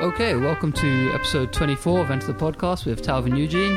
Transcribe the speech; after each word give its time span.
Okay, 0.00 0.34
welcome 0.34 0.72
to 0.72 1.12
episode 1.12 1.52
24 1.52 2.00
of 2.00 2.10
Enter 2.10 2.28
the 2.28 2.32
Podcast 2.32 2.86
with 2.86 3.02
Talvin 3.02 3.36
Eugene. 3.36 3.76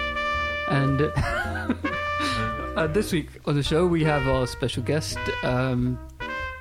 And 0.70 1.02
uh, 2.78 2.88
this 2.88 3.12
week 3.12 3.28
on 3.46 3.56
the 3.56 3.64
show, 3.64 3.86
we 3.86 4.06
have 4.06 4.26
our 4.30 4.48
special 4.48 4.84
guest, 4.84 5.18
um, 5.44 6.00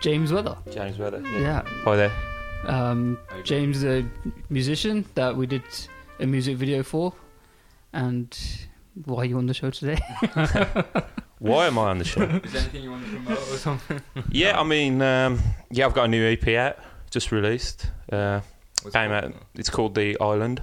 James 0.01 0.33
Weather. 0.33 0.57
James 0.73 0.99
Weather. 0.99 1.23
Yeah. 1.39 1.63
Hi 1.85 1.95
there. 1.95 2.13
Um, 2.65 3.17
James 3.45 3.85
is 3.85 3.85
a 3.85 4.05
musician 4.51 5.05
that 5.15 5.37
we 5.37 5.47
did 5.47 5.63
a 6.19 6.27
music 6.27 6.57
video 6.57 6.83
for. 6.83 7.15
And 7.93 8.37
why 9.05 9.23
are 9.23 9.27
you 9.27 9.39
on 9.39 9.47
the 9.47 9.55
show 9.55 9.71
today? 9.71 10.01
Why 11.39 11.67
am 11.67 11.77
I 11.77 11.91
on 11.91 11.99
the 11.99 12.05
show? 12.05 12.23
Is 12.23 12.53
there 12.53 12.63
anything 12.63 12.85
you 12.85 12.91
want 12.93 13.05
to 13.05 13.11
promote 13.11 13.39
or 13.39 13.57
something? 13.59 14.01
yeah, 14.31 14.61
I 14.61 14.63
mean, 14.63 15.03
um, 15.03 15.41
yeah, 15.73 15.87
I've 15.87 15.95
got 15.95 16.05
a 16.05 16.09
new 16.09 16.25
EP 16.25 16.47
out, 16.49 16.79
just 17.11 17.33
released. 17.33 17.91
Uh, 18.13 18.43
What's 18.83 18.95
came 18.95 19.11
it 19.11 19.15
out. 19.15 19.23
called? 19.23 19.35
It's 19.55 19.71
called 19.71 19.95
The 19.95 20.19
Island. 20.21 20.63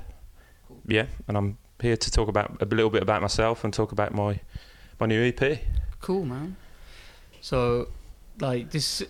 Yeah, 0.85 1.05
and 1.27 1.37
I'm 1.37 1.57
here 1.81 1.97
to 1.97 2.11
talk 2.11 2.27
about 2.27 2.61
a 2.61 2.65
little 2.65 2.89
bit 2.89 3.01
about 3.03 3.21
myself 3.21 3.63
and 3.63 3.73
talk 3.73 3.91
about 3.91 4.13
my 4.13 4.39
my 4.99 5.05
new 5.05 5.21
EP. 5.23 5.59
cool, 6.01 6.25
man. 6.25 6.55
So, 7.41 7.87
like, 8.39 8.71
this. 8.71 9.03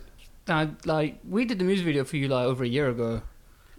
Now, 0.48 0.70
like, 0.86 1.20
we 1.28 1.46
did 1.46 1.60
the 1.60 1.66
music 1.66 1.86
video 1.86 2.04
for 2.04 2.18
you, 2.18 2.28
like, 2.28 2.46
over 2.46 2.64
a 2.64 2.68
year 2.68 2.90
ago. 2.90 3.22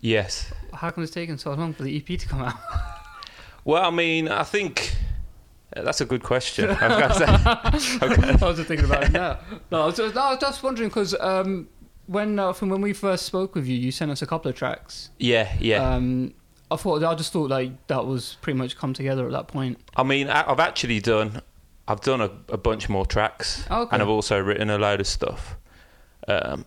Yes. 0.01 0.53
How 0.73 0.91
come 0.91 1.03
it's 1.05 1.13
taken 1.13 1.37
so 1.39 1.53
long 1.55 1.75
for 1.75 1.83
the 1.83 1.97
EP 1.97 2.19
to 2.19 2.29
come 2.29 2.43
out? 2.43 2.55
Well, 3.63 3.85
I 3.85 3.91
mean, 3.91 4.27
I 4.29 4.43
think 4.45 4.97
uh, 5.77 5.83
that's 5.83 6.01
a 6.01 6.07
good 6.07 6.23
question. 6.23 6.71
I 6.81 6.89
was 6.89 7.19
gonna 7.19 7.79
say- 7.79 7.99
I 8.43 8.47
was 8.49 8.57
just 8.57 8.69
thinking 8.69 8.87
about 8.87 9.05
it 9.05 9.13
now. 9.13 9.39
No, 9.71 9.83
I 9.83 9.87
was 9.87 9.97
just, 9.97 10.15
no, 10.15 10.21
I 10.23 10.31
was 10.31 10.39
just 10.41 10.63
wondering 10.63 10.89
because 10.89 11.15
um, 11.21 11.69
when 12.11 12.39
uh, 12.39 12.53
from 12.53 12.69
when 12.71 12.81
we 12.81 12.93
first 12.93 13.25
spoke 13.25 13.55
with 13.55 13.67
you, 13.67 13.77
you 13.77 13.93
sent 13.93 14.11
us 14.11 14.21
a 14.23 14.27
couple 14.27 14.49
of 14.51 14.57
tracks. 14.57 15.11
yeah, 15.19 15.55
yeah. 15.61 15.95
Um, 15.95 16.35
I 16.73 16.77
thought 16.77 17.03
I 17.05 17.15
just 17.15 17.33
thought 17.33 17.51
like 17.51 17.87
that 17.87 18.05
was 18.07 18.37
pretty 18.43 18.59
much 18.59 18.77
come 18.77 18.93
together 18.95 19.25
at 19.27 19.33
that 19.33 19.49
point. 19.49 19.79
I 19.97 20.03
mean, 20.03 20.29
I- 20.29 20.49
I've 20.51 20.61
actually 20.61 21.01
done, 21.01 21.41
I've 21.89 22.01
done 22.01 22.21
a, 22.21 22.31
a 22.49 22.57
bunch 22.59 22.89
more 22.89 23.07
tracks, 23.07 23.65
Okay. 23.71 23.89
and 23.93 24.03
I've 24.03 24.09
also 24.09 24.39
written 24.41 24.71
a 24.71 24.79
load 24.79 25.01
of 25.01 25.07
stuff. 25.07 25.57
Um, 26.29 26.65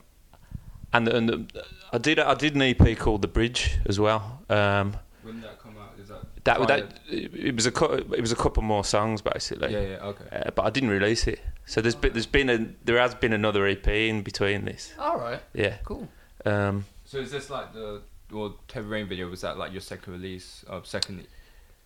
and 0.93 1.07
and 1.07 1.29
the, 1.29 1.45
I 1.91 1.97
did 1.97 2.19
I 2.19 2.33
did 2.35 2.55
an 2.55 2.61
EP 2.61 2.97
called 2.97 3.21
The 3.21 3.27
Bridge 3.27 3.77
as 3.85 3.99
well. 3.99 4.41
Um, 4.49 4.95
When 5.23 5.35
did 5.35 5.43
that 5.45 5.59
come 5.59 5.75
out? 5.77 5.93
Is 5.99 6.07
that 6.09 6.23
that 6.45 6.67
that 6.67 6.99
it 7.09 7.33
it 7.33 7.55
was 7.55 7.65
a 7.67 7.93
it 8.13 8.21
was 8.21 8.31
a 8.31 8.35
couple 8.35 8.61
more 8.63 8.83
songs 8.83 9.21
basically. 9.21 9.71
Yeah, 9.73 9.81
yeah, 9.81 10.05
okay. 10.11 10.25
Uh, 10.31 10.51
but 10.55 10.63
I 10.65 10.69
didn't 10.69 10.89
release 10.89 11.27
it. 11.27 11.39
So 11.65 11.81
there's 11.81 11.95
been, 11.95 12.13
there's 12.13 12.25
been 12.25 12.49
a 12.49 12.57
there 12.83 12.97
has 12.99 13.15
been 13.15 13.33
another 13.33 13.65
EP 13.67 13.87
in 13.87 14.21
between 14.21 14.65
this. 14.65 14.93
All 14.99 15.17
right, 15.17 15.41
Yeah. 15.53 15.77
cool. 15.83 16.07
Um, 16.45 16.85
So 17.05 17.19
is 17.19 17.31
this 17.31 17.49
like 17.49 17.73
the 17.73 18.01
well, 18.31 18.57
Heavy 18.73 18.87
Rain 18.87 19.07
video? 19.07 19.29
Was 19.29 19.41
that 19.41 19.57
like 19.57 19.71
your 19.71 19.81
second 19.81 20.13
release, 20.13 20.65
uh, 20.69 20.81
second 20.83 21.25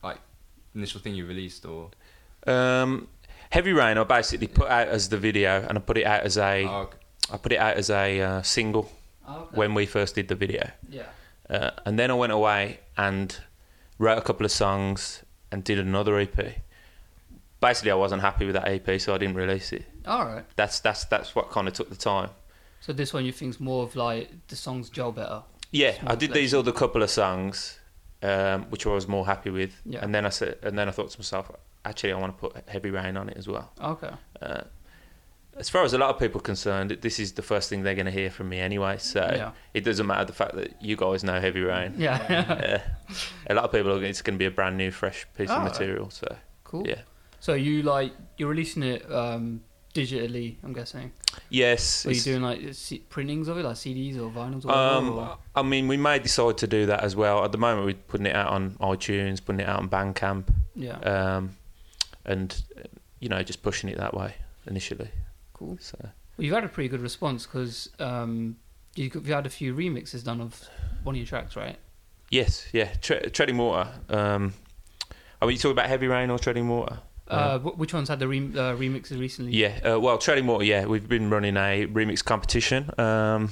like 0.03 0.17
initial 0.73 0.99
thing 1.01 1.13
you 1.15 1.25
released, 1.27 1.65
or 1.65 1.91
um, 2.47 3.07
Heavy 3.51 3.73
Rain 3.73 3.97
I 3.97 4.03
basically 4.03 4.47
put 4.47 4.67
out 4.69 4.87
as 4.87 5.09
the 5.09 5.17
video 5.17 5.65
and 5.67 5.77
I 5.77 5.81
put 5.81 5.97
it 5.97 6.05
out 6.05 6.21
as 6.23 6.37
a 6.37 6.63
oh, 6.65 6.75
okay. 6.83 6.97
I 7.31 7.37
put 7.37 7.51
it 7.51 7.59
out 7.59 7.75
as 7.77 7.89
a 7.89 8.21
uh, 8.21 8.41
single 8.41 8.91
Okay. 9.29 9.55
when 9.57 9.73
we 9.73 9.85
first 9.85 10.15
did 10.15 10.27
the 10.29 10.35
video. 10.35 10.71
yeah. 10.89 11.03
Uh, 11.49 11.71
and 11.85 11.99
then 11.99 12.09
I 12.11 12.13
went 12.13 12.31
away 12.33 12.79
and 12.97 13.37
wrote 13.99 14.17
a 14.17 14.21
couple 14.21 14.45
of 14.45 14.51
songs 14.51 15.23
and 15.51 15.63
did 15.63 15.77
another 15.79 16.17
EP. 16.17 16.37
Basically, 17.59 17.91
I 17.91 17.95
wasn't 17.95 18.21
happy 18.21 18.45
with 18.45 18.53
that 18.55 18.67
EP, 18.67 19.01
so 19.01 19.15
I 19.15 19.17
didn't 19.17 19.35
release 19.35 19.73
it. 19.73 19.85
All 20.05 20.25
right. 20.25 20.45
That's 20.55 20.79
that's 20.79 21.05
that's 21.05 21.35
what 21.35 21.49
kind 21.49 21.67
of 21.67 21.73
took 21.73 21.89
the 21.89 21.95
time. 21.95 22.29
So 22.81 22.93
this 22.93 23.13
one 23.13 23.25
you 23.25 23.31
think's 23.31 23.59
more 23.59 23.83
of 23.83 23.95
like 23.95 24.29
the 24.47 24.55
songs 24.55 24.89
gel 24.89 25.11
better. 25.11 25.41
Yeah, 25.71 25.95
I 26.05 26.15
did 26.15 26.31
these 26.33 26.53
other 26.53 26.71
couple 26.71 27.03
of 27.03 27.09
songs, 27.09 27.79
um, 28.23 28.63
which 28.69 28.85
I 28.85 28.89
was 28.91 29.07
more 29.07 29.25
happy 29.25 29.49
with. 29.49 29.73
Yeah. 29.85 29.99
And 30.01 30.13
then 30.15 30.25
I 30.25 30.29
said, 30.29 30.57
and 30.63 30.77
then 30.77 30.87
I 30.87 30.91
thought 30.91 31.09
to 31.09 31.19
myself, 31.19 31.51
actually, 31.83 32.13
I 32.13 32.17
want 32.19 32.37
to 32.37 32.49
put 32.49 32.69
Heavy 32.69 32.89
Rain 32.91 33.17
on 33.17 33.27
it 33.29 33.35
as 33.37 33.47
well. 33.47 33.71
Okay. 33.81 34.11
Uh, 34.41 34.61
as 35.57 35.69
far 35.69 35.83
as 35.83 35.93
a 35.93 35.97
lot 35.97 36.11
of 36.11 36.19
people 36.19 36.39
are 36.39 36.43
concerned, 36.43 36.91
this 37.01 37.19
is 37.19 37.33
the 37.33 37.41
first 37.41 37.67
thing 37.69 37.81
they're 37.81 37.95
going 37.95 38.05
to 38.05 38.11
hear 38.11 38.29
from 38.29 38.47
me 38.47 38.59
anyway. 38.59 38.97
So 38.99 39.19
Yeah. 39.35 39.51
it 39.73 39.83
doesn't 39.83 40.05
matter 40.05 40.23
the 40.25 40.31
fact 40.33 40.53
that 40.55 40.79
you 40.81 40.95
guys 40.95 41.23
know 41.23 41.39
Heavy 41.41 41.61
Rain. 41.61 41.95
Yeah. 41.97 42.81
Uh, 43.09 43.13
a 43.49 43.53
lot 43.55 43.63
of 43.65 43.71
people, 43.71 43.91
are, 43.91 44.03
it's 44.03 44.21
going 44.21 44.35
to 44.35 44.39
be 44.39 44.45
a 44.45 44.51
brand 44.51 44.77
new, 44.77 44.91
fresh 44.91 45.25
piece 45.35 45.49
of 45.49 45.63
material. 45.63 46.09
So 46.11 46.35
cool. 46.63 46.87
yeah. 46.87 47.01
So 47.47 47.53
you 47.53 47.81
like 47.81 48.11
you're 48.37 48.49
releasing 48.49 48.83
it 48.83 49.09
um, 49.09 49.61
digitally? 49.93 50.57
I'm 50.63 50.73
guessing. 50.73 51.13
Yes. 51.49 52.05
Are 52.05 52.11
you 52.11 52.19
doing 52.19 52.41
like 52.41 52.73
C- 52.73 53.05
printings 53.07 53.47
of 53.47 53.57
it, 53.57 53.63
like 53.63 53.77
CDs 53.77 54.17
or 54.17 54.29
vinyls 54.29 54.65
or 54.65 54.67
whatever? 54.67 54.75
Um, 54.97 55.09
or? 55.17 55.37
I 55.55 55.61
mean, 55.61 55.87
we 55.87 55.95
may 55.95 56.19
decide 56.19 56.57
to 56.57 56.67
do 56.67 56.87
that 56.87 57.05
as 57.05 57.15
well. 57.15 57.45
At 57.45 57.53
the 57.53 57.57
moment, 57.57 57.85
we're 57.85 57.93
putting 57.93 58.25
it 58.25 58.35
out 58.35 58.49
on 58.49 58.71
iTunes, 58.81 59.39
putting 59.45 59.61
it 59.61 59.69
out 59.69 59.79
on 59.79 59.87
Bandcamp, 59.87 60.49
Yeah. 60.75 60.97
um, 60.99 61.55
and 62.25 62.61
you 63.21 63.29
know, 63.29 63.41
just 63.43 63.63
pushing 63.63 63.89
it 63.89 63.97
that 63.97 64.13
way 64.13 64.35
initially. 64.65 65.09
cool. 65.53 65.77
So 65.79 65.97
Well, 66.01 66.11
you've 66.45 66.53
had 66.53 66.65
a 66.65 66.67
pretty 66.67 66.89
good 66.89 66.99
response 67.01 67.45
because 67.45 67.89
um, 67.99 68.57
you, 68.95 69.05
you've 69.05 69.25
had 69.27 69.45
a 69.45 69.49
few 69.49 69.73
remixes 69.73 70.21
done 70.21 70.41
of 70.41 70.67
one 71.03 71.15
of 71.15 71.17
your 71.17 71.25
tracks, 71.27 71.55
right? 71.55 71.77
yes, 72.29 72.67
yeah, 72.73 72.89
tre- 73.01 73.29
treading 73.29 73.57
water. 73.57 73.89
Um, 74.09 74.51
are 75.41 75.49
you 75.49 75.55
talking 75.57 75.71
about 75.71 75.85
heavy 75.87 76.07
rain 76.07 76.29
or 76.29 76.37
treading 76.37 76.67
water? 76.67 76.99
Uh, 77.29 77.59
which 77.59 77.93
ones 77.93 78.09
had 78.09 78.19
the 78.19 78.27
rem- 78.27 78.53
uh, 78.55 78.73
remixes 78.75 79.19
recently? 79.19 79.51
Yeah, 79.53 79.79
uh, 79.93 79.99
well, 79.99 80.17
treading 80.17 80.47
water. 80.47 80.63
Yeah, 80.63 80.85
we've 80.85 81.07
been 81.07 81.29
running 81.29 81.57
a 81.57 81.85
remix 81.87 82.23
competition. 82.23 82.89
Um, 82.97 83.51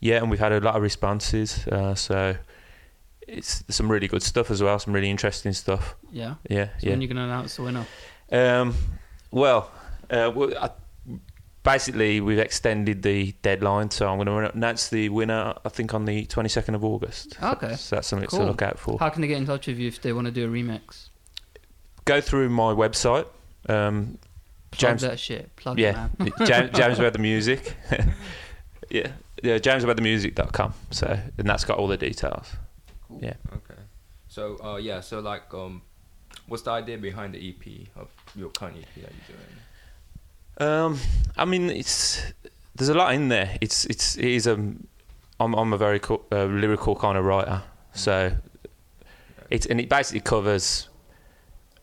yeah, 0.00 0.16
and 0.18 0.30
we've 0.30 0.40
had 0.40 0.52
a 0.52 0.60
lot 0.60 0.74
of 0.76 0.82
responses. 0.82 1.66
Uh, 1.66 1.94
so 1.94 2.36
it's 3.28 3.62
some 3.68 3.90
really 3.90 4.08
good 4.08 4.22
stuff 4.22 4.50
as 4.50 4.62
well. 4.62 4.78
Some 4.78 4.92
really 4.92 5.10
interesting 5.10 5.52
stuff. 5.52 5.94
Yeah. 6.10 6.34
Yeah, 6.50 6.66
So 6.78 6.86
yeah. 6.86 6.90
when 6.90 7.00
you 7.00 7.08
going 7.08 7.16
to 7.16 7.22
announce 7.22 7.56
the 7.56 7.62
winner? 7.62 7.86
Um, 8.30 8.74
well, 9.30 9.70
uh, 10.10 10.30
well 10.34 10.52
I, 10.60 10.70
basically, 11.62 12.20
we've 12.20 12.38
extended 12.40 13.02
the 13.02 13.32
deadline, 13.42 13.90
so 13.90 14.08
I'm 14.08 14.16
going 14.22 14.26
to 14.26 14.52
announce 14.54 14.88
the 14.88 15.08
winner. 15.08 15.54
I 15.64 15.68
think 15.68 15.94
on 15.94 16.04
the 16.04 16.26
22nd 16.26 16.74
of 16.74 16.84
August. 16.84 17.36
Okay. 17.42 17.74
so 17.76 17.96
that's 17.96 18.08
something 18.08 18.28
Cool. 18.28 18.40
to 18.40 18.46
look 18.46 18.62
out 18.62 18.78
for. 18.78 18.98
How 18.98 19.08
can 19.08 19.22
they 19.22 19.28
get 19.28 19.38
in 19.38 19.46
touch 19.46 19.66
with 19.66 19.78
you 19.78 19.88
if 19.88 20.02
they 20.02 20.12
want 20.12 20.26
to 20.26 20.30
do 20.32 20.46
a 20.46 20.50
remix? 20.52 21.08
Go 22.04 22.20
through 22.20 22.48
my 22.48 22.72
website. 22.72 23.26
Um, 23.68 24.18
Plug 24.70 24.90
James- 24.90 25.02
that 25.02 25.20
shit. 25.20 25.54
Plug 25.56 25.78
yeah, 25.78 26.08
it, 26.18 26.40
man. 26.40 26.70
James, 26.72 26.98
about 26.98 27.12
the 27.12 27.18
Music. 27.18 27.76
yeah, 28.90 29.08
yeah, 29.42 29.58
jamesweathermusic.com. 29.58 30.74
So, 30.90 31.18
and 31.38 31.48
that's 31.48 31.64
got 31.64 31.78
all 31.78 31.88
the 31.88 31.96
details. 31.96 32.52
Yeah. 33.20 33.34
okay. 33.52 33.80
So 34.28 34.56
uh, 34.64 34.76
yeah, 34.76 35.00
so 35.00 35.20
like 35.20 35.52
um, 35.52 35.82
what's 36.48 36.62
the 36.62 36.70
idea 36.70 36.96
behind 36.96 37.34
the 37.34 37.48
EP 37.50 37.88
of 37.96 38.08
your 38.34 38.48
current 38.48 38.78
EP 38.78 39.02
that 39.02 39.12
you're 39.12 39.36
doing? 39.36 40.70
Um, 40.70 40.98
I 41.36 41.44
mean, 41.44 41.68
it's 41.68 42.32
there's 42.74 42.88
a 42.88 42.94
lot 42.94 43.14
in 43.14 43.28
there. 43.28 43.58
It's 43.60 43.84
it's 43.84 44.16
it 44.16 44.24
is 44.24 44.46
um, 44.46 44.86
I'm 45.38 45.54
I'm 45.54 45.72
a 45.74 45.76
very 45.76 45.98
co- 45.98 46.24
uh, 46.32 46.44
lyrical 46.44 46.96
kind 46.96 47.18
of 47.18 47.26
writer, 47.26 47.62
so 47.92 48.32
it's 49.50 49.66
and 49.66 49.78
it 49.80 49.90
basically 49.90 50.20
covers 50.20 50.88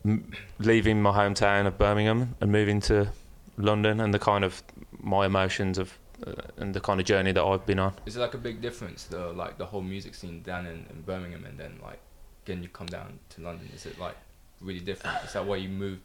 m- 0.04 0.32
leaving 0.58 1.02
my 1.02 1.12
hometown 1.12 1.66
of 1.66 1.76
Birmingham 1.78 2.36
and 2.40 2.50
moving 2.52 2.80
to 2.82 3.10
London 3.56 4.00
and 4.00 4.12
the 4.14 4.18
kind 4.18 4.44
of 4.44 4.62
my 5.00 5.26
emotions 5.26 5.78
of 5.78 5.98
uh, 6.26 6.32
and 6.58 6.74
the 6.74 6.80
kind 6.80 7.00
of 7.00 7.06
journey 7.06 7.32
that 7.32 7.42
I've 7.42 7.64
been 7.64 7.78
on. 7.78 7.94
Is 8.04 8.16
it 8.16 8.20
like 8.20 8.34
a 8.34 8.38
big 8.38 8.60
difference, 8.60 9.04
the 9.04 9.28
like 9.32 9.56
the 9.58 9.66
whole 9.66 9.80
music 9.82 10.14
scene 10.14 10.42
down 10.42 10.66
in, 10.66 10.84
in 10.90 11.02
Birmingham 11.06 11.44
and 11.46 11.58
then 11.58 11.78
like 11.82 11.98
getting 12.44 12.62
you 12.62 12.68
come 12.68 12.86
down 12.86 13.18
to 13.30 13.40
London? 13.42 13.68
Is 13.74 13.86
it 13.86 13.98
like 13.98 14.16
really 14.60 14.80
different? 14.80 15.16
Is 15.24 15.32
that 15.32 15.44
why 15.46 15.56
you 15.56 15.68
moved? 15.70 16.02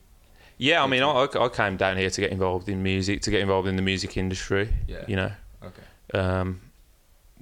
Yeah, 0.57 0.81
I 0.83 0.87
mean, 0.87 1.03
I, 1.03 1.27
I 1.37 1.49
came 1.49 1.75
down 1.75 1.97
here 1.97 2.09
to 2.09 2.21
get 2.21 2.31
involved 2.31 2.69
in 2.69 2.81
music, 2.81 3.21
to 3.23 3.31
get 3.31 3.41
involved 3.41 3.67
in 3.67 3.75
the 3.75 3.81
music 3.81 4.15
industry. 4.15 4.69
Yeah. 4.87 5.03
You 5.05 5.15
know, 5.17 5.31
Okay. 5.61 6.17
um, 6.17 6.61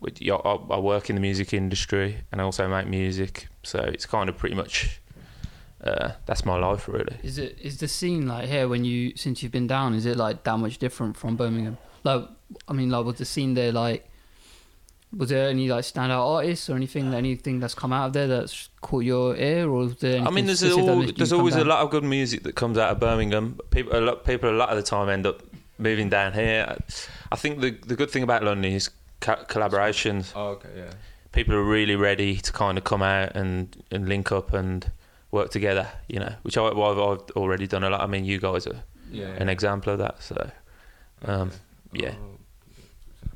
I, 0.03 0.29
I 0.31 0.79
work 0.79 1.11
in 1.11 1.15
the 1.15 1.21
music 1.21 1.53
industry 1.53 2.17
and 2.31 2.41
I 2.41 2.43
also 2.43 2.67
make 2.67 2.87
music, 2.87 3.49
so 3.61 3.79
it's 3.79 4.07
kind 4.07 4.29
of 4.29 4.37
pretty 4.37 4.55
much 4.55 4.99
uh, 5.83 6.11
that's 6.25 6.45
my 6.45 6.57
life 6.57 6.87
really. 6.87 7.17
Is 7.23 7.37
it 7.37 7.57
is 7.61 7.77
the 7.79 7.87
scene 7.87 8.27
like 8.27 8.47
here 8.47 8.67
when 8.67 8.85
you 8.85 9.13
since 9.15 9.43
you've 9.43 9.51
been 9.51 9.67
down? 9.67 9.93
Is 9.93 10.05
it 10.05 10.17
like 10.17 10.43
that 10.43 10.57
much 10.57 10.77
different 10.77 11.17
from 11.17 11.35
Birmingham? 11.35 11.77
Like, 12.03 12.23
I 12.67 12.73
mean, 12.73 12.89
like 12.89 13.05
was 13.05 13.17
the 13.17 13.25
scene 13.25 13.53
there 13.53 13.71
like? 13.71 14.09
Was 15.15 15.29
there 15.29 15.47
any 15.47 15.67
like 15.69 15.83
standout 15.83 16.25
artists 16.25 16.69
or 16.69 16.75
anything? 16.75 17.13
Anything 17.13 17.59
that's 17.59 17.75
come 17.75 17.93
out 17.93 18.07
of 18.07 18.13
there 18.13 18.27
that's 18.27 18.69
caught 18.81 19.03
your 19.03 19.35
ear, 19.35 19.67
or 19.67 19.85
was 19.85 19.97
there? 19.97 20.21
I 20.21 20.31
mean, 20.31 20.47
there's 20.47 20.59
specific 20.59 20.85
that 20.85 20.91
al- 20.91 20.97
made 20.97 21.07
you 21.09 21.13
there's 21.13 21.29
come 21.29 21.39
always 21.39 21.55
a 21.55 21.63
lot 21.63 21.79
of 21.79 21.91
good 21.91 22.03
music 22.03 22.43
that 22.43 22.55
comes 22.55 22.77
out 22.77 22.91
of 22.91 22.99
Birmingham. 22.99 23.59
People 23.69 23.95
a 23.95 24.01
lot 24.01 24.25
people 24.25 24.49
a 24.49 24.57
lot 24.57 24.69
of 24.69 24.77
the 24.77 24.83
time 24.83 25.09
end 25.09 25.27
up 25.27 25.43
moving 25.77 26.09
down 26.09 26.33
here. 26.33 26.77
I 27.31 27.35
think 27.35 27.59
the 27.61 27.71
the 27.71 27.95
good 27.95 28.09
thing 28.09 28.23
about 28.23 28.43
London 28.43 28.71
is 28.71 28.89
co- 29.19 29.43
collaborations. 29.47 30.31
Oh, 30.35 30.49
okay. 30.51 30.69
Yeah. 30.75 30.93
People 31.31 31.55
are 31.55 31.63
really 31.63 31.95
ready 31.95 32.37
to 32.37 32.51
kind 32.51 32.77
of 32.77 32.83
come 32.83 33.01
out 33.01 33.35
and, 33.35 33.83
and 33.91 34.07
link 34.07 34.31
up 34.31 34.53
and 34.53 34.91
work 35.33 35.49
together. 35.51 35.87
You 36.07 36.19
know, 36.19 36.33
which 36.43 36.57
I, 36.57 36.63
I've, 36.67 36.77
I've 36.77 36.97
already 37.35 37.67
done 37.67 37.83
a 37.83 37.89
lot. 37.89 38.01
I 38.01 38.07
mean, 38.07 38.23
you 38.23 38.39
guys 38.39 38.65
are 38.67 38.83
Yeah. 39.11 39.35
an 39.43 39.49
example 39.49 39.91
of 39.93 39.99
that. 39.99 40.21
So 40.23 40.49
um, 41.25 41.51
Okay. 41.93 42.05
yeah. 42.05 42.13
Oh, 42.17 42.37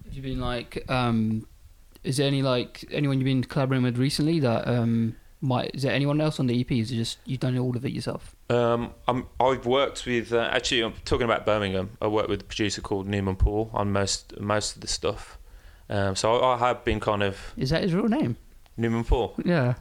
Have 0.05 0.13
you 0.13 0.21
been 0.21 0.39
like, 0.39 0.89
um, 0.89 1.45
is 2.03 2.17
there 2.17 2.27
any 2.27 2.41
like 2.41 2.85
anyone 2.91 3.17
you've 3.17 3.25
been 3.25 3.43
collaborating 3.43 3.83
with 3.83 3.97
recently 3.97 4.39
that 4.39 4.67
um 4.67 5.15
might? 5.41 5.71
Is 5.73 5.81
there 5.83 5.91
anyone 5.93 6.21
else 6.21 6.39
on 6.39 6.47
the 6.47 6.59
EP? 6.61 6.71
Is 6.71 6.91
it 6.91 6.95
just 6.95 7.17
you've 7.25 7.39
done 7.41 7.57
all 7.57 7.75
of 7.75 7.85
it 7.85 7.91
yourself? 7.91 8.35
Um, 8.49 8.93
I'm, 9.07 9.27
I've 9.39 9.65
worked 9.65 10.05
with 10.05 10.31
uh, 10.33 10.49
actually. 10.51 10.81
I'm 10.83 10.93
talking 11.05 11.25
about 11.25 11.45
Birmingham. 11.45 11.89
I 12.01 12.07
worked 12.07 12.29
with 12.29 12.41
a 12.41 12.45
producer 12.45 12.81
called 12.81 13.07
Newman 13.07 13.35
Paul 13.35 13.69
on 13.73 13.91
most 13.91 14.39
most 14.39 14.75
of 14.75 14.81
the 14.81 14.87
stuff. 14.87 15.37
Um, 15.89 16.15
so 16.15 16.35
I, 16.37 16.55
I 16.55 16.57
have 16.59 16.83
been 16.85 16.99
kind 16.99 17.23
of 17.23 17.53
Is 17.57 17.69
that 17.71 17.81
his 17.83 17.93
real 17.93 18.07
name? 18.09 18.37
Newman 18.77 19.03
Paul. 19.03 19.35
Yeah. 19.43 19.75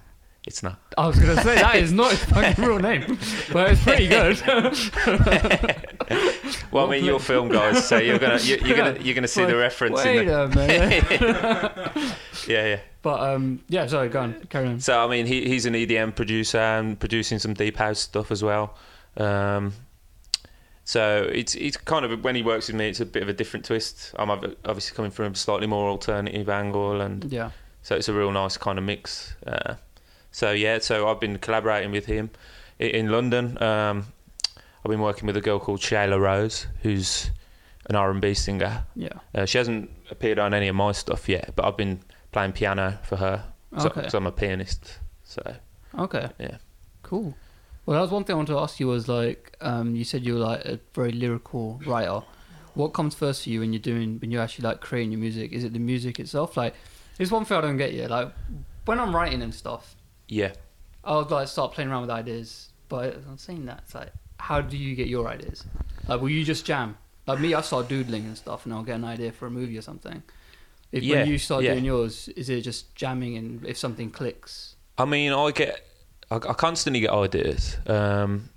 It's 0.46 0.62
not. 0.62 0.78
I 0.96 1.06
was 1.08 1.18
gonna 1.18 1.42
say 1.42 1.56
that 1.56 1.76
is 1.76 1.92
not 1.92 2.10
his 2.12 2.24
fucking 2.24 2.64
real 2.64 2.78
name, 2.78 3.18
but 3.52 3.72
it's 3.72 3.82
pretty 3.82 4.06
good. 4.08 4.40
Well, 6.70 6.86
I 6.86 6.90
mean, 6.90 7.04
you're 7.04 7.18
film 7.18 7.48
guys, 7.48 7.86
so 7.88 7.96
you're 7.98 8.18
gonna 8.18 8.38
you're, 8.42 8.58
you're 8.58 8.76
gonna 8.76 8.98
you're 9.00 9.14
gonna 9.14 9.26
see 9.28 9.44
the 9.44 9.56
reference 9.56 9.96
Wait 9.96 10.18
in 10.20 10.26
the 10.26 10.42
a 10.44 10.48
minute. 10.48 12.14
yeah 12.46 12.66
yeah. 12.66 12.80
But 13.02 13.20
um, 13.20 13.60
yeah. 13.68 13.86
Sorry, 13.86 14.08
go 14.08 14.20
on. 14.20 14.34
Carry 14.50 14.68
on. 14.68 14.80
So 14.80 15.02
I 15.04 15.08
mean, 15.08 15.26
he, 15.26 15.48
he's 15.48 15.64
an 15.66 15.74
EDM 15.74 16.14
producer 16.14 16.58
and 16.58 16.98
producing 16.98 17.38
some 17.38 17.54
deep 17.54 17.76
house 17.76 17.98
stuff 18.00 18.30
as 18.30 18.42
well. 18.42 18.76
Um, 19.16 19.72
so 20.84 21.28
it's 21.32 21.54
it's 21.54 21.76
kind 21.76 22.04
of 22.04 22.22
when 22.22 22.34
he 22.36 22.42
works 22.42 22.68
with 22.68 22.76
me, 22.76 22.88
it's 22.88 23.00
a 23.00 23.06
bit 23.06 23.22
of 23.22 23.28
a 23.28 23.32
different 23.32 23.64
twist. 23.64 24.12
I'm 24.18 24.30
obviously 24.30 24.94
coming 24.94 25.10
from 25.10 25.32
a 25.32 25.34
slightly 25.34 25.66
more 25.66 25.88
alternative 25.88 26.48
angle, 26.48 27.00
and 27.00 27.24
Yeah. 27.32 27.50
so 27.82 27.96
it's 27.96 28.08
a 28.08 28.12
real 28.12 28.30
nice 28.32 28.56
kind 28.56 28.78
of 28.78 28.84
mix. 28.84 29.34
Uh, 29.46 29.74
so 30.36 30.52
yeah, 30.52 30.80
so 30.80 31.08
I've 31.08 31.18
been 31.18 31.38
collaborating 31.38 31.92
with 31.92 32.04
him 32.04 32.28
in 32.78 33.10
London. 33.10 33.56
Um, 33.62 34.04
I've 34.84 34.90
been 34.90 35.00
working 35.00 35.26
with 35.26 35.34
a 35.38 35.40
girl 35.40 35.58
called 35.58 35.80
Shayla 35.80 36.20
Rose, 36.20 36.66
who's 36.82 37.30
an 37.88 37.96
R&B 37.96 38.34
singer. 38.34 38.84
Yeah. 38.94 39.14
Uh, 39.34 39.46
she 39.46 39.56
hasn't 39.56 39.90
appeared 40.10 40.38
on 40.38 40.52
any 40.52 40.68
of 40.68 40.76
my 40.76 40.92
stuff 40.92 41.26
yet, 41.26 41.52
but 41.56 41.64
I've 41.64 41.78
been 41.78 42.00
playing 42.32 42.52
piano 42.52 42.98
for 43.02 43.16
her. 43.16 43.44
So, 43.78 43.86
Okay. 43.86 44.06
I'm 44.12 44.26
a 44.26 44.30
pianist. 44.30 44.98
So 45.24 45.40
Okay. 45.98 46.28
Yeah. 46.38 46.58
Cool. 47.02 47.34
Well, 47.86 47.94
that 47.94 48.02
was 48.02 48.10
one 48.10 48.24
thing 48.24 48.34
I 48.34 48.36
wanted 48.36 48.52
to 48.52 48.58
ask 48.58 48.78
you 48.78 48.88
was 48.88 49.08
like, 49.08 49.56
um, 49.62 49.96
you 49.96 50.04
said 50.04 50.22
you 50.22 50.34
were 50.34 50.40
like 50.40 50.66
a 50.66 50.78
very 50.92 51.12
lyrical 51.12 51.80
writer. 51.86 52.20
What 52.74 52.88
comes 52.88 53.14
first 53.14 53.44
for 53.44 53.48
you 53.48 53.60
when 53.60 53.72
you're 53.72 53.80
doing 53.80 54.18
when 54.18 54.30
you're 54.30 54.42
actually 54.42 54.68
like 54.68 54.82
creating 54.82 55.12
your 55.12 55.20
music? 55.20 55.52
Is 55.52 55.64
it 55.64 55.72
the 55.72 55.78
music 55.78 56.20
itself? 56.20 56.58
Like, 56.58 56.74
there's 57.16 57.30
one 57.30 57.46
thing 57.46 57.56
I 57.56 57.62
don't 57.62 57.78
get 57.78 57.94
yet. 57.94 58.10
Like, 58.10 58.32
when 58.84 59.00
I'm 59.00 59.16
writing 59.16 59.40
and 59.40 59.54
stuff, 59.54 59.96
yeah, 60.28 60.52
I'll 61.04 61.22
like 61.22 61.48
start 61.48 61.72
playing 61.72 61.90
around 61.90 62.02
with 62.02 62.10
ideas. 62.10 62.70
But 62.88 63.16
I'm 63.28 63.38
saying 63.38 63.66
that 63.66 63.80
it's 63.84 63.94
like, 63.94 64.12
how 64.38 64.60
do 64.60 64.76
you 64.76 64.94
get 64.94 65.08
your 65.08 65.28
ideas? 65.28 65.64
Like, 66.06 66.20
will 66.20 66.28
you 66.28 66.44
just 66.44 66.64
jam? 66.64 66.96
Like 67.26 67.40
me, 67.40 67.54
I 67.54 67.60
start 67.60 67.88
doodling 67.88 68.24
and 68.24 68.36
stuff, 68.36 68.64
and 68.64 68.72
I'll 68.72 68.84
get 68.84 68.94
an 68.96 69.04
idea 69.04 69.32
for 69.32 69.46
a 69.46 69.50
movie 69.50 69.76
or 69.76 69.82
something. 69.82 70.22
If 70.92 71.02
Yeah, 71.02 71.16
when 71.16 71.28
you 71.28 71.38
start 71.38 71.64
yeah. 71.64 71.72
doing 71.72 71.84
yours, 71.84 72.28
is 72.28 72.48
it 72.48 72.60
just 72.60 72.94
jamming 72.94 73.36
and 73.36 73.66
if 73.66 73.76
something 73.76 74.10
clicks? 74.10 74.76
I 74.96 75.04
mean, 75.04 75.32
I 75.32 75.50
get, 75.50 75.84
I, 76.30 76.36
I 76.36 76.54
constantly 76.54 77.00
get 77.00 77.10
ideas. 77.10 77.76
Um, 77.86 78.50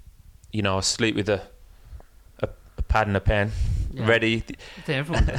you 0.51 0.62
know, 0.62 0.77
I 0.77 0.81
sleep 0.81 1.16
with 1.16 1.30
a 1.30 1.42
pad 2.89 3.07
and 3.07 3.15
a 3.15 3.21
pen, 3.21 3.51
Yeah. 3.94 4.06
ready. 4.07 4.44
To 4.86 4.94
everyone, 4.94 5.30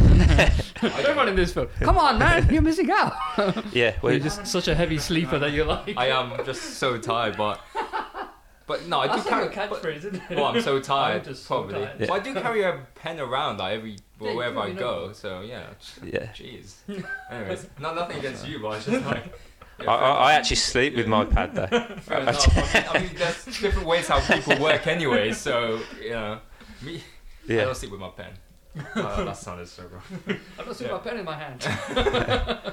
everyone 0.82 1.28
in 1.28 1.36
this 1.36 1.52
film. 1.52 1.68
Come 1.80 1.98
on, 1.98 2.18
man, 2.18 2.48
you're 2.50 2.62
missing 2.62 2.90
out. 2.90 3.12
Yeah, 3.72 3.96
well, 4.00 4.12
you're 4.12 4.22
just 4.22 4.46
such 4.46 4.68
a 4.68 4.74
heavy 4.74 4.98
sleeper 4.98 5.38
that 5.38 5.52
you're 5.52 5.66
like. 5.66 5.96
I 5.96 6.06
am 6.08 6.44
just 6.46 6.62
so 6.78 6.96
tired, 6.98 7.36
but 7.36 7.60
but 8.66 8.86
no, 8.86 9.00
I 9.00 9.16
do 9.16 9.22
carry. 9.28 9.46
a 9.48 9.68
but- 9.68 9.84
isn't 9.84 10.14
it? 10.14 10.22
Well, 10.30 10.44
I'm 10.46 10.62
so 10.62 10.78
tired, 10.80 11.24
just 11.24 11.44
so 11.44 11.48
probably. 11.64 11.84
tired. 11.84 11.98
But 11.98 12.10
I 12.10 12.18
do 12.20 12.34
carry 12.34 12.62
a 12.62 12.86
pen 12.94 13.18
around 13.18 13.58
like 13.58 13.74
every 13.78 13.96
Yeah, 14.20 14.34
wherever 14.34 14.60
I 14.60 14.70
go. 14.72 15.06
know. 15.08 15.12
So 15.12 15.40
yeah. 15.40 15.66
yeah. 16.04 16.26
Jeez. 16.32 16.74
Anyways, 17.30 17.66
not 17.80 17.96
nothing 17.96 18.18
against 18.18 18.46
you, 18.46 18.60
but 18.60 18.76
it's 18.76 18.86
just 18.86 19.04
like. 19.06 19.24
I, 19.80 19.84
I, 19.86 20.10
I 20.28 20.32
actually 20.34 20.56
sleep 20.56 20.94
with 20.94 21.06
my 21.08 21.24
pad 21.24 21.54
though. 21.54 21.66
Fair 22.02 22.20
enough. 22.20 22.46
I 22.74 22.80
mean, 22.80 22.88
I 22.90 22.98
mean, 23.00 23.10
there's 23.16 23.44
different 23.46 23.86
ways 23.88 24.06
how 24.08 24.20
people 24.20 24.58
work 24.62 24.86
anyway. 24.86 25.32
So 25.32 25.80
you 26.02 26.10
know, 26.10 26.38
me, 26.82 27.02
I 27.48 27.52
Yeah, 27.52 27.64
don't 27.64 27.76
sleep 27.76 27.92
with 27.92 28.00
my 28.00 28.10
pen. 28.10 28.32
Uh, 28.94 29.24
that 29.24 29.36
sounded 29.36 29.66
so 29.66 29.82
wrong. 29.84 30.02
I've 30.58 30.64
got 30.66 30.80
Yeah. 30.80 30.92
With 30.92 31.04
my 31.04 31.10
pen 31.10 31.16
in 31.18 31.24
my 31.24 31.36
hand. 31.36 31.60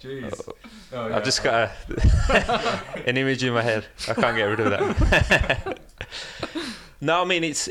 Jeez. 0.00 0.48
Oh, 0.92 1.12
I've 1.14 1.24
just 1.24 1.42
got 1.42 1.70
a, 1.90 3.08
an 3.08 3.16
image 3.16 3.42
in 3.44 3.52
my 3.52 3.62
head. 3.62 3.86
I 4.08 4.14
can't 4.14 4.36
get 4.36 4.44
rid 4.44 4.60
of 4.60 4.70
that. 4.70 5.78
no, 7.00 7.22
I 7.22 7.24
mean 7.24 7.44
it's. 7.44 7.68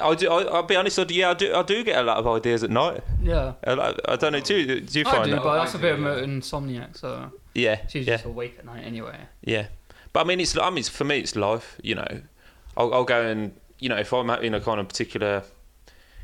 I 0.00 0.14
do. 0.14 0.30
I, 0.30 0.42
I'll 0.44 0.62
be 0.62 0.76
honest. 0.76 0.98
I 0.98 1.04
do, 1.04 1.14
yeah, 1.14 1.30
I 1.30 1.34
do. 1.34 1.54
I 1.54 1.62
do 1.62 1.82
get 1.84 1.98
a 1.98 2.02
lot 2.02 2.16
of 2.18 2.26
ideas 2.26 2.62
at 2.62 2.70
night. 2.70 3.02
Yeah, 3.22 3.54
I, 3.66 3.94
I 4.08 4.16
don't 4.16 4.32
know. 4.32 4.40
Do 4.40 4.56
you, 4.56 4.80
do 4.80 4.98
you 5.00 5.04
I 5.06 5.10
find 5.12 5.24
do, 5.26 5.30
that? 5.32 5.42
but 5.42 5.58
that's 5.58 5.74
a 5.74 5.78
bit 5.78 5.94
of 5.98 6.04
an 6.04 6.40
insomniac, 6.40 6.96
so 6.96 7.30
Yeah, 7.54 7.86
she's 7.88 8.06
yeah. 8.06 8.14
just 8.16 8.24
awake 8.26 8.56
at 8.58 8.64
night 8.64 8.84
anyway. 8.84 9.18
Yeah, 9.42 9.66
but 10.12 10.20
I 10.20 10.24
mean, 10.24 10.40
it's. 10.40 10.56
I 10.58 10.68
mean, 10.70 10.78
it's, 10.78 10.88
for 10.88 11.04
me, 11.04 11.18
it's 11.20 11.36
life. 11.36 11.78
You 11.82 11.96
know, 11.96 12.20
I'll, 12.76 12.92
I'll 12.94 13.04
go 13.04 13.22
and 13.26 13.52
you 13.80 13.88
know 13.88 13.96
if 13.96 14.12
I'm 14.12 14.30
in 14.30 14.54
a 14.54 14.60
kind 14.60 14.80
of 14.80 14.88
particular. 14.88 15.42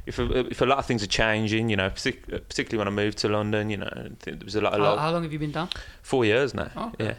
If 0.07 0.21
a, 0.21 0.47
if 0.47 0.61
a 0.61 0.65
lot 0.67 0.79
of 0.79 0.87
things 0.87 1.03
are 1.03 1.09
changing, 1.09 1.69
you 1.69 1.75
know, 1.75 1.91
partic- 1.91 2.29
particularly 2.49 2.79
when 2.79 2.87
I 2.87 2.93
moved 2.93 3.19
to 3.19 3.29
London, 3.29 3.71
you 3.71 3.77
know, 3.79 3.89
I 3.91 4.03
think 4.21 4.39
there 4.39 4.45
was 4.45 4.55
a 4.55 4.61
lot, 4.61 4.75
a 4.75 4.77
How, 4.77 4.83
lot 4.85 4.99
how 5.01 5.11
long 5.11 5.25
have 5.25 5.33
you 5.33 5.41
been 5.41 5.51
down? 5.51 5.69
four 6.03 6.25
years 6.25 6.55
now. 6.55 6.71
Oh, 6.77 6.87
okay. 6.95 7.05
Yeah, 7.07 7.15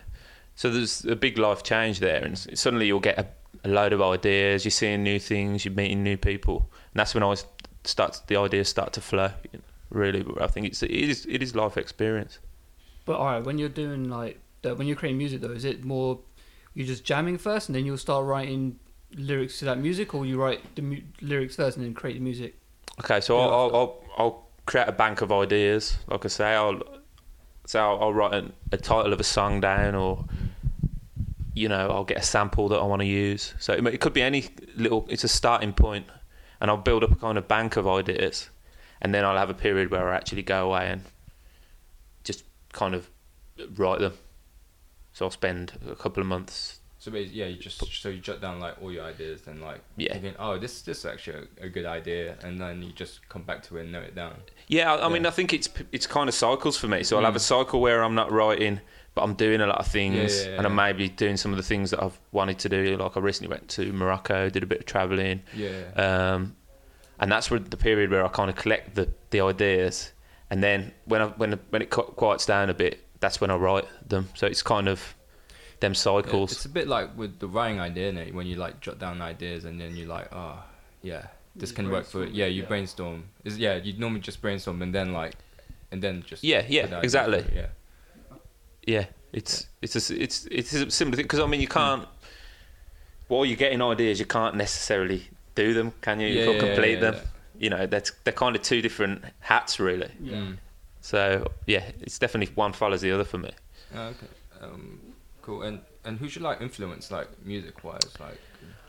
so 0.56 0.70
there's 0.70 1.04
a 1.04 1.18
big 1.18 1.38
life 1.38 1.64
change 1.64 2.00
there, 2.00 2.24
and 2.24 2.38
suddenly 2.38 2.88
you'll 2.88 3.02
get 3.02 3.18
a, 3.20 3.28
a 3.66 3.68
load 3.68 3.92
of 3.92 4.02
ideas. 4.02 4.64
You're 4.64 4.72
seeing 4.72 5.04
new 5.04 5.20
things. 5.20 5.66
You're 5.66 5.74
meeting 5.74 6.02
new 6.02 6.16
people, 6.16 6.70
and 6.94 7.00
that's 7.02 7.14
when 7.14 7.24
I 7.24 7.28
was 7.28 7.44
start 7.84 8.22
the 8.28 8.38
ideas 8.38 8.70
start 8.70 8.94
to 8.94 9.02
flow. 9.02 9.32
Really, 9.90 10.26
I 10.40 10.48
think 10.48 10.68
it's 10.68 10.82
it 10.82 10.92
is 10.92 11.26
it 11.30 11.44
is 11.44 11.56
life 11.58 11.76
experience. 11.76 12.40
But 13.04 13.18
all 13.18 13.26
right, 13.26 13.44
when 13.44 13.58
you're 13.58 13.68
doing 13.68 14.10
like 14.10 14.40
when 14.64 14.88
you're 14.88 14.96
creating 14.96 15.18
music 15.18 15.42
though, 15.42 15.52
is 15.52 15.66
it 15.66 15.84
more 15.84 16.20
you're 16.74 16.88
just 16.88 17.04
jamming 17.04 17.38
first 17.38 17.68
and 17.68 17.76
then 17.76 17.86
you'll 17.86 17.98
start 17.98 18.26
writing 18.26 18.80
lyrics 19.16 19.60
to 19.60 19.66
that 19.66 19.78
music, 19.78 20.14
or 20.14 20.26
you 20.26 20.42
write 20.42 20.76
the 20.76 20.82
mu- 20.82 21.02
lyrics 21.22 21.56
first 21.56 21.78
and 21.78 21.86
then 21.86 21.94
create 21.94 22.14
the 22.14 22.20
music? 22.20 22.60
Okay, 23.00 23.20
so 23.22 23.38
I'll, 23.38 23.54
I'll. 23.54 23.76
I'll 23.76 24.04
I'll 24.18 24.48
create 24.66 24.88
a 24.88 24.92
bank 24.92 25.22
of 25.22 25.32
ideas. 25.32 25.98
Like 26.08 26.26
I 26.26 26.28
say, 26.28 26.54
I'll 26.54 26.82
so 27.66 27.80
I'll, 27.80 28.04
I'll 28.04 28.14
write 28.14 28.34
an, 28.34 28.54
a 28.72 28.78
title 28.78 29.14
of 29.14 29.20
a 29.20 29.24
song 29.24 29.62
down, 29.62 29.96
or 29.96 30.26
you 31.54 31.68
know, 31.68 31.90
I'll 31.90 32.04
get 32.04 32.18
a 32.18 32.24
sample 32.24 32.70
that 32.70 32.78
I 32.78 32.84
want 32.84 33.02
to 33.02 33.08
use. 33.08 33.54
So 33.60 33.74
it, 33.74 33.86
it 33.88 34.00
could 34.00 34.14
be 34.14 34.22
any 34.22 34.50
little. 34.76 35.08
It's 35.10 35.24
a 35.24 35.28
starting 35.28 35.74
point, 35.74 36.06
and 36.62 36.70
I'll 36.70 36.78
build 36.78 37.04
up 37.04 37.12
a 37.12 37.16
kind 37.16 37.38
of 37.38 37.48
bank 37.48 37.78
of 37.78 37.88
ideas, 37.88 38.50
and 39.02 39.14
then 39.14 39.26
I'll 39.26 39.38
have 39.38 39.50
a 39.50 39.56
period 39.56 39.90
where 39.92 40.10
I 40.10 40.16
actually 40.16 40.44
go 40.44 40.68
away 40.70 40.88
and 40.88 41.02
just 42.24 42.44
kind 42.74 42.94
of 42.94 43.10
write 43.76 44.00
them. 44.00 44.14
So 45.14 45.26
I'll 45.26 45.32
spend 45.32 45.74
a 45.90 45.96
couple 45.96 46.22
of 46.22 46.28
months. 46.28 46.77
So 47.08 47.12
basically, 47.14 47.40
yeah, 47.40 47.46
you 47.46 47.56
just 47.56 47.82
so 48.02 48.10
you 48.10 48.20
jot 48.20 48.42
down 48.42 48.60
like 48.60 48.76
all 48.82 48.92
your 48.92 49.06
ideas, 49.06 49.40
then 49.44 49.62
like 49.62 49.80
Yeah. 49.96 50.12
thinking, 50.12 50.36
oh, 50.40 50.58
this 50.58 50.82
this 50.82 50.98
is 51.00 51.06
actually 51.06 51.48
a, 51.62 51.68
a 51.68 51.70
good 51.70 51.86
idea, 51.86 52.36
and 52.44 52.60
then 52.60 52.82
you 52.84 52.92
just 52.92 53.30
come 53.30 53.44
back 53.44 53.64
to 53.68 53.78
it 53.78 53.84
and 53.84 53.94
note 53.94 54.04
it 54.04 54.14
down. 54.16 54.36
Yeah, 54.68 54.94
I, 54.94 55.06
I 55.06 55.10
mean, 55.10 55.26
I 55.26 55.30
think 55.30 55.54
it's 55.54 55.70
it's 55.94 56.06
kind 56.06 56.28
of 56.28 56.36
cycles 56.36 56.76
for 56.76 56.90
me. 56.90 57.04
So 57.04 57.16
I'll 57.18 57.24
have 57.24 57.38
a 57.38 57.40
Mm. 57.40 57.54
cycle 57.56 57.80
where 57.80 58.04
I'm 58.04 58.14
not 58.14 58.30
writing, 58.30 58.82
but 59.16 59.22
I'm 59.24 59.36
doing 59.36 59.62
a 59.62 59.68
lot 59.68 59.78
of 59.78 59.88
things, 59.88 60.44
Yeah, 60.44 60.50
yeah, 60.52 60.58
and 60.58 60.66
I'm 60.68 60.74
yeah. 60.78 60.86
maybe 60.92 61.08
doing 61.08 61.38
some 61.38 61.52
of 61.54 61.58
the 61.58 61.64
things 61.64 61.92
that 61.92 62.04
I've 62.04 62.20
wanted 62.34 62.60
to 62.60 62.68
do. 62.68 62.98
Like 62.98 63.16
I 63.16 63.22
recently 63.22 63.52
went 63.56 63.70
to 63.70 63.94
Morocco, 63.94 64.50
did 64.50 64.64
a 64.64 64.68
bit 64.68 64.80
of 64.80 64.86
traveling, 64.86 65.44
Yeah. 65.56 65.84
um, 65.96 66.58
and 67.22 67.32
that's 67.32 67.50
where 67.50 67.62
the 67.62 67.78
period 67.78 68.12
where 68.12 68.26
I 68.26 68.28
kind 68.28 68.50
of 68.50 68.58
collect 68.58 68.96
the, 68.96 69.08
the 69.30 69.40
ideas, 69.40 70.12
and 70.50 70.62
then 70.62 70.92
when 71.06 71.22
I, 71.22 71.28
when 71.40 71.54
when 71.70 71.82
it 71.82 71.90
quiets 71.90 72.46
down 72.46 72.70
a 72.70 72.74
bit, 72.74 73.00
that's 73.22 73.40
when 73.40 73.50
I 73.50 73.56
write 73.56 73.86
them. 74.10 74.28
So 74.36 74.46
it's 74.46 74.62
kind 74.62 74.90
of 74.90 75.16
them 75.80 75.94
cycles. 75.96 76.52
It's 76.52 76.66
a 76.66 76.70
bit 76.70 76.88
like 76.88 77.16
with 77.18 77.40
the 77.40 77.48
writing 77.48 77.80
idea, 77.80 78.12
innit? 78.12 78.34
when 78.34 78.48
you 78.48 78.56
like 78.56 78.80
jot 78.82 79.00
down 79.00 79.22
ideas 79.22 79.66
and 79.66 79.80
then 79.80 79.96
you're 79.96 80.08
like, 80.08 80.28
oh, 80.34 80.64
yeah, 81.04 81.28
this 81.56 81.70
You 81.72 81.76
can 81.76 81.90
work 81.90 82.06
for 82.06 82.24
it. 82.24 82.32
Yeah, 82.32 82.46
you 82.48 82.64
yeah. 82.64 82.68
brainstorm. 82.68 83.24
Is 83.44 83.58
yeah, 83.58 83.76
you 83.76 83.94
normally 83.98 84.22
just 84.22 84.42
brainstorm 84.42 84.82
and 84.82 84.94
then 84.94 85.14
like, 85.14 85.36
and 85.92 86.02
then 86.02 86.24
just 86.26 86.44
Yeah, 86.44 86.64
yeah, 86.68 87.00
exactly. 87.02 87.40
it, 87.40 87.54
Yeah. 87.56 87.68
Yeah, 88.86 89.06
it's 89.34 89.68
it's 89.82 89.96
a, 89.96 90.00
s- 90.00 90.10
it's 90.12 90.46
it's 90.50 90.74
a 90.74 90.90
similar 90.90 91.18
thing 91.18 91.26
because 91.26 91.40
I 91.42 91.46
mean 91.46 91.60
you 91.62 91.68
can't 91.68 92.08
while 93.28 93.46
you're 93.46 93.58
getting 93.58 93.82
ideas 93.82 94.20
you 94.20 94.26
can't 94.26 94.56
necessarily 94.56 95.28
do 95.56 95.74
them, 95.74 95.92
can 96.02 96.20
you? 96.22 96.28
You 96.28 96.40
Yeah, 96.40 96.46
can't 96.46 96.56
yeah, 96.58 96.66
complete 96.68 96.94
yeah, 96.94 97.00
them. 97.00 97.14
yeah. 97.16 97.22
You 97.60 97.70
know, 97.72 97.86
that's 97.88 98.12
they're 98.24 98.34
kind 98.34 98.56
of 98.56 98.62
two 98.62 98.82
different 98.82 99.24
hats 99.40 99.80
really. 99.80 100.10
Mm. 100.22 100.58
So 101.02 101.52
yeah, 101.66 101.84
it's 102.02 102.18
definitely 102.20 102.54
one 102.56 102.72
follows 102.74 103.02
the 103.02 103.12
other 103.12 103.26
for 103.26 103.38
me. 103.40 103.52
Oh, 103.96 104.02
okay. 104.14 104.28
Um, 104.62 105.00
cool. 105.48 105.64
And 105.64 105.80
and 106.06 106.20
who's 106.20 106.36
your 106.36 106.44
like 106.44 106.62
influence, 106.62 107.10
like 107.10 107.28
music 107.46 107.84
wise? 107.84 108.02
Like, 108.20 108.40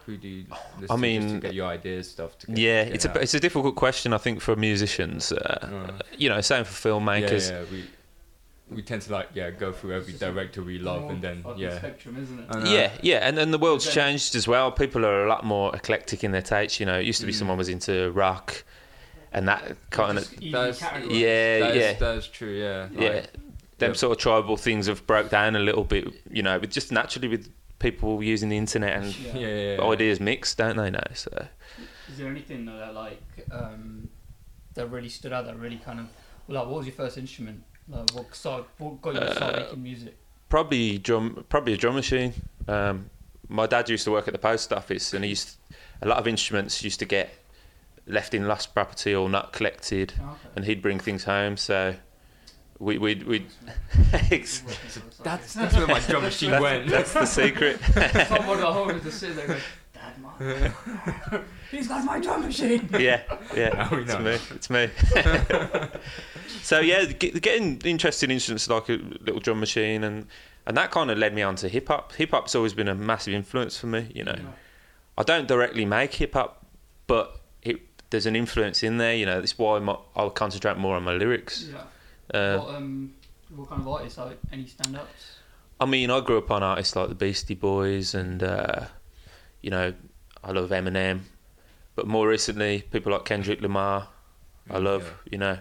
who 0.05 0.17
do 0.17 0.29
you 0.29 0.45
listen 0.50 0.57
I 0.75 0.79
to 0.81 0.87
just 0.87 1.00
mean- 1.00 1.29
to 1.35 1.41
get 1.41 1.55
your 1.55 1.67
ideas 1.69 2.11
stuff? 2.11 2.38
To 2.41 2.47
get, 2.49 2.59
Yeah, 2.59 2.85
get 2.85 2.95
it's 2.95 3.05
a 3.07 3.12
it's 3.25 3.35
a 3.35 3.41
difficult 3.41 3.75
question 3.77 4.12
I 4.12 4.19
think 4.19 4.41
for 4.43 4.55
musicians. 4.57 5.33
Uh, 5.33 5.38
Uh, 5.38 5.99
you 6.23 6.29
know, 6.29 6.41
same 6.43 6.65
for 6.65 6.77
filmmakers. 6.88 7.50
Yeah, 7.50 7.61
yeah, 7.61 7.65
we 7.73 7.85
we 8.77 8.83
tend 8.83 9.00
to 9.03 9.11
like 9.19 9.29
yeah 9.35 9.50
go 9.65 9.73
through 9.73 9.93
every 9.97 10.12
director 10.27 10.62
we 10.62 10.79
love 10.79 11.09
and 11.12 11.23
then 11.23 11.43
yeah. 11.57 11.79
spectrum, 11.79 12.15
isn't 12.23 12.38
it? 12.41 12.47
Yeah, 12.77 12.91
yeah, 13.11 13.27
and 13.29 13.38
and 13.38 13.50
the 13.57 13.59
world's 13.59 13.87
Then- 13.87 13.95
changed 13.95 14.35
as 14.35 14.47
well. 14.47 14.71
People 14.73 15.07
are 15.07 15.25
a 15.25 15.29
lot 15.29 15.43
more 15.45 15.75
eclectic 15.75 16.23
in 16.25 16.33
their 16.33 16.43
tastes. 16.55 16.79
You 16.81 16.87
know, 16.87 16.99
it 17.00 17.07
used 17.07 17.21
to 17.21 17.27
be 17.27 17.33
Mm. 17.33 17.38
someone 17.41 17.59
was 17.59 17.69
into 17.71 18.11
rock, 18.12 18.65
and 19.33 19.49
that 19.49 19.62
kind 19.91 20.19
of 20.19 20.25
That's- 20.31 20.81
yeah, 21.09 21.59
That 21.61 21.77
is, 21.77 21.83
yeah, 21.83 21.93
that 22.05 22.15
is 22.19 22.27
true. 22.29 22.55
Yeah. 22.67 22.88
yeah. 22.93 23.27
Like, 23.78 23.88
them 23.88 23.90
Yeah. 23.90 23.97
sort 23.97 24.12
of 24.16 24.18
tribal 24.23 24.56
things 24.56 24.87
have 24.88 25.06
broke 25.06 25.30
down 25.30 25.54
a 25.56 25.61
little 25.61 25.85
bit. 25.85 26.08
You 26.30 26.42
know, 26.42 26.58
but 26.58 26.70
just 26.70 26.90
naturally 26.92 27.28
with 27.28 27.49
people 27.78 28.23
using 28.23 28.49
the 28.49 28.56
internet 28.56 28.97
and 29.02 29.16
Yeah, 29.16 29.37
yeah, 29.38 29.76
yeah. 29.76 29.85
ideas 29.85 30.18
mix, 30.20 30.54
don't 30.54 30.76
they? 30.76 30.90
Now, 30.90 31.00
so 31.14 31.47
Is 32.11 32.18
there 32.18 32.28
anything 32.28 32.64
though 32.64 32.78
that 32.78 32.94
like 32.94 33.23
um, 33.52 34.08
that 34.75 34.87
really 34.88 35.08
stood 35.08 35.32
out? 35.32 35.44
That 35.47 35.58
really 35.58 35.76
kind 35.76 36.00
of 36.00 36.06
well, 36.49 36.58
like 36.61 36.66
what 36.68 36.78
was 36.78 36.87
your 36.87 36.94
first 36.97 37.18
instrument? 37.18 37.62
Like 37.88 38.11
what 38.14 38.35
started, 38.35 38.66
what 38.78 39.00
got 39.00 39.14
you 39.14 39.20
to 39.20 39.35
start 39.35 39.54
Uh, 39.54 39.61
making 39.61 39.82
music? 39.82 40.16
probably 40.49 40.99
drum, 40.99 41.44
probably 41.49 41.75
a 41.75 41.76
drum 41.76 41.94
machine. 41.94 42.32
Um, 42.66 43.11
my 43.49 43.66
dad 43.66 43.88
used 43.88 44.04
to 44.04 44.11
work 44.11 44.26
at 44.28 44.32
the 44.32 44.38
post 44.38 44.73
office, 44.73 45.14
and 45.14 45.23
he 45.25 45.30
used 45.30 45.56
a 46.02 46.08
lot 46.08 46.18
of 46.18 46.26
instruments 46.26 46.82
used 46.82 46.99
to 46.99 47.04
get 47.06 47.30
left 48.06 48.32
in 48.35 48.47
lost 48.49 48.75
property 48.75 49.14
or 49.14 49.28
not 49.28 49.52
collected, 49.52 50.14
Oh, 50.20 50.25
okay. 50.30 50.37
and 50.56 50.64
he'd 50.64 50.82
bring 50.82 50.99
things 50.99 51.25
home. 51.25 51.56
So 51.56 51.94
we 52.78 52.99
we 52.99 53.14
we 53.16 53.47
That's 54.12 54.61
That's 55.23 55.54
that's 55.54 55.76
where 55.76 55.87
my 55.87 56.00
drum 56.00 56.23
machine 56.23 56.61
went. 56.61 56.88
that's 56.88 57.12
the 57.12 57.26
secret. 57.26 57.80
someone 58.28 58.58
at 58.58 58.64
home 58.64 58.90
is 58.90 59.02
just 59.02 59.20
sitting 59.20 59.37
there 59.37 59.47
going, 59.49 59.61
Dad, 59.94 60.18
mom, 60.20 61.44
he's 61.70 61.88
got 61.88 62.04
my 62.04 62.20
drum 62.20 62.42
machine. 62.42 62.88
yeah, 62.92 63.23
yeah, 63.56 63.88
Now 63.90 63.90
it's 63.92 64.18
me, 64.18 64.54
it's 64.56 64.70
me. 64.70 64.88
so 66.62 66.80
yeah, 66.80 67.04
get, 67.04 67.40
getting 67.42 67.80
interested 67.85 68.30
in 68.30 68.35
instruments 68.35 68.68
like 68.68 68.88
a 68.88 68.92
little 69.20 69.40
drum 69.40 69.61
machine 69.61 70.04
and 70.04 70.26
and 70.66 70.76
that 70.76 70.90
kind 70.90 71.11
of 71.11 71.16
led 71.18 71.35
me 71.35 71.42
on 71.42 71.56
to 71.56 71.68
hip 71.68 71.88
hop. 71.88 72.12
Hip 72.16 72.30
hop's 72.30 72.54
always 72.54 72.75
been 72.75 72.88
a 72.88 72.94
massive 72.94 73.32
influence 73.32 73.78
for 73.78 73.87
me. 73.87 74.11
You 74.14 74.25
know, 74.25 74.37
I 75.16 75.23
don't 75.23 75.49
directly 75.49 75.87
make 75.87 76.12
hip 76.14 76.35
hop, 76.35 76.64
but 77.06 77.40
it, 77.62 77.80
there's 78.11 78.26
an 78.26 78.37
influence 78.37 78.82
in 78.82 78.99
there. 78.99 79.14
You 79.14 79.25
know, 79.25 79.40
that's 79.40 79.56
why 79.58 79.78
my, 79.78 79.97
I'll 80.14 80.28
concentrate 80.30 80.76
more 80.76 80.94
on 80.94 81.04
my 81.04 81.14
lyrics. 81.14 81.68
Yeah. 81.73 81.80
Uh, 82.32 82.58
what, 82.58 82.75
um, 82.75 83.14
what 83.54 83.68
kind 83.68 83.80
of 83.80 83.88
artists? 83.88 84.18
Like 84.18 84.38
any 84.52 84.66
stand-ups? 84.66 85.37
I 85.80 85.87
mean, 85.87 86.11
I 86.11 86.20
grew 86.20 86.38
up 86.38 86.50
on 86.50 86.62
artists 86.62 86.94
like 86.97 87.08
the 87.08 87.14
Beastie 87.14 87.54
Boys, 87.54 88.14
and 88.14 88.42
uh, 88.42 88.87
you 89.62 89.70
know, 89.70 89.94
I 90.44 90.52
love 90.52 90.70
Eminem. 90.70 91.20
But 91.94 92.06
more 92.06 92.28
recently, 92.28 92.82
people 92.82 93.12
like 93.12 93.25
Kendrick 93.25 93.61
Lamar, 93.61 94.08
I 94.70 94.78
love. 94.78 95.02
Yeah. 95.02 95.32
You 95.32 95.38
know, 95.38 95.58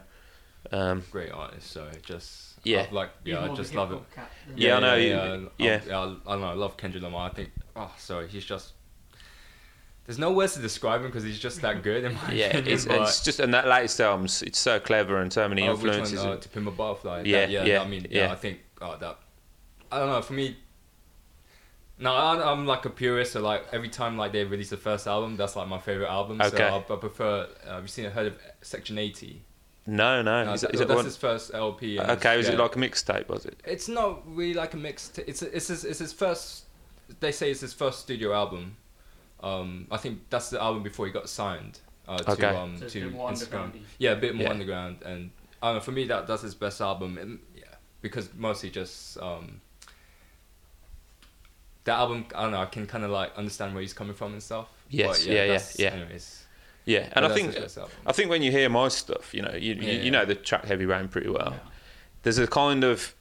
um, 0.71 1.03
Great 1.11 1.31
artist. 1.31 1.71
So 1.71 1.89
just 2.03 2.59
Yeah. 2.63 2.81
love, 2.81 2.91
like 2.93 3.09
You're 3.23 3.37
yeah, 3.37 3.41
I 3.43 3.45
more 3.47 3.53
of 3.53 3.59
a 3.59 3.61
just 3.63 3.73
love 3.75 3.91
it. 3.91 3.95
hip-hop 3.95 4.15
cat 4.15 4.31
than- 4.47 4.57
Yeah, 4.57 4.77
I 4.77 4.79
know, 4.79 4.95
Yeah, 4.95 5.37
yeah, 5.57 5.81
yeah. 5.87 5.97
I, 5.99 6.03
I, 6.03 6.05
I 6.05 6.31
don't 6.33 6.41
know. 6.41 6.47
I 6.49 6.53
love 6.53 6.77
Kendrick 6.77 7.03
Lamar. 7.03 7.29
I 7.29 7.33
think. 7.33 7.51
Oh, 7.75 7.91
sorry. 7.97 8.27
He's 8.27 8.45
just. 8.45 8.73
There's 10.07 10.17
no 10.17 10.31
words 10.31 10.53
to 10.55 10.61
describe 10.61 11.01
him 11.01 11.07
because 11.07 11.23
he's 11.23 11.37
just 11.37 11.61
that 11.61 11.83
good. 11.83 12.03
In 12.05 12.13
my 12.15 12.31
yeah, 12.31 12.45
opinion, 12.47 12.73
it's, 12.73 12.85
it's 12.85 13.23
just 13.23 13.39
and 13.41 13.53
that 13.53 13.67
latest 13.67 13.99
album's 14.01 14.41
it's 14.41 14.57
so 14.57 14.79
clever 14.79 15.17
and 15.21 15.31
so 15.31 15.47
many 15.47 15.67
Oh, 15.67 15.73
which 15.73 15.81
one, 15.81 15.89
influences. 15.89 16.19
uh, 16.19 16.37
to 16.37 16.49
Pimp 16.49 16.67
a 16.67 16.71
Butterfly. 16.71 17.23
Yeah, 17.25 17.41
That- 17.41 17.49
yeah, 17.51 17.65
yeah, 17.65 17.81
I 17.81 17.87
mean, 17.87 18.07
yeah, 18.09 18.25
yeah. 18.27 18.31
I 18.31 18.35
think 18.35 18.59
oh, 18.81 18.95
that. 18.97 19.19
I 19.91 19.99
don't 19.99 20.07
know. 20.09 20.21
For 20.21 20.33
me, 20.33 20.55
no, 21.99 22.13
I, 22.13 22.51
I'm 22.51 22.65
like 22.65 22.85
a 22.85 22.89
purist. 22.89 23.33
So 23.33 23.41
like 23.41 23.65
every 23.71 23.89
time 23.89 24.17
like 24.17 24.31
they 24.31 24.43
release 24.43 24.69
the 24.69 24.77
first 24.77 25.07
album, 25.07 25.35
that's 25.35 25.55
like 25.55 25.67
my 25.67 25.79
favorite 25.79 26.09
album. 26.09 26.39
So 26.41 26.47
Okay. 26.47 26.63
I, 26.63 26.77
I 26.77 26.81
prefer. 26.95 27.47
Uh, 27.67 27.73
have 27.73 27.81
you 27.83 27.87
seen 27.89 28.09
heard 28.09 28.27
of 28.27 28.37
Section 28.61 28.97
80? 28.97 29.41
no, 29.87 30.21
no, 30.21 30.43
No, 30.45 30.53
is, 30.53 30.61
that- 30.61 30.73
is 30.73 30.79
that's 30.81 30.93
one? 30.93 31.05
his 31.05 31.17
first 31.17 31.53
LP. 31.53 31.99
Okay, 31.99 32.37
was 32.37 32.47
it 32.49 32.57
like 32.59 32.75
a 32.75 32.79
mixtape? 32.79 33.27
Was 33.29 33.45
it? 33.45 33.59
It's 33.65 33.87
not 33.87 34.21
really 34.27 34.53
like 34.53 34.73
a 34.73 34.77
mix. 34.77 35.11
It's 35.17 35.41
it's 35.41 35.67
his, 35.67 35.83
it's 35.85 35.99
his 35.99 36.13
first. 36.13 36.65
They 37.19 37.31
say 37.31 37.51
it's 37.51 37.61
his 37.61 37.73
first 37.73 37.99
studio 37.99 38.33
album. 38.33 38.77
Um, 39.41 39.87
I 39.91 39.97
think 39.97 40.29
that's 40.29 40.49
the 40.49 40.61
album 40.61 40.83
before 40.83 41.05
he 41.05 41.11
got 41.11 41.29
signed 41.29 41.79
uh, 42.07 42.17
to 42.17 42.31
Okay. 42.31 42.47
um 42.47 42.77
So 42.77 42.87
to 42.89 42.99
a 42.99 43.03
bit 43.05 43.13
more 43.13 43.29
Instagram. 43.31 43.71
Yeah, 43.99 44.11
a 44.11 44.15
bit 44.15 44.33
more 44.35 44.45
Yeah. 44.45 44.51
underground, 44.51 44.97
and 45.03 45.31
I 45.61 45.67
don't 45.67 45.75
know. 45.75 45.81
For 45.81 45.91
me, 45.91 46.05
that 46.07 46.27
that's 46.27 46.41
his 46.41 46.55
best 46.55 46.81
album. 46.81 47.17
And, 47.17 47.39
yeah, 47.55 47.63
because 48.01 48.29
mostly 48.35 48.69
just 48.69 49.17
um, 49.19 49.61
that 51.85 51.97
album. 51.97 52.25
I 52.35 52.43
don't 52.43 52.51
know. 52.51 52.61
I 52.61 52.65
can 52.65 52.85
kind 52.87 53.03
of 53.03 53.11
like 53.11 53.35
understand 53.37 53.73
where 53.73 53.81
he's 53.81 53.93
coming 53.93 54.13
from 54.15 54.33
and 54.33 54.41
stuff. 54.43 54.67
Yes, 54.89 55.19
But 55.19 55.27
yeah, 55.27 55.33
yeah, 55.33 55.47
that's- 55.47 55.79
yeah. 55.79 55.89
Anyways, 55.89 56.43
Yeah, 56.85 57.09
and 57.13 57.25
I 57.25 57.33
think 57.33 57.47
his 57.53 57.63
best 57.63 57.77
album. 57.77 57.91
I 58.05 58.11
think 58.13 58.29
when 58.29 58.41
you 58.41 58.51
hear 58.51 58.69
my 58.69 58.87
stuff, 58.87 59.33
you 59.33 59.41
know, 59.41 59.53
you 59.53 59.73
you, 59.75 59.81
Yeah, 59.81 59.91
you 59.93 60.03
yeah. 60.03 60.09
know 60.11 60.25
the 60.25 60.35
track 60.35 60.65
Heavy 60.65 60.85
Rain 60.85 61.07
pretty 61.09 61.29
well. 61.29 61.51
Yeah. 61.51 61.69
There's 62.23 62.37
a 62.37 62.47
kind 62.47 62.83
of 62.83 63.13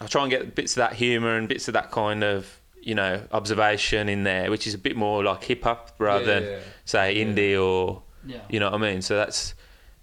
I 0.00 0.06
try 0.06 0.22
and 0.22 0.30
get 0.30 0.54
bits 0.54 0.72
of 0.72 0.76
that 0.76 0.94
humour 0.94 1.36
and 1.36 1.48
bits 1.48 1.68
of 1.68 1.74
that 1.74 1.90
kind 1.90 2.22
of 2.24 2.60
you 2.88 2.94
know 2.94 3.12
observation 3.32 4.08
in 4.08 4.20
there, 4.24 4.50
which 4.50 4.66
is 4.66 4.74
a 4.74 4.78
bit 4.78 4.96
more 4.96 5.18
like 5.30 5.44
hip 5.44 5.62
hop 5.64 5.80
rather 5.98 6.24
Yeah, 6.24 6.32
than 6.40 6.42
yeah, 6.44 6.56
yeah. 6.56 6.62
say 6.94 7.06
Yeah. 7.12 7.24
indie 7.24 7.54
or 7.66 8.02
Yeah. 8.26 8.40
you 8.52 8.58
know 8.60 8.70
what 8.70 8.80
I 8.82 8.90
mean. 8.92 9.02
So 9.02 9.12
that's 9.22 9.54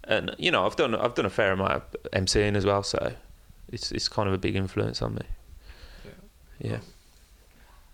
and 0.04 0.24
you 0.38 0.50
know 0.52 0.64
I've 0.66 0.76
done 0.76 0.94
I've 0.94 1.14
done 1.14 1.26
a 1.26 1.30
fair 1.40 1.50
amount 1.52 1.72
of 1.72 1.82
MCing 2.24 2.54
as 2.56 2.64
well, 2.64 2.82
so 2.82 3.00
it's 3.74 3.90
it's 3.96 4.08
kind 4.08 4.28
of 4.28 4.34
a 4.34 4.38
big 4.38 4.54
influence 4.56 5.02
on 5.06 5.14
me. 5.14 5.26
Yeah. 6.60 6.80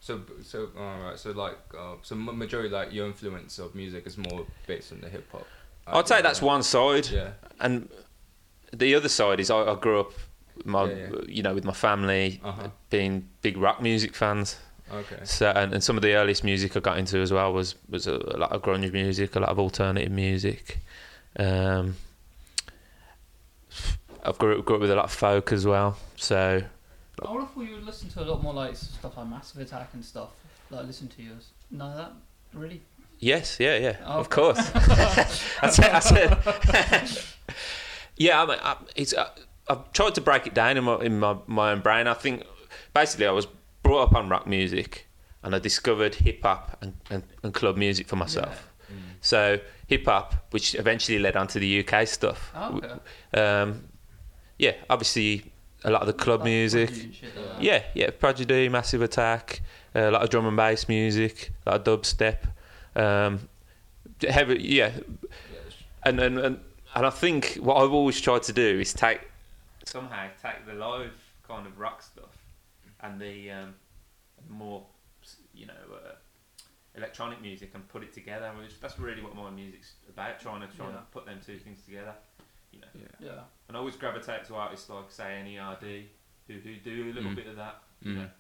So 0.00 0.20
so 0.42 0.68
alright. 0.78 1.18
So 1.18 1.30
like 1.44 1.58
uh, 1.78 1.94
so 2.02 2.14
majority 2.14 2.68
like 2.68 2.92
your 2.92 3.06
influence 3.06 3.58
of 3.58 3.74
music 3.74 4.06
is 4.06 4.16
more 4.18 4.46
based 4.66 4.92
on 4.92 5.00
the 5.00 5.08
hip 5.08 5.26
hop. 5.32 5.46
I'd 5.86 6.06
say 6.08 6.22
that's 6.22 6.42
one 6.42 6.62
side, 6.62 7.08
Yeah. 7.08 7.30
and 7.60 7.88
the 8.72 8.94
other 8.94 9.08
side 9.08 9.40
is 9.40 9.50
I, 9.50 9.58
I 9.72 9.74
grew 9.74 10.00
up, 10.00 10.12
my 10.64 10.84
Yeah, 10.84 10.96
yeah. 10.96 11.08
you 11.36 11.42
know, 11.42 11.54
with 11.54 11.64
my 11.64 11.72
family 11.72 12.40
Uh-huh. 12.44 12.68
being 12.90 13.28
big 13.42 13.56
rock 13.56 13.80
music 13.82 14.14
fans. 14.14 14.56
Okay. 14.92 15.20
So 15.24 15.50
and, 15.50 15.72
and 15.72 15.82
some 15.82 15.96
of 15.96 16.02
the 16.02 16.14
earliest 16.14 16.44
music 16.44 16.76
I 16.76 16.80
got 16.80 16.98
into 16.98 17.18
as 17.18 17.32
well 17.32 17.52
was 17.52 17.74
was 17.88 18.06
a, 18.06 18.14
a 18.16 18.36
lot 18.36 18.52
of 18.52 18.62
grunge 18.62 18.92
music, 18.92 19.34
a 19.36 19.40
lot 19.40 19.48
of 19.48 19.58
alternative 19.58 20.12
music. 20.12 20.78
Um, 21.38 21.96
I've 24.24 24.38
grew, 24.38 24.62
grew 24.62 24.76
up 24.76 24.82
with 24.82 24.90
a 24.90 24.94
lot 24.96 25.06
of 25.06 25.12
folk 25.12 25.52
as 25.52 25.66
well. 25.66 25.96
So 26.16 26.62
I 27.26 27.30
would 27.32 27.40
have 27.40 27.50
thought 27.52 27.62
you 27.64 27.74
would 27.74 27.84
listen 27.86 28.08
to 28.10 28.22
a 28.22 28.26
lot 28.26 28.42
more 28.42 28.54
like 28.54 28.76
stuff 28.76 29.16
like 29.16 29.26
Massive 29.28 29.60
Attack 29.62 29.90
and 29.94 30.04
stuff. 30.04 30.30
Like 30.70 30.86
listen 30.86 31.08
to 31.08 31.22
yours. 31.22 31.48
None 31.70 31.90
of 31.90 31.96
that 31.96 32.12
really. 32.54 32.82
yes, 33.18 33.58
yeah, 33.58 33.76
yeah, 33.78 33.96
Oh, 34.06 34.20
of 34.20 34.26
okay. 34.26 34.34
course. 34.34 34.58
I 35.62 35.68
said, 35.68 35.90
I 35.90 35.98
said 36.00 37.18
yeah. 38.16 38.42
I 38.42 38.46
mean, 38.46 38.58
I, 38.62 38.76
it's. 38.94 39.14
I, 39.14 39.28
I've 39.68 39.92
tried 39.92 40.14
to 40.16 40.20
break 40.20 40.46
it 40.46 40.54
down 40.54 40.76
in 40.76 40.84
my 40.84 40.96
in 41.00 41.18
my, 41.18 41.36
my 41.46 41.72
own 41.72 41.80
brain. 41.80 42.06
I 42.06 42.14
think 42.14 42.44
basically 42.94 43.26
I 43.26 43.30
was 43.32 43.46
brought 43.82 44.08
up 44.08 44.14
on 44.14 44.28
rock 44.28 44.46
music, 44.46 45.08
and 45.42 45.54
I 45.54 45.58
discovered 45.58 46.14
hip 46.14 46.42
hop 46.42 46.78
and, 46.80 46.94
and, 47.10 47.22
and 47.42 47.52
club 47.52 47.76
music 47.76 48.06
for 48.08 48.16
myself. 48.16 48.72
Mm. 48.90 48.96
So 49.20 49.60
hip 49.86 50.04
hop, 50.04 50.34
which 50.50 50.74
eventually 50.74 51.18
led 51.18 51.36
on 51.36 51.46
to 51.48 51.58
the 51.58 51.84
UK 51.86 52.06
stuff. 52.06 52.52
Oh, 52.54 52.80
okay. 52.82 53.40
Um, 53.40 53.84
yeah, 54.58 54.74
obviously 54.88 55.52
a 55.84 55.90
lot 55.90 56.02
of 56.02 56.06
the 56.06 56.12
club 56.12 56.40
Like 56.40 56.46
music. 56.46 56.90
Shit 56.90 57.36
like. 57.36 57.60
Yeah, 57.60 57.82
yeah, 57.94 58.10
Prodigy, 58.10 58.68
Massive 58.68 59.02
Attack, 59.02 59.60
uh, 59.94 60.00
a 60.00 60.10
lot 60.10 60.22
of 60.22 60.30
drum 60.30 60.46
and 60.46 60.56
bass 60.56 60.88
music, 60.88 61.52
a 61.66 61.70
lot 61.70 61.88
of 61.88 62.00
dubstep. 62.00 62.38
Um, 62.94 63.48
heavy, 64.28 64.62
yeah, 64.62 64.92
and, 66.04 66.20
and 66.20 66.38
and 66.38 66.60
and 66.94 67.06
I 67.06 67.10
think 67.10 67.54
what 67.54 67.76
I've 67.76 67.92
always 67.92 68.20
tried 68.20 68.42
to 68.44 68.52
do 68.52 68.80
is 68.80 68.92
take 68.92 69.20
somehow 69.84 70.28
take 70.42 70.66
the 70.66 70.74
live 70.74 71.12
kind 71.46 71.66
of 71.66 71.78
rock 71.78 72.02
stuff 72.02 72.36
and 73.02 73.20
the 73.20 73.50
um, 73.50 73.74
more 74.48 74.84
you 75.54 75.66
know 75.66 75.74
uh, 75.94 76.14
electronic 76.96 77.40
music 77.40 77.70
and 77.74 77.86
put 77.88 78.02
it 78.02 78.12
together. 78.12 78.50
Which 78.58 78.80
that's 78.80 78.98
really 78.98 79.22
what 79.22 79.34
my 79.34 79.50
music's 79.50 79.94
about. 80.08 80.40
Trying 80.40 80.60
to 80.68 80.76
trying 80.76 80.90
Yeah. 80.92 80.96
to 80.98 81.02
put 81.10 81.26
them 81.26 81.40
two 81.44 81.58
things 81.58 81.82
together. 81.82 82.14
You 82.72 82.80
know, 82.80 82.86
Yeah. 82.94 83.06
Yeah. 83.28 83.40
and 83.68 83.76
I 83.76 83.80
always 83.80 83.96
gravitate 83.96 84.44
to 84.46 84.54
artists 84.54 84.88
like 84.88 85.10
say 85.10 85.42
NERD 85.44 86.06
who 86.46 86.54
who 86.54 86.76
do 86.76 87.10
a 87.10 87.12
little 87.12 87.30
Mm. 87.32 87.36
bit 87.36 87.46
of 87.46 87.56
that. 87.56 87.82
You 88.00 88.12
Mm. 88.12 88.16
know, 88.16 88.30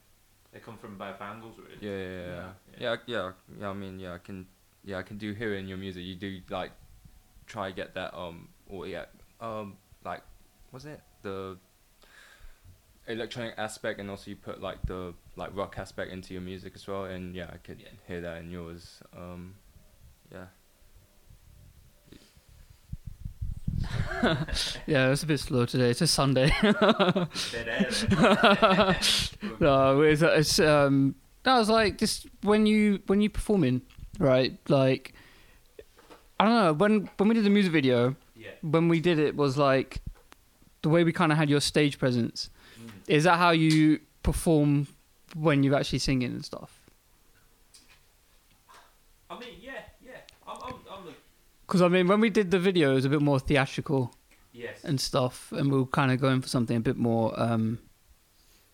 they 0.52 0.60
come 0.60 0.76
from 0.78 0.96
both 0.98 1.20
angles 1.20 1.58
really. 1.58 1.76
Yeah, 1.80 1.96
yeah, 1.96 2.26
yeah, 2.26 2.52
Yeah. 2.78 2.78
yeah, 2.78 2.96
yeah, 3.06 3.32
yeah. 3.60 3.68
I 3.70 3.72
mean, 3.74 3.98
yeah, 4.00 4.14
I 4.14 4.18
can, 4.18 4.46
yeah, 4.84 4.98
I 4.98 5.02
can 5.02 5.18
do 5.18 5.32
hear 5.32 5.54
it 5.54 5.58
in 5.58 5.68
your 5.68 5.78
music. 5.78 6.02
You 6.04 6.16
do 6.16 6.40
like 6.50 6.72
try 7.46 7.70
get 7.70 7.94
that, 7.94 8.14
um, 8.14 8.48
or 8.66 8.86
yeah, 8.86 9.04
um, 9.40 9.76
like, 10.04 10.22
was 10.72 10.84
it 10.86 11.00
the 11.22 11.58
electronic 13.08 13.54
aspect, 13.58 14.00
and 14.00 14.10
also 14.10 14.30
you 14.30 14.36
put 14.36 14.60
like 14.62 14.80
the 14.86 15.14
like 15.36 15.50
rock 15.54 15.76
aspect 15.78 16.12
into 16.12 16.32
your 16.34 16.42
music 16.42 16.72
as 16.74 16.86
well. 16.86 17.04
And 17.04 17.34
yeah, 17.34 17.46
I 17.52 17.56
could 17.58 17.80
Yeah. 17.80 17.88
hear 18.06 18.20
that 18.20 18.38
in 18.42 18.50
yours. 18.50 19.00
Um, 19.16 19.54
yeah. 20.30 20.46
Yeah, 24.86 25.06
it 25.06 25.10
was 25.10 25.22
a 25.22 25.26
bit 25.26 25.40
slow 25.40 25.66
today. 25.66 25.90
It's 25.90 26.00
a 26.00 26.06
Sunday. 26.06 26.50
Dead 26.62 26.70
no, 29.60 30.00
it's, 30.02 30.22
it's 30.22 30.58
um. 30.60 31.14
That 31.44 31.58
was 31.58 31.68
like 31.68 31.98
just 31.98 32.26
when 32.42 32.66
you 32.66 33.00
when 33.06 33.20
you 33.20 33.28
performing, 33.28 33.82
right? 34.20 34.56
Like, 34.68 35.12
I 36.38 36.44
don't 36.44 36.54
know 36.54 36.72
when 36.74 37.10
when 37.16 37.28
we 37.28 37.34
did 37.34 37.44
the 37.44 37.50
music 37.50 37.72
video. 37.72 38.14
yeah. 38.36 38.50
When 38.62 38.88
we 38.88 39.00
did 39.00 39.18
it 39.18 39.34
was 39.34 39.58
like 39.58 40.00
the 40.82 40.88
way 40.88 41.02
we 41.04 41.12
kind 41.12 41.32
of 41.32 41.38
had 41.38 41.50
your 41.50 41.60
stage 41.60 41.98
presence. 41.98 42.48
Is 43.08 43.24
that 43.24 43.38
how 43.38 43.50
you 43.50 44.00
perform 44.22 44.86
when 45.34 45.62
you're 45.62 45.74
actually 45.74 45.98
singing 45.98 46.32
and 46.32 46.44
stuff? 46.44 46.80
I 49.30 49.38
mean, 49.38 49.54
yeah, 49.60 49.72
yeah. 50.04 50.12
I'm, 50.46 50.58
I'm, 50.62 50.74
I'm 50.90 51.04
the 51.06 51.12
Because 51.66 51.82
I 51.82 51.88
mean, 51.88 52.06
when 52.08 52.20
we 52.20 52.30
did 52.30 52.50
the 52.50 52.58
video, 52.58 52.92
it 52.92 52.94
was 52.94 53.04
a 53.04 53.08
bit 53.08 53.22
more 53.22 53.38
theatrical. 53.40 54.14
Yes. 54.54 54.84
and 54.84 55.00
stuff, 55.00 55.50
and 55.52 55.72
we'll 55.72 55.86
kind 55.86 56.12
of 56.12 56.20
going 56.20 56.42
for 56.42 56.46
something 56.46 56.76
a 56.76 56.80
bit 56.80 56.98
more, 56.98 57.32
um, 57.40 57.78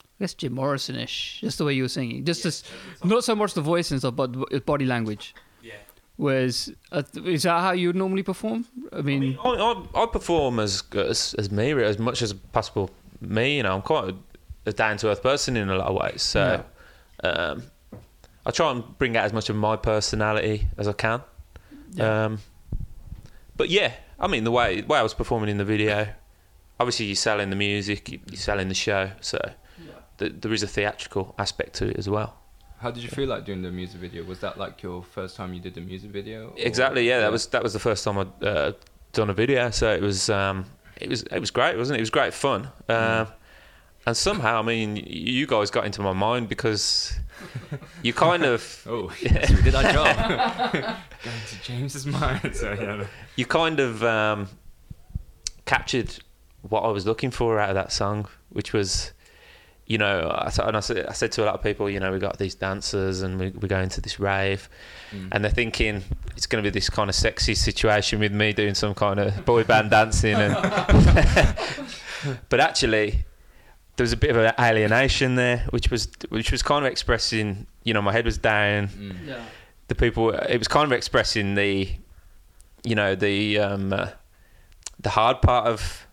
I 0.02 0.24
guess 0.24 0.34
Jim 0.34 0.54
Morrison-ish, 0.54 1.38
just 1.40 1.58
the 1.58 1.64
way 1.64 1.72
you 1.72 1.84
were 1.84 1.88
singing, 1.88 2.24
just 2.24 2.44
as, 2.44 2.64
not 3.04 3.22
so 3.22 3.36
much 3.36 3.54
the 3.54 3.60
voice 3.60 3.92
and 3.92 4.00
stuff, 4.00 4.16
but 4.16 4.32
the 4.32 4.60
body 4.60 4.86
language. 4.86 5.36
Yeah. 5.62 5.74
Whereas, 6.16 6.74
uh, 6.90 7.04
is 7.24 7.44
that 7.44 7.60
how 7.60 7.70
you 7.70 7.90
would 7.90 7.96
normally 7.96 8.24
perform? 8.24 8.66
I 8.92 9.02
mean, 9.02 9.38
I, 9.44 9.50
I, 9.50 10.02
I 10.02 10.06
perform 10.06 10.58
as, 10.58 10.82
as 10.96 11.36
as 11.38 11.52
me 11.52 11.70
as 11.70 12.00
much 12.00 12.22
as 12.22 12.32
possible. 12.32 12.90
Me, 13.20 13.56
you 13.56 13.62
know, 13.62 13.74
I'm 13.74 13.82
quite 13.82 14.10
a, 14.10 14.14
a 14.66 14.72
down 14.72 14.96
to 14.98 15.08
earth 15.10 15.22
person 15.22 15.56
in 15.56 15.68
a 15.68 15.76
lot 15.76 15.88
of 15.88 15.96
ways. 15.96 16.22
So, 16.22 16.64
um, 17.24 17.62
I 18.46 18.50
try 18.50 18.70
and 18.70 18.84
bring 18.98 19.16
out 19.16 19.24
as 19.24 19.32
much 19.32 19.48
of 19.50 19.56
my 19.56 19.76
personality 19.76 20.68
as 20.78 20.88
I 20.88 20.92
can. 20.92 21.20
yeah. 21.92 22.24
Um, 22.26 22.38
but 23.56 23.70
yeah, 23.70 23.92
I 24.20 24.26
mean 24.28 24.44
the 24.44 24.50
way 24.52 24.80
the 24.82 24.86
way 24.86 24.98
I 24.98 25.02
was 25.02 25.14
performing 25.14 25.48
in 25.50 25.58
the 25.58 25.64
video, 25.64 26.08
obviously 26.78 27.06
you're 27.06 27.16
selling 27.16 27.50
the 27.50 27.56
music, 27.56 28.08
you- 28.10 28.20
you're 28.30 28.36
selling 28.38 28.68
the 28.68 28.74
show, 28.74 29.10
so 29.20 29.38
th- 30.18 30.34
there 30.40 30.52
is 30.52 30.62
a 30.62 30.68
theatrical 30.68 31.34
aspect 31.38 31.74
to 31.76 31.88
it 31.88 31.96
as 31.98 32.08
well. 32.08 32.34
How 32.78 32.92
did 32.92 33.02
you 33.02 33.08
feel 33.08 33.28
like 33.28 33.44
doing 33.44 33.62
the 33.62 33.72
music 33.72 34.00
video? 34.00 34.22
Was 34.22 34.38
that 34.40 34.56
like 34.56 34.80
your 34.84 35.02
first 35.02 35.34
time 35.36 35.52
you 35.52 35.60
did 35.60 35.74
the 35.74 35.80
music 35.80 36.10
video? 36.12 36.50
or- 36.50 36.54
Exactly, 36.56 37.08
yeah, 37.08 37.18
that 37.20 37.32
was 37.32 37.46
that 37.48 37.62
was 37.64 37.72
the 37.72 37.80
first 37.80 38.04
time 38.04 38.16
I'd 38.18 38.44
uh, 38.46 38.72
done 39.12 39.28
a 39.30 39.34
video, 39.34 39.70
so 39.70 39.92
it 39.92 40.00
was 40.02 40.30
um, 40.30 40.64
it 41.00 41.08
was 41.08 41.22
it 41.22 41.38
was 41.40 41.50
great, 41.50 41.76
wasn't 41.76 41.96
it? 41.96 42.00
It 42.00 42.02
was 42.02 42.10
great 42.10 42.34
fun. 42.34 42.68
Um, 42.88 43.28
And 44.06 44.16
somehow, 44.16 44.58
I 44.58 44.62
mean, 44.62 44.96
you 44.96 45.46
guys 45.46 45.70
got 45.70 45.84
into 45.84 46.00
my 46.00 46.14
mind 46.14 46.48
because 46.48 47.18
you 48.02 48.14
kind 48.14 48.42
of 48.44 48.82
Oh, 48.88 49.12
yes, 49.20 49.50
we 49.50 49.60
did 49.60 49.74
our 49.74 49.92
job. 49.92 50.72
Going 50.72 51.42
to 51.48 51.62
James's 51.62 52.06
mind. 52.06 52.56
So 52.56 52.72
yeah. 52.72 53.06
you 53.36 53.44
kind 53.44 53.80
of 53.80 54.02
um, 54.02 54.48
captured 55.66 56.16
what 56.62 56.80
I 56.84 56.88
was 56.88 57.04
looking 57.04 57.30
for 57.30 57.58
out 57.60 57.68
of 57.68 57.74
that 57.74 57.92
song, 57.92 58.28
which 58.48 58.72
was, 58.72 59.12
you 59.88 59.98
know, 59.98 60.28
I, 60.28 60.52
and 60.66 60.76
I, 60.76 60.80
said, 60.80 61.06
I 61.06 61.12
said 61.14 61.32
to 61.32 61.44
a 61.44 61.46
lot 61.46 61.54
of 61.56 61.62
people, 61.62 61.88
you 61.90 61.98
know, 61.98 62.12
we 62.12 62.18
got 62.18 62.38
these 62.38 62.54
dancers 62.54 63.22
and 63.22 63.40
we, 63.40 63.48
we're 63.50 63.68
going 63.68 63.88
to 63.90 64.00
this 64.00 64.20
rave, 64.20 64.68
Mm. 65.10 65.28
and 65.32 65.42
they're 65.42 65.50
thinking 65.50 66.02
it's 66.36 66.46
going 66.46 66.62
to 66.62 66.70
be 66.70 66.72
this 66.72 66.90
kind 66.90 67.08
of 67.08 67.16
sexy 67.16 67.54
situation 67.54 68.20
with 68.20 68.30
me 68.32 68.52
doing 68.52 68.74
some 68.74 68.94
kind 68.94 69.18
of 69.18 69.44
boy 69.46 69.64
band 69.64 69.90
dancing, 69.98 70.34
and 70.34 70.54
but 72.48 72.60
actually. 72.60 73.24
There 73.96 74.04
was 74.04 74.12
a 74.12 74.16
bit 74.16 74.30
of 74.30 74.36
an 74.36 74.52
alienation 74.60 75.34
there, 75.34 75.64
which 75.70 75.90
was 75.90 76.06
which 76.28 76.52
was 76.52 76.62
kind 76.62 76.86
of 76.86 76.92
expressing, 76.92 77.66
you 77.82 77.92
know, 77.92 78.00
my 78.00 78.12
head 78.12 78.26
was 78.26 78.38
down, 78.38 78.86
Mm. 78.86 79.26
yeah. 79.26 79.42
the 79.88 79.96
people 79.96 80.30
it 80.30 80.56
was 80.58 80.68
kind 80.68 80.84
of 80.84 80.92
expressing 80.92 81.56
the 81.56 81.88
you 82.84 82.94
know 82.94 83.16
the 83.16 83.58
um 83.58 83.92
uh, 83.92 84.10
the 85.00 85.10
hard 85.10 85.42
part 85.42 85.66
of 85.66 86.06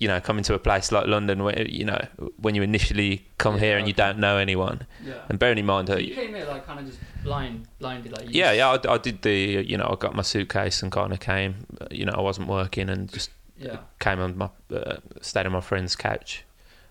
you 0.00 0.06
know 0.08 0.20
coming 0.20 0.44
to 0.44 0.54
a 0.54 0.58
place 0.58 0.92
like 0.92 1.06
london 1.06 1.42
where 1.42 1.66
you 1.66 1.84
know 1.84 1.98
when 2.36 2.54
you 2.54 2.62
initially 2.62 3.26
come 3.38 3.54
Yeah, 3.54 3.60
here 3.60 3.78
and 3.78 3.86
you 3.88 3.92
don't 3.92 4.18
know 4.18 4.36
anyone 4.36 4.86
Yeah. 5.04 5.14
and 5.28 5.38
bearing 5.38 5.58
in 5.58 5.66
mind 5.66 5.88
So 5.88 5.96
you 5.98 6.14
came 6.14 6.34
here 6.34 6.46
like 6.46 6.64
kind 6.66 6.78
of 6.80 6.86
just 6.86 6.98
blind, 7.24 7.66
blinded, 7.80 8.12
like 8.12 8.26
yeah 8.30 8.52
yeah 8.52 8.68
I, 8.84 8.94
I 8.94 8.98
did 8.98 9.22
the 9.22 9.64
you 9.66 9.76
know 9.76 9.88
i 9.92 9.96
got 9.96 10.14
my 10.14 10.22
suitcase 10.22 10.82
and 10.82 10.92
kind 10.92 11.12
of 11.12 11.20
came 11.20 11.66
you 11.90 12.04
know 12.04 12.12
i 12.12 12.20
wasn't 12.20 12.48
working 12.48 12.88
and 12.88 13.10
just 13.12 13.30
yeah. 13.58 13.78
came 13.98 14.20
on 14.20 14.36
my 14.38 14.50
uh, 14.72 14.98
stayed 15.20 15.46
on 15.46 15.52
my 15.52 15.60
friend's 15.60 15.96
couch 15.96 16.44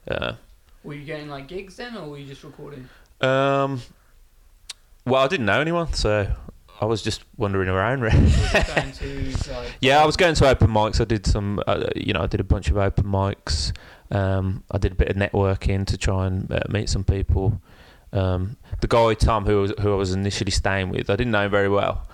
uh, 0.10 0.34
Were 0.84 0.94
you 0.96 1.06
getting 1.06 1.30
like 1.30 1.48
gigs 1.48 1.76
then, 1.78 1.96
or 1.98 2.10
were 2.10 2.18
you 2.18 2.28
just 2.28 2.44
recording? 2.44 2.90
um 3.22 3.82
well 5.06 5.24
i 5.24 5.28
didn't 5.28 5.46
know 5.46 5.62
anyone 5.62 5.92
so 5.94 6.28
i 6.82 6.86
was 6.86 7.02
just 7.02 7.24
wandering 7.38 7.70
around 7.70 8.02
really 8.02 8.18
Or 8.18 8.22
was 8.24 8.54
it 8.54 8.76
going 8.76 8.92
to, 8.92 9.52
like, 9.54 9.78
Yeah, 9.82 10.02
I 10.02 10.06
was 10.06 10.16
going 10.18 10.36
to 10.36 10.48
open 10.50 10.70
mics. 10.70 11.02
I 11.02 11.06
did 11.06 11.26
some, 11.26 11.60
uh, 11.68 11.88
you 11.96 12.14
know, 12.14 12.22
I 12.22 12.28
did 12.28 12.40
a 12.40 12.44
bunch 12.44 12.70
of 12.70 12.78
open 12.78 13.06
mics. 13.06 13.72
Um, 14.12 14.64
I 14.72 14.78
did 14.78 14.92
a 14.92 14.96
bit 14.96 15.10
of 15.10 15.16
networking 15.18 15.86
to 15.88 15.98
try 15.98 16.28
and 16.28 16.52
uh, 16.52 16.60
meet 16.70 16.88
some 16.90 17.04
people. 17.04 17.62
Um, 18.14 18.58
the 18.82 18.88
guy 18.88 19.14
Tom, 19.16 19.46
who 19.46 19.62
was, 19.62 19.74
who 19.82 19.92
I 19.92 19.96
was 19.96 20.14
initially 20.14 20.52
staying 20.52 20.90
with, 20.90 21.10
I 21.10 21.16
didn't 21.16 21.32
know 21.32 21.46
him 21.46 21.52
very 21.52 21.68
well, 21.70 22.08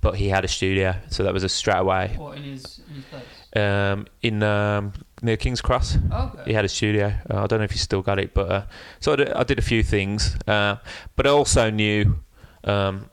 but 0.00 0.14
he 0.16 0.28
had 0.28 0.44
a 0.44 0.48
studio, 0.48 0.94
so 1.10 1.22
that 1.24 1.32
was 1.34 1.44
a 1.44 1.48
straight 1.48 1.78
away. 1.80 2.14
What 2.16 2.36
in 2.38 2.44
his 2.44 2.80
in 2.88 2.94
his 2.94 3.04
place? 3.04 3.24
Um, 3.56 4.06
in 4.22 4.42
um, 4.42 4.92
near 5.22 5.36
King's 5.36 5.60
Cross, 5.60 5.98
Okay. 6.12 6.42
he 6.46 6.52
had 6.54 6.64
a 6.64 6.68
studio. 6.68 7.12
Uh, 7.30 7.42
I 7.42 7.46
don't 7.46 7.58
know 7.58 7.64
if 7.64 7.72
he's 7.72 7.82
still 7.82 8.02
got 8.02 8.18
it, 8.18 8.32
but 8.34 8.50
uh, 8.50 8.62
so 9.00 9.12
I 9.12 9.16
did, 9.16 9.32
I 9.32 9.42
did 9.44 9.58
a 9.58 9.62
few 9.62 9.82
things. 9.82 10.36
Uh, 10.46 10.76
but 11.16 11.26
I 11.26 11.30
also 11.30 11.68
knew 11.70 12.18
um, 12.64 13.10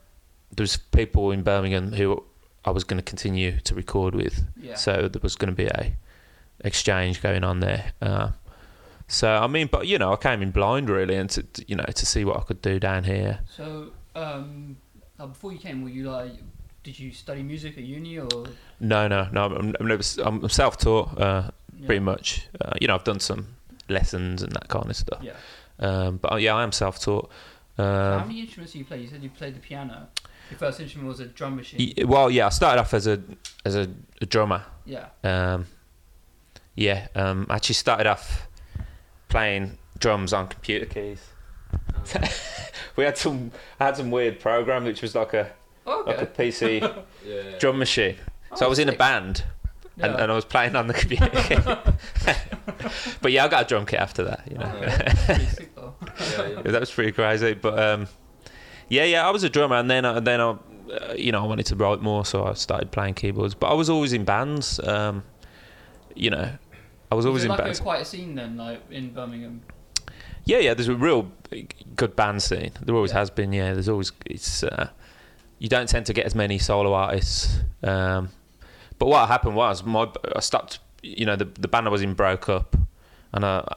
there 0.56 0.64
was 0.64 0.78
people 0.78 1.32
in 1.32 1.44
Birmingham 1.44 1.92
who 1.94 2.24
I 2.66 2.72
was 2.72 2.84
going 2.84 2.98
to 3.02 3.04
continue 3.04 3.60
to 3.62 3.76
record 3.76 4.14
with. 4.16 4.44
Yeah. 4.60 4.76
So 4.76 5.08
there 5.08 5.20
was 5.24 5.36
going 5.36 5.50
to 5.52 5.56
be 5.56 5.68
a 5.68 5.94
exchange 6.64 7.22
going 7.22 7.44
on 7.44 7.60
there. 7.60 7.92
Uh, 8.02 8.32
so 9.08 9.30
I 9.30 9.48
mean, 9.48 9.68
but 9.72 9.88
you 9.88 9.98
know, 9.98 10.14
I 10.14 10.16
came 10.16 10.42
in 10.42 10.52
blind 10.52 10.90
really, 10.90 11.16
and 11.16 11.30
to, 11.32 11.46
you 11.68 11.76
know 11.76 11.84
to 11.84 12.06
see 12.06 12.24
what 12.26 12.38
I 12.38 12.42
could 12.44 12.62
do 12.62 12.80
down 12.80 13.04
here. 13.04 13.40
So, 13.50 13.92
um, 14.16 14.78
before 15.18 15.52
you 15.52 15.60
came, 15.60 15.84
were 15.84 15.90
you 15.90 16.10
like, 16.10 16.32
did 16.84 16.98
you 16.98 17.12
study 17.12 17.44
music 17.44 17.78
at 17.78 17.84
uni 17.84 18.20
or? 18.20 18.30
No, 18.80 19.08
no, 19.08 19.28
no. 19.32 19.46
I'm, 19.46 19.76
I'm, 19.80 19.88
never, 19.88 20.04
I'm 20.24 20.48
self-taught, 20.50 21.20
uh, 21.20 21.52
Yeah. 21.80 21.86
pretty 21.86 22.00
much. 22.00 22.48
Uh, 22.60 22.72
you 22.80 22.88
know, 22.88 22.96
I've 22.96 23.04
done 23.04 23.20
some 23.20 23.48
lessons 23.90 24.42
and 24.42 24.52
that 24.54 24.68
kind 24.70 24.90
of 24.90 24.96
stuff. 24.96 25.22
Yeah. 25.22 25.34
Um, 25.80 26.18
but 26.18 26.32
uh, 26.34 26.36
yeah, 26.38 26.56
I 26.56 26.64
am 26.64 26.72
self-taught. 26.72 27.30
So 27.78 27.84
how 27.84 28.20
Um, 28.22 28.28
many 28.28 28.42
instruments 28.42 28.74
do 28.74 28.80
you 28.80 28.86
play? 28.86 29.02
You 29.02 29.08
said 29.08 29.22
you 29.24 29.30
played 29.30 29.56
the 29.56 29.60
piano. 29.60 30.08
Your 30.52 30.58
first 30.60 30.80
instrument 30.80 31.08
was 31.08 31.20
a 31.20 31.26
drum 31.26 31.56
machine. 31.56 31.94
y- 31.98 32.04
well, 32.06 32.30
yeah, 32.30 32.46
I 32.46 32.50
started 32.50 32.80
off 32.82 32.94
as 32.94 33.08
a 33.08 33.20
as 33.66 33.76
a, 33.76 33.88
a 34.22 34.26
drummer. 34.26 34.64
Yeah. 34.86 35.08
Um, 35.24 35.66
yeah, 36.76 37.08
um, 37.16 37.48
I 37.50 37.56
actually 37.56 37.76
started 37.76 38.06
off 38.08 38.48
playing 39.30 39.78
drums 39.98 40.34
on 40.34 40.48
computer 40.48 40.86
keys. 40.86 41.22
we 42.96 43.04
had 43.04 43.18
some, 43.18 43.52
I 43.80 43.86
had 43.86 43.98
some 43.98 44.12
weird 44.12 44.40
program 44.40 44.84
which 44.84 45.02
was 45.02 45.16
like 45.16 45.34
a 45.34 45.52
Okay. 45.88 46.12
like 46.12 46.22
a 46.22 46.26
PC 46.28 46.82
Yeah. 47.26 47.58
drum 47.60 47.78
machine. 47.80 48.16
So 48.56 48.64
Oh, 48.64 48.66
I 48.66 48.70
was 48.70 48.80
in 48.80 48.88
a 48.90 48.92
sick. 48.92 49.00
band 49.00 49.44
and, 49.98 50.14
Yeah. 50.14 50.24
and 50.24 50.32
I 50.32 50.36
was 50.36 50.46
playing 50.46 50.76
on 50.76 50.88
the 50.88 50.94
computer. 50.94 51.30
key. 51.30 51.56
but 53.22 53.32
yeah, 53.32 53.46
I 53.46 53.48
got 53.48 53.64
a 53.64 53.68
drum 53.68 53.86
kit 53.86 54.00
after 54.00 54.24
that. 54.26 54.44
You 54.50 54.58
know, 54.58 54.72
Oh, 54.74 54.82
yeah. 54.82 55.14
Pretty 55.26 55.46
sick 55.46 55.76
though. 55.76 55.96
Yeah, 56.20 56.48
yeah. 56.48 56.72
that 56.72 56.80
was 56.80 56.92
pretty 56.92 57.12
crazy. 57.14 57.54
But 57.54 57.80
um, 57.80 58.08
yeah, 58.92 59.06
yeah, 59.06 59.28
I 59.28 59.32
was 59.32 59.44
a 59.44 59.50
drummer, 59.50 59.78
and 59.78 59.90
then 59.90 60.04
I, 60.06 60.20
then 60.20 60.40
I, 60.42 60.50
uh, 60.50 61.14
you 61.18 61.32
know, 61.32 61.42
I 61.44 61.48
wanted 61.48 61.66
to 61.68 61.76
write 61.76 62.02
more, 62.02 62.26
so 62.26 62.44
I 62.46 62.54
started 62.54 62.92
playing 62.92 63.14
keyboards. 63.16 63.56
But 63.56 63.68
I 63.68 63.74
was 63.74 63.90
always 63.90 64.12
in 64.14 64.26
bands. 64.26 64.80
Um, 64.80 65.24
you 66.16 66.30
know, 66.30 66.50
I 67.12 67.16
was 67.16 67.26
always 67.26 67.40
Was 67.42 67.46
in 67.46 67.50
like 67.52 67.60
bands. 67.64 67.80
a, 67.80 67.84
quite 67.84 68.02
a 68.02 68.06
scene 68.06 68.36
then, 68.36 68.58
like 68.58 68.82
in 68.92 69.14
Birmingham. 69.14 69.62
Yeah, 70.46 70.58
yeah. 70.60 70.74
There's 70.74 70.90
a 70.90 70.96
real 70.96 71.32
good 71.96 72.16
band 72.16 72.42
scene. 72.44 72.72
There 72.82 72.96
always 72.96 73.12
Yeah. 73.12 73.20
has 73.20 73.30
been. 73.30 73.54
Yeah, 73.54 73.74
there's 73.74 73.90
always. 73.90 74.12
It's. 74.26 74.64
Uh, 74.64 74.90
you 75.60 75.70
don't 75.70 75.88
tend 75.88 76.06
to 76.08 76.14
get 76.14 76.26
as 76.26 76.36
many 76.36 76.58
solo 76.58 76.94
artists. 76.94 77.60
Um, 77.84 78.30
but 79.00 79.08
what 79.08 79.28
happened 79.28 79.56
was 79.56 79.84
my 79.84 80.08
I 80.36 80.40
stopped. 80.42 80.80
You 81.02 81.26
know, 81.26 81.36
the 81.36 81.46
the 81.46 81.68
band 81.68 81.88
I 81.88 81.92
was 81.92 82.02
in 82.02 82.14
broke 82.14 82.50
up, 82.50 82.76
and 83.32 83.46
I 83.46 83.76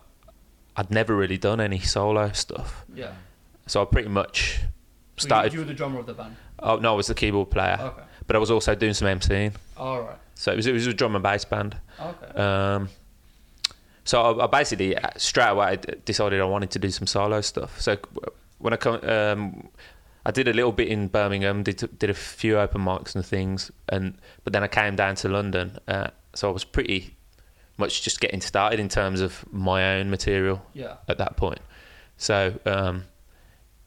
I'd 0.77 0.91
never 0.91 1.15
really 1.15 1.39
done 1.39 1.61
any 1.61 1.79
solo 1.81 2.33
stuff. 2.33 2.85
Yeah. 2.95 3.13
So 3.67 3.81
I 3.83 3.85
pretty 3.85 4.09
much 4.09 4.61
started. 5.17 5.53
You, 5.53 5.61
you 5.61 5.65
were 5.65 5.69
the 5.69 5.75
drummer 5.75 6.01
of 6.01 6.07
the 6.07 6.15
band. 6.15 6.37
oh 6.61 6.77
no, 6.77 6.93
I 6.93 6.97
was 6.97 7.07
the 7.07 7.15
keyboard 7.15 7.51
player, 7.51 7.79
Okay. 7.81 8.03
but 8.27 8.37
I 8.37 8.39
was 8.39 8.51
also 8.51 8.75
doing 8.75 8.95
some 8.95 9.09
MCing. 9.09 9.55
All 9.77 10.01
right. 10.03 10.17
So 10.35 10.53
it 10.53 10.57
was 10.57 10.67
it 10.67 10.73
was 10.73 10.87
a 10.87 10.95
drum 10.95 11.15
and 11.15 11.23
bass 11.23 11.45
band. 11.45 11.77
Okay. 12.01 12.41
Um, 12.41 12.89
so 14.05 14.21
I, 14.21 14.45
I 14.45 14.47
basically 14.47 14.97
uh, 14.97 15.11
straight 15.17 15.49
away 15.51 15.79
decided 16.05 16.41
I 16.41 16.45
wanted 16.45 16.71
to 16.73 16.79
do 16.79 16.91
some 16.91 17.07
solo 17.07 17.41
stuff. 17.41 17.81
So 17.81 17.97
when 18.59 18.73
I 18.73 18.77
come, 18.77 19.01
um, 19.09 19.69
I 20.27 20.31
did 20.31 20.49
a 20.49 20.53
little 20.53 20.73
bit 20.73 20.89
in 20.89 21.09
Birmingham, 21.09 21.63
did 21.63 21.99
did 21.99 22.11
a 22.11 22.15
few 22.15 22.59
open 22.59 22.83
mics 22.83 23.15
and 23.15 23.25
things, 23.25 23.71
and 23.89 24.19
but 24.43 24.53
then 24.53 24.63
I 24.63 24.69
came 24.69 24.97
down 24.97 25.15
to 25.17 25.29
London. 25.29 25.79
Uh, 25.87 26.09
so 26.35 26.49
I 26.49 26.53
was 26.53 26.65
pretty 26.65 27.17
much 27.77 28.03
just 28.03 28.21
getting 28.21 28.41
started 28.41 28.79
in 28.81 28.89
terms 28.89 29.21
of 29.21 29.45
my 29.53 29.97
own 29.97 30.09
material 30.11 30.65
yeah. 30.75 30.97
at 31.09 31.19
that 31.19 31.37
point. 31.37 31.61
So 32.17 32.59
um, 32.67 33.05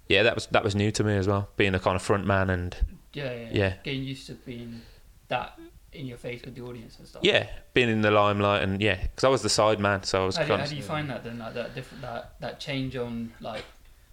yeah, 0.10 0.24
that 0.24 0.36
was 0.36 0.48
that 0.48 0.64
was 0.64 0.76
new 0.76 0.92
to 0.92 1.04
me 1.04 1.16
as 1.16 1.28
well, 1.28 1.50
being 1.58 1.76
a 1.76 1.80
kind 1.80 1.96
of 1.96 2.02
front 2.02 2.26
man 2.26 2.50
and 2.50 2.76
Yeah, 3.14 3.34
yeah. 3.34 3.50
Yeah. 3.52 3.74
Getting 3.84 4.04
used 4.04 4.28
to 4.28 4.34
being 4.34 4.82
that 5.28 5.60
in 5.94 6.06
your 6.06 6.18
face 6.18 6.42
with 6.44 6.54
the 6.56 6.62
audience 6.62 6.98
and 7.00 7.08
stuff. 7.08 7.24
yeah, 7.24 7.48
being 7.74 7.90
in 7.90 8.02
the 8.02 8.12
limelight 8.12 8.62
and 8.62 8.82
yeah, 8.82 9.02
because 9.02 9.24
I 9.24 9.30
was 9.30 9.42
the 9.42 9.50
side 9.50 9.80
man, 9.80 10.04
so 10.04 10.24
I 10.24 10.26
was 10.26 10.38
How 10.38 10.44
do, 10.44 10.48
kind 10.50 10.60
how 10.62 10.66
of 10.66 10.70
do 10.70 10.76
you 10.76 10.84
find 10.84 11.10
that 11.10 11.24
then? 11.24 11.40
Like 11.40 11.54
that 11.56 11.74
different 11.76 12.02
that 12.04 12.34
that 12.40 12.60
change 12.60 12.96
on 12.96 13.34
like 13.42 13.64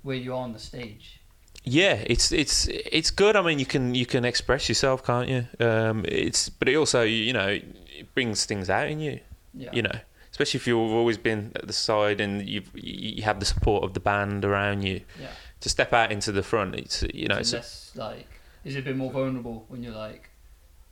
where 0.03 0.17
you 0.17 0.33
are 0.33 0.43
on 0.43 0.53
the 0.53 0.59
stage. 0.59 1.21
Yeah, 1.67 2.03
it's 2.07 2.31
it's 2.33 2.69
it's 2.69 3.11
good. 3.11 3.37
I 3.37 3.43
mean, 3.43 3.59
you 3.59 3.67
can 3.67 3.95
you 3.95 4.07
can 4.07 4.25
express 4.25 4.69
yourself, 4.69 5.05
can't 5.05 5.29
you? 5.29 5.47
Um, 5.67 6.05
it's 6.07 6.49
but 6.49 6.69
it 6.69 6.77
also 6.77 7.03
you 7.03 7.33
know 7.33 7.49
it 7.49 8.15
brings 8.15 8.45
things 8.45 8.69
out 8.69 8.89
in 8.89 9.01
you. 9.01 9.21
Yeah. 9.55 9.71
You 9.73 9.83
know, 9.83 9.99
especially 10.31 10.59
if 10.59 10.67
you've 10.67 10.79
always 10.79 11.17
been 11.17 11.53
at 11.57 11.67
the 11.67 11.73
side 11.73 12.21
and 12.21 12.47
you've 12.47 12.71
you 12.75 13.23
have 13.23 13.41
the 13.41 13.47
support 13.47 13.85
of 13.85 13.95
the 13.95 14.01
band 14.01 14.45
around 14.45 14.83
you. 14.83 15.01
Yeah. 15.21 15.29
To 15.65 15.69
step 15.71 15.93
out 15.95 16.13
into 16.13 16.31
the 16.31 16.43
front, 16.43 16.75
it's 16.75 17.03
you 17.15 17.27
know 17.27 17.39
Is 17.39 17.53
it's 17.55 17.95
it 17.95 17.99
less 17.99 18.11
like 18.11 18.29
is 18.65 18.77
it 18.77 18.81
a 18.81 18.83
bit 18.83 18.97
more 18.97 19.11
vulnerable 19.11 19.65
when 19.69 19.83
you're 19.83 19.95
like 19.95 20.29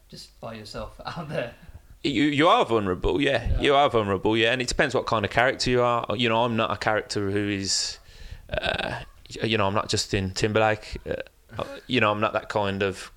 just 0.09 0.39
by 0.41 0.55
yourself 0.55 0.99
out 1.07 1.29
there? 1.29 1.53
you 2.03 2.25
you 2.25 2.49
are 2.49 2.65
vulnerable, 2.65 3.21
yeah. 3.21 3.49
Yeah. 3.51 3.61
You 3.61 3.75
are 3.75 3.91
vulnerable, 3.91 4.35
yeah. 4.37 4.51
And 4.53 4.63
it 4.63 4.69
depends 4.69 4.95
what 4.95 5.05
kind 5.07 5.25
of 5.27 5.31
character 5.31 5.69
you 5.71 5.83
are. 5.83 6.07
You 6.17 6.29
know, 6.31 6.43
I'm 6.45 6.57
not 6.57 6.71
a 6.73 6.77
character 6.79 7.31
who 7.31 7.49
is, 7.51 7.99
uh, 8.49 9.01
you 9.43 9.59
know, 9.59 9.67
I'm 9.67 9.75
not 9.75 9.89
Justin 9.91 10.31
Timberlake. 10.33 10.99
Uh, 11.07 11.65
you 11.87 12.01
know, 12.01 12.11
I'm 12.11 12.21
not 12.21 12.33
that 12.33 12.49
kind 12.49 12.83
of. 12.83 13.13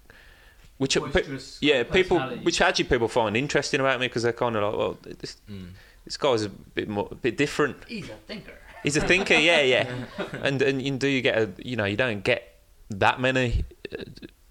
Which 0.77 0.95
Boisterous 0.97 1.57
yeah, 1.61 1.83
people 1.83 2.19
which 2.43 2.59
actually 2.59 2.85
people 2.85 3.07
find 3.07 3.37
interesting 3.37 3.79
about 3.79 4.01
me 4.01 4.07
because 4.07 4.23
they're 4.23 4.33
kind 4.33 4.57
of 4.57 4.63
like, 4.63 4.77
well, 4.77 4.97
this 5.21 5.37
Mm. 5.49 5.69
this 6.03 6.17
guy's 6.17 6.43
a 6.43 6.49
bit 6.49 6.89
more, 6.89 7.07
a 7.11 7.15
bit 7.15 7.37
different. 7.37 7.77
He's 7.87 8.09
a 8.09 8.15
thinker. 8.27 8.57
He's 8.85 8.97
a 8.97 9.01
thinker, 9.01 9.33
yeah, 9.33 9.61
yeah. 9.61 9.93
And 10.41 10.61
and 10.61 10.81
you 10.81 10.97
do 10.97 11.07
you 11.07 11.21
get 11.21 11.37
a 11.37 11.49
you 11.57 11.75
know 11.75 11.85
you 11.85 11.97
don't 11.97 12.23
get 12.23 12.61
that 12.89 13.19
many 13.19 13.65
uh, 13.91 14.03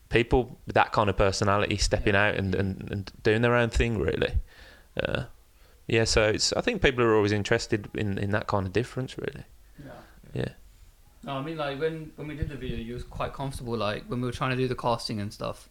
people 0.09 0.59
with 0.67 0.75
that 0.75 0.93
kind 0.93 1.09
of 1.09 1.17
personality 1.17 1.77
stepping 1.77 2.17
out 2.17 2.35
and, 2.35 2.55
and, 2.55 2.91
and 2.91 3.13
doing 3.23 3.43
their 3.43 3.55
own 3.55 3.71
thing 3.71 3.99
really. 3.99 4.35
Uh, 5.01 5.25
yeah, 5.87 6.05
so 6.05 6.25
it's 6.29 6.53
I 6.53 6.61
think 6.61 6.83
people 6.83 7.05
are 7.05 7.15
always 7.15 7.33
interested 7.33 7.89
in, 7.95 8.19
in 8.19 8.31
that 8.33 8.47
kind 8.47 8.67
of 8.67 8.73
difference 8.73 9.17
really. 9.19 9.45
Yeah. 9.85 9.93
Yeah. 10.35 10.49
No, 11.23 11.35
I 11.35 11.43
mean 11.43 11.57
like 11.57 11.79
when 11.79 12.11
when 12.17 12.29
we 12.29 12.35
did 12.35 12.49
the 12.49 12.57
video, 12.57 12.79
you 12.79 12.95
was 12.95 13.05
quite 13.05 13.33
comfortable. 13.33 13.77
Like 13.77 14.05
when 14.07 14.21
we 14.21 14.27
were 14.27 14.33
trying 14.33 14.51
to 14.51 14.57
do 14.57 14.69
the 14.69 14.75
casting 14.75 15.21
and 15.21 15.33
stuff. 15.33 15.69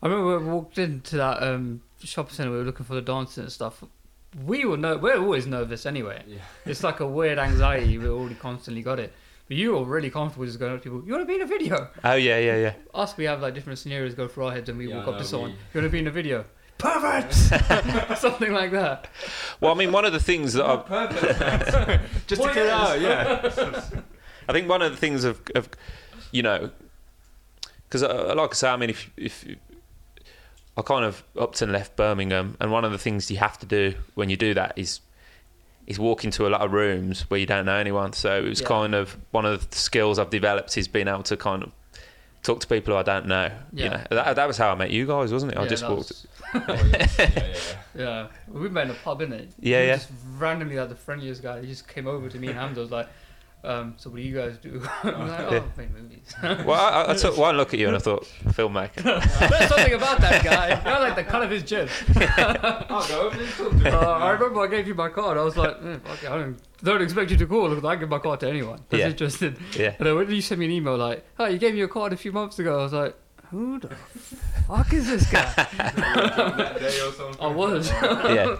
I 0.00 0.06
remember 0.06 0.38
we 0.38 0.44
walked 0.52 0.78
into 0.78 1.16
that 1.16 1.42
um, 1.42 1.82
shopping 2.02 2.34
center. 2.34 2.50
We 2.50 2.58
were 2.58 2.64
looking 2.64 2.86
for 2.86 2.94
the 2.94 3.02
dancing 3.02 3.42
and 3.44 3.52
stuff. 3.52 3.82
We 4.46 4.64
were 4.64 4.76
no, 4.76 4.96
we're 4.98 5.18
always 5.18 5.46
nervous 5.46 5.86
anyway. 5.86 6.22
Yeah. 6.26 6.38
It's 6.66 6.84
like 6.84 7.00
a 7.00 7.06
weird 7.06 7.38
anxiety. 7.38 7.96
We 7.98 8.08
already 8.08 8.34
constantly 8.34 8.82
got 8.82 8.98
it. 8.98 9.12
But 9.48 9.56
you 9.56 9.72
were 9.72 9.84
really 9.84 10.10
comfortable 10.10 10.44
just 10.44 10.58
going 10.58 10.74
up 10.74 10.82
to 10.82 10.84
people. 10.90 11.02
You 11.06 11.12
want 11.14 11.22
to 11.22 11.26
be 11.26 11.36
in 11.36 11.40
a 11.42 11.46
video? 11.46 11.88
Oh 12.04 12.14
yeah, 12.14 12.38
yeah, 12.38 12.56
yeah. 12.56 12.72
Us, 12.94 13.16
we 13.16 13.24
have 13.24 13.40
like 13.40 13.54
different 13.54 13.78
scenarios 13.78 14.14
go 14.14 14.28
through 14.28 14.44
our 14.46 14.52
heads, 14.52 14.68
and 14.68 14.76
we 14.78 14.88
Yeah, 14.88 14.96
walk 14.98 15.08
up 15.08 15.14
no, 15.14 15.18
to 15.20 15.24
someone. 15.24 15.50
we- 15.52 15.56
You 15.56 15.80
want 15.80 15.84
to 15.86 15.90
be 15.90 15.98
in 16.00 16.06
a 16.06 16.10
video? 16.10 16.44
Pervert! 16.78 17.32
Something 18.18 18.52
like 18.52 18.70
that. 18.72 19.08
Well, 19.60 19.72
I 19.72 19.74
mean, 19.74 19.90
one 19.90 20.04
of 20.04 20.12
the 20.12 20.20
things 20.20 20.52
that 20.52 20.64
I, 20.66 20.76
Perfect. 20.76 22.28
Just 22.28 22.42
to 22.42 22.48
clear 22.50 22.70
out, 22.70 23.00
yeah. 23.00 23.40
I 24.48 24.52
think 24.52 24.68
one 24.68 24.82
of 24.82 24.90
the 24.92 24.96
things 24.98 25.24
of, 25.24 25.40
of 25.54 25.68
you 26.30 26.42
know, 26.42 26.70
because 27.88 28.02
uh, 28.02 28.34
like 28.36 28.50
I 28.50 28.54
say, 28.54 28.68
I 28.68 28.76
mean, 28.76 28.90
if 28.90 29.10
if 29.16 29.44
I 30.78 30.82
kind 30.82 31.04
of 31.04 31.22
upped 31.36 31.60
and 31.60 31.72
left 31.72 31.96
Birmingham, 31.96 32.56
and 32.60 32.70
one 32.70 32.84
of 32.84 32.92
the 32.92 32.98
things 32.98 33.30
you 33.30 33.36
have 33.38 33.58
to 33.58 33.66
do 33.66 33.94
when 34.14 34.30
you 34.30 34.36
do 34.36 34.54
that 34.54 34.72
is 34.76 35.00
is 35.88 35.98
walk 35.98 36.22
into 36.22 36.46
a 36.46 36.50
lot 36.50 36.60
of 36.60 36.70
rooms 36.72 37.22
where 37.30 37.40
you 37.40 37.46
don't 37.46 37.64
know 37.66 37.74
anyone. 37.76 38.12
So 38.12 38.38
it 38.44 38.48
was 38.48 38.60
Yeah. 38.60 38.66
kind 38.68 38.94
of 38.94 39.16
one 39.30 39.46
of 39.46 39.70
the 39.70 39.76
skills 39.76 40.18
I've 40.18 40.28
developed 40.30 40.76
is 40.76 40.86
being 40.86 41.08
able 41.08 41.22
to 41.24 41.36
kind 41.36 41.62
of 41.62 41.70
talk 42.42 42.60
to 42.60 42.66
people 42.66 42.92
who 42.92 43.00
I 43.00 43.02
don't 43.02 43.24
know. 43.26 43.50
You 43.72 43.88
know, 43.88 44.00
that, 44.10 44.36
that 44.36 44.46
was 44.46 44.58
how 44.58 44.70
I 44.70 44.74
met 44.74 44.90
you 44.90 45.06
guys, 45.06 45.32
wasn't 45.32 45.52
it? 45.52 45.58
I 45.58 45.62
Yeah, 45.62 45.68
just 45.68 45.88
walked. 45.88 45.96
was- 46.10 46.26
Oh, 46.54 46.60
yeah. 46.68 46.74
yeah, 46.74 47.06
yeah, 47.18 47.28
yeah. 47.36 47.54
Yeah, 47.96 48.26
we 48.48 48.68
met 48.68 48.84
in 48.84 48.90
a 48.90 48.94
pub, 48.94 49.20
innit? 49.20 49.48
Yeah, 49.60 49.80
We 49.80 49.86
yeah. 49.86 49.96
Just 49.96 50.10
randomly, 50.36 50.76
like 50.76 50.90
the 50.90 50.94
friendliest 50.94 51.42
guy, 51.42 51.60
he 51.62 51.66
just 51.66 51.88
came 51.88 52.06
over 52.06 52.28
to 52.28 52.38
me 52.38 52.48
and 52.48 52.58
Hamza 52.58 52.80
was 52.82 52.90
like, 52.90 53.08
um, 53.64 53.94
"So 53.96 54.10
what 54.10 54.16
do 54.16 54.22
you 54.22 54.34
guys 54.36 54.56
do?" 54.58 54.82
I'm 55.02 55.28
like, 55.28 55.40
"Oh, 55.40 55.54
Yeah. 55.54 55.62
make 55.76 55.90
movies." 55.92 56.34
Well, 56.42 56.72
I, 56.72 57.12
I 57.12 57.14
took 57.14 57.36
one 57.36 57.56
look 57.56 57.72
at 57.74 57.80
you 57.80 57.86
and 57.88 57.96
I 57.96 57.98
thought, 58.00 58.24
filmmaker. 58.48 59.02
There's 59.48 59.68
something 59.68 59.94
about 59.94 60.20
that 60.20 60.44
guy. 60.44 60.68
You're 60.90 61.00
like 61.00 61.16
the 61.16 61.24
cut 61.24 61.42
of 61.42 61.50
his 61.50 61.62
jib. 61.62 61.88
I'll 62.16 63.06
go 63.08 63.20
over 63.26 63.40
and 63.40 63.50
talk 63.52 63.70
to 63.70 63.76
him. 63.78 63.86
Uh, 63.94 63.98
I 63.98 64.30
remember 64.30 64.60
I 64.60 64.66
gave 64.66 64.86
you 64.86 64.94
my 64.94 65.08
card. 65.08 65.38
I 65.38 65.42
was 65.42 65.56
like, 65.56 65.76
eh, 65.82 65.96
fuck 66.04 66.22
it, 66.22 66.30
I 66.30 66.38
don't, 66.38 66.58
don't 66.82 67.02
expect 67.02 67.30
you 67.30 67.36
to 67.38 67.46
call 67.46 67.68
because 67.70 67.84
I 67.84 67.96
give 67.96 68.08
my 68.08 68.18
card 68.18 68.40
to 68.40 68.48
anyone 68.48 68.80
that's 68.88 69.00
Yeah. 69.00 69.08
interested. 69.08 69.58
Yeah. 69.76 69.94
And 69.98 70.06
then 70.06 70.14
when 70.16 70.30
you 70.30 70.40
sent 70.42 70.58
me 70.60 70.66
an 70.66 70.72
email 70.72 70.96
like, 70.96 71.24
"Oh, 71.38 71.46
you 71.46 71.58
gave 71.58 71.72
me 71.72 71.78
your 71.78 71.88
card 71.88 72.12
a 72.12 72.16
few 72.16 72.32
months 72.32 72.58
ago," 72.58 72.78
I 72.80 72.82
was 72.84 72.92
like, 72.92 73.16
"Who 73.50 73.78
the 73.80 73.88
fuck 74.68 74.92
is 74.92 75.06
this 75.08 75.30
guy?" 75.30 75.52
that 75.54 76.76
day 76.78 77.00
or 77.00 77.12
something. 77.12 77.40
I 77.40 77.46
was. 77.48 77.90
Yeah. 77.90 78.56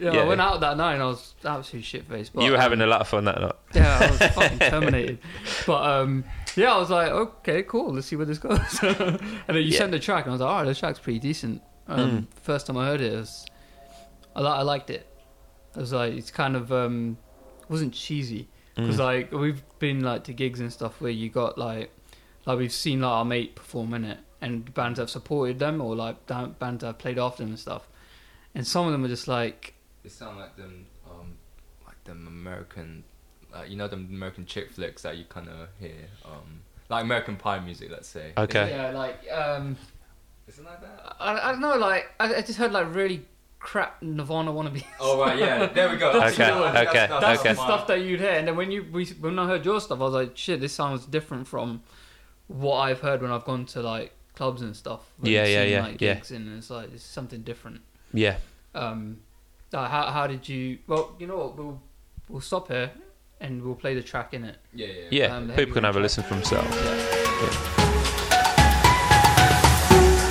Yeah, 0.00 0.12
Yeah. 0.12 0.20
I 0.20 0.24
went 0.26 0.40
out 0.40 0.60
that 0.60 0.76
night 0.76 0.94
and 0.94 1.02
I 1.02 1.06
was 1.06 1.34
absolutely 1.44 1.82
shit 1.84 2.04
faced. 2.08 2.34
You 2.34 2.52
were 2.52 2.58
having 2.58 2.80
a 2.80 2.86
lot 2.86 3.00
of 3.00 3.08
fun 3.08 3.24
that 3.24 3.40
night. 3.40 3.52
Yeah, 3.74 3.98
I 4.00 4.10
was 4.10 4.18
fucking 4.34 4.58
terminated. 4.58 5.18
But 5.66 5.82
um, 5.82 6.24
yeah, 6.56 6.74
I 6.74 6.78
was 6.78 6.90
like, 6.90 7.10
okay, 7.10 7.62
cool. 7.62 7.92
Let's 7.94 8.06
see 8.06 8.16
where 8.16 8.26
this 8.26 8.38
goes. 8.38 8.58
and 8.82 9.18
then 9.46 9.56
you 9.56 9.62
Yeah. 9.62 9.78
sent 9.78 9.92
the 9.92 9.98
track, 9.98 10.24
and 10.24 10.32
I 10.32 10.34
was 10.34 10.40
like, 10.40 10.50
all 10.50 10.56
right, 10.58 10.64
this 10.66 10.78
track's 10.78 10.98
pretty 10.98 11.18
decent. 11.18 11.62
Um, 11.88 12.28
First 12.42 12.66
time 12.66 12.76
I 12.76 12.86
heard 12.86 13.00
it, 13.00 13.12
it 13.12 13.16
was, 13.16 13.46
I, 14.36 14.40
li- 14.40 14.46
I 14.46 14.62
liked 14.62 14.90
it. 14.90 15.06
It 15.74 15.80
was 15.80 15.92
like 15.92 16.12
it's 16.14 16.30
kind 16.30 16.54
of 16.56 16.72
um, 16.72 17.16
wasn't 17.68 17.94
cheesy 17.94 18.48
because 18.74 18.96
Mm. 18.96 18.98
like 19.00 19.32
we've 19.32 19.62
been 19.78 20.02
like 20.02 20.24
to 20.24 20.32
gigs 20.32 20.60
and 20.60 20.72
stuff 20.72 21.00
where 21.00 21.10
you 21.10 21.28
got 21.28 21.58
like 21.58 21.90
like 22.46 22.58
we've 22.58 22.72
seen 22.72 23.00
like 23.00 23.10
our 23.10 23.24
mate 23.24 23.56
perform 23.56 23.94
in 23.94 24.04
it, 24.04 24.18
and 24.40 24.72
bands 24.74 24.98
have 24.98 25.10
supported 25.10 25.58
them 25.58 25.80
or 25.80 25.96
like 25.96 26.26
da- 26.26 26.46
bands 26.46 26.84
have 26.84 26.98
played 26.98 27.18
after 27.18 27.42
them 27.42 27.50
and 27.50 27.58
stuff. 27.58 27.88
And 28.54 28.66
some 28.66 28.86
of 28.86 28.92
them 28.92 29.04
are 29.04 29.08
just 29.08 29.28
like 29.28 29.74
They 30.08 30.14
sound 30.14 30.38
like 30.38 30.56
them, 30.56 30.86
um, 31.06 31.36
like 31.86 32.02
them 32.04 32.26
American, 32.26 33.04
like 33.52 33.68
you 33.68 33.76
know, 33.76 33.88
them 33.88 34.08
American 34.10 34.46
chick 34.46 34.70
flicks 34.70 35.02
that 35.02 35.18
you 35.18 35.26
kind 35.28 35.48
of 35.50 35.68
hear, 35.78 36.06
um, 36.24 36.62
like 36.88 37.04
American 37.04 37.36
Pie 37.36 37.60
music, 37.60 37.90
let's 37.90 38.08
say. 38.08 38.32
Okay. 38.38 38.70
yeah, 38.70 38.90
like 38.92 39.30
um, 39.30 39.76
Isn't 40.46 40.64
like 40.64 40.80
that? 40.80 41.16
I, 41.20 41.48
I 41.50 41.52
don't 41.52 41.60
know, 41.60 41.76
like 41.76 42.06
I, 42.18 42.36
I 42.36 42.40
just 42.40 42.58
heard 42.58 42.72
like 42.72 42.94
really 42.94 43.26
crap 43.58 44.02
Nirvana 44.02 44.50
wannabe. 44.50 44.82
Oh 44.98 45.20
right, 45.20 45.38
yeah. 45.38 45.66
There 45.66 45.90
we 45.90 45.98
go. 45.98 46.10
That's 46.18 46.40
Okay, 46.40 46.46
the 46.46 46.56
okay, 46.56 46.72
That's, 46.72 47.20
That's 47.20 47.40
okay. 47.40 47.52
the 47.52 47.62
stuff 47.62 47.86
that 47.88 48.00
you'd 48.00 48.20
hear, 48.20 48.30
and 48.30 48.48
then 48.48 48.56
when 48.56 48.70
you 48.70 48.86
we, 48.90 49.04
when 49.20 49.38
I 49.38 49.46
heard 49.46 49.62
your 49.66 49.78
stuff, 49.78 50.00
I 50.00 50.04
was 50.04 50.14
like, 50.14 50.38
shit, 50.38 50.58
this 50.58 50.72
sounds 50.72 51.04
different 51.04 51.46
from 51.46 51.82
what 52.46 52.76
I've 52.78 53.00
heard 53.00 53.20
when 53.20 53.30
I've 53.30 53.44
gone 53.44 53.66
to 53.66 53.82
like 53.82 54.14
clubs 54.34 54.62
and 54.62 54.74
stuff. 54.74 55.02
Yeah, 55.22 55.44
yeah, 55.44 55.64
seen, 55.64 55.70
yeah, 55.70 55.82
like, 55.82 56.00
yeah. 56.00 56.20
and 56.30 56.56
it's 56.56 56.70
like 56.70 56.94
it's 56.94 57.04
something 57.04 57.42
different. 57.42 57.82
Yeah. 58.14 58.38
Um, 58.74 59.18
uh, 59.72 59.88
how 59.88 60.10
how 60.10 60.26
did 60.26 60.48
you? 60.48 60.78
Well, 60.86 61.14
you 61.18 61.26
know 61.26 61.36
what, 61.36 61.56
we'll 61.56 61.80
we'll 62.28 62.40
stop 62.40 62.68
here 62.68 62.90
and 63.40 63.62
we'll 63.62 63.74
play 63.74 63.94
the 63.94 64.02
track 64.02 64.34
in 64.34 64.44
it. 64.44 64.56
Yeah, 64.74 64.86
yeah. 64.86 65.08
Yeah. 65.10 65.36
Um, 65.36 65.50
People 65.50 65.74
can 65.74 65.84
have 65.84 65.96
a 65.96 66.00
listen 66.00 66.24
for 66.24 66.34
themselves. 66.34 66.74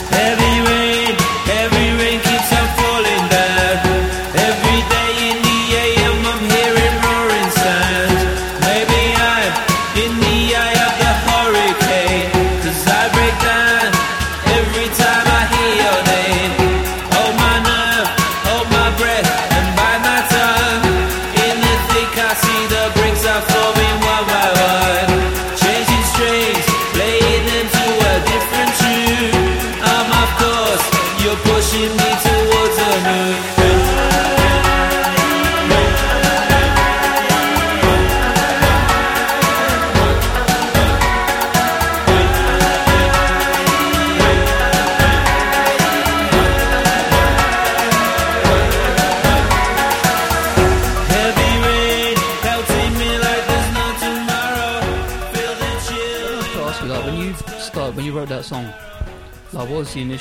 Heavy 0.09 0.53
rain, 0.69 1.15
heavy 1.45 2.03
rain 2.03 2.19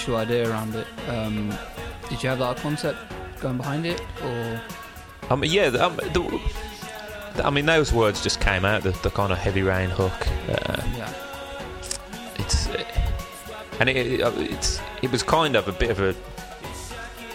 initial 0.06 0.16
idea 0.16 0.50
around 0.50 0.74
it? 0.74 0.86
Um, 1.08 1.52
did 2.08 2.22
you 2.22 2.28
have 2.28 2.38
that 2.38 2.56
concept 2.58 2.98
going 3.40 3.56
behind 3.56 3.86
it, 3.86 4.00
or 4.22 4.60
Um, 5.30 5.42
yeah, 5.44 5.66
um, 5.66 5.96
the, 5.96 7.42
I 7.44 7.50
mean, 7.50 7.66
those 7.66 7.92
words 7.92 8.22
just 8.22 8.40
came 8.40 8.64
out. 8.64 8.82
The, 8.82 8.92
the 9.02 9.10
kind 9.10 9.32
of 9.32 9.38
heavy 9.38 9.62
rain 9.62 9.90
hook. 9.90 10.26
Uh, 10.48 10.82
yeah, 10.96 11.12
it's 12.36 12.68
uh, 12.68 12.84
and 13.80 13.88
it, 13.88 13.96
it, 13.96 14.22
uh, 14.22 14.32
it's 14.36 14.80
it 15.02 15.10
was 15.10 15.22
kind 15.22 15.56
of 15.56 15.66
a 15.66 15.72
bit 15.72 15.90
of 15.90 16.00
a 16.00 16.14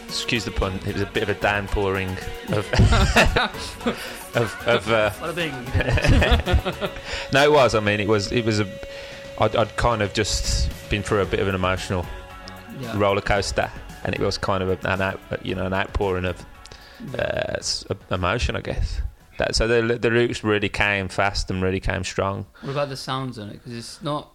excuse 0.07 0.45
the 0.45 0.51
pun. 0.51 0.79
It 0.87 0.93
was 0.93 1.01
a 1.01 1.05
bit 1.05 1.23
of 1.23 1.29
a 1.29 1.35
downpouring 1.35 2.09
of 2.49 2.65
of, 4.35 4.67
of 4.67 4.89
uh, 4.89 5.11
what 5.11 5.29
a 5.29 5.33
thing. 5.33 5.51
no, 7.33 7.43
it 7.43 7.51
was. 7.51 7.75
I 7.75 7.81
mean, 7.81 7.99
it 7.99 8.07
was 8.07 8.31
it 8.31 8.45
was 8.45 8.61
a. 8.61 8.67
I'd, 9.39 9.55
I'd 9.55 9.75
kind 9.75 10.01
of 10.01 10.13
just 10.13 10.69
been 10.89 11.03
through 11.03 11.21
a 11.21 11.25
bit 11.25 11.39
of 11.39 11.47
an 11.47 11.55
emotional 11.55 12.05
Yeah, 12.79 12.97
roller 12.97 13.21
coaster, 13.21 13.69
and 14.03 14.13
it 14.15 14.21
was 14.21 14.37
kind 14.37 14.63
of 14.63 14.69
an 14.85 15.01
out, 15.01 15.19
you 15.43 15.55
know, 15.55 15.65
an 15.65 15.73
outpouring 15.73 16.25
of 16.25 16.45
uh, 17.17 17.57
emotion, 18.11 18.55
I 18.55 18.61
guess. 18.61 19.01
That, 19.37 19.55
so 19.55 19.67
the 19.67 19.97
the 19.97 20.09
lyrics 20.09 20.43
really 20.43 20.69
came 20.69 21.07
fast 21.07 21.49
and 21.49 21.61
really 21.61 21.79
came 21.79 22.03
strong. 22.03 22.45
What 22.61 22.71
about 22.71 22.89
the 22.89 22.97
sounds 22.97 23.39
on 23.39 23.49
it? 23.49 23.53
Because 23.53 23.73
it's 23.73 24.01
not. 24.01 24.31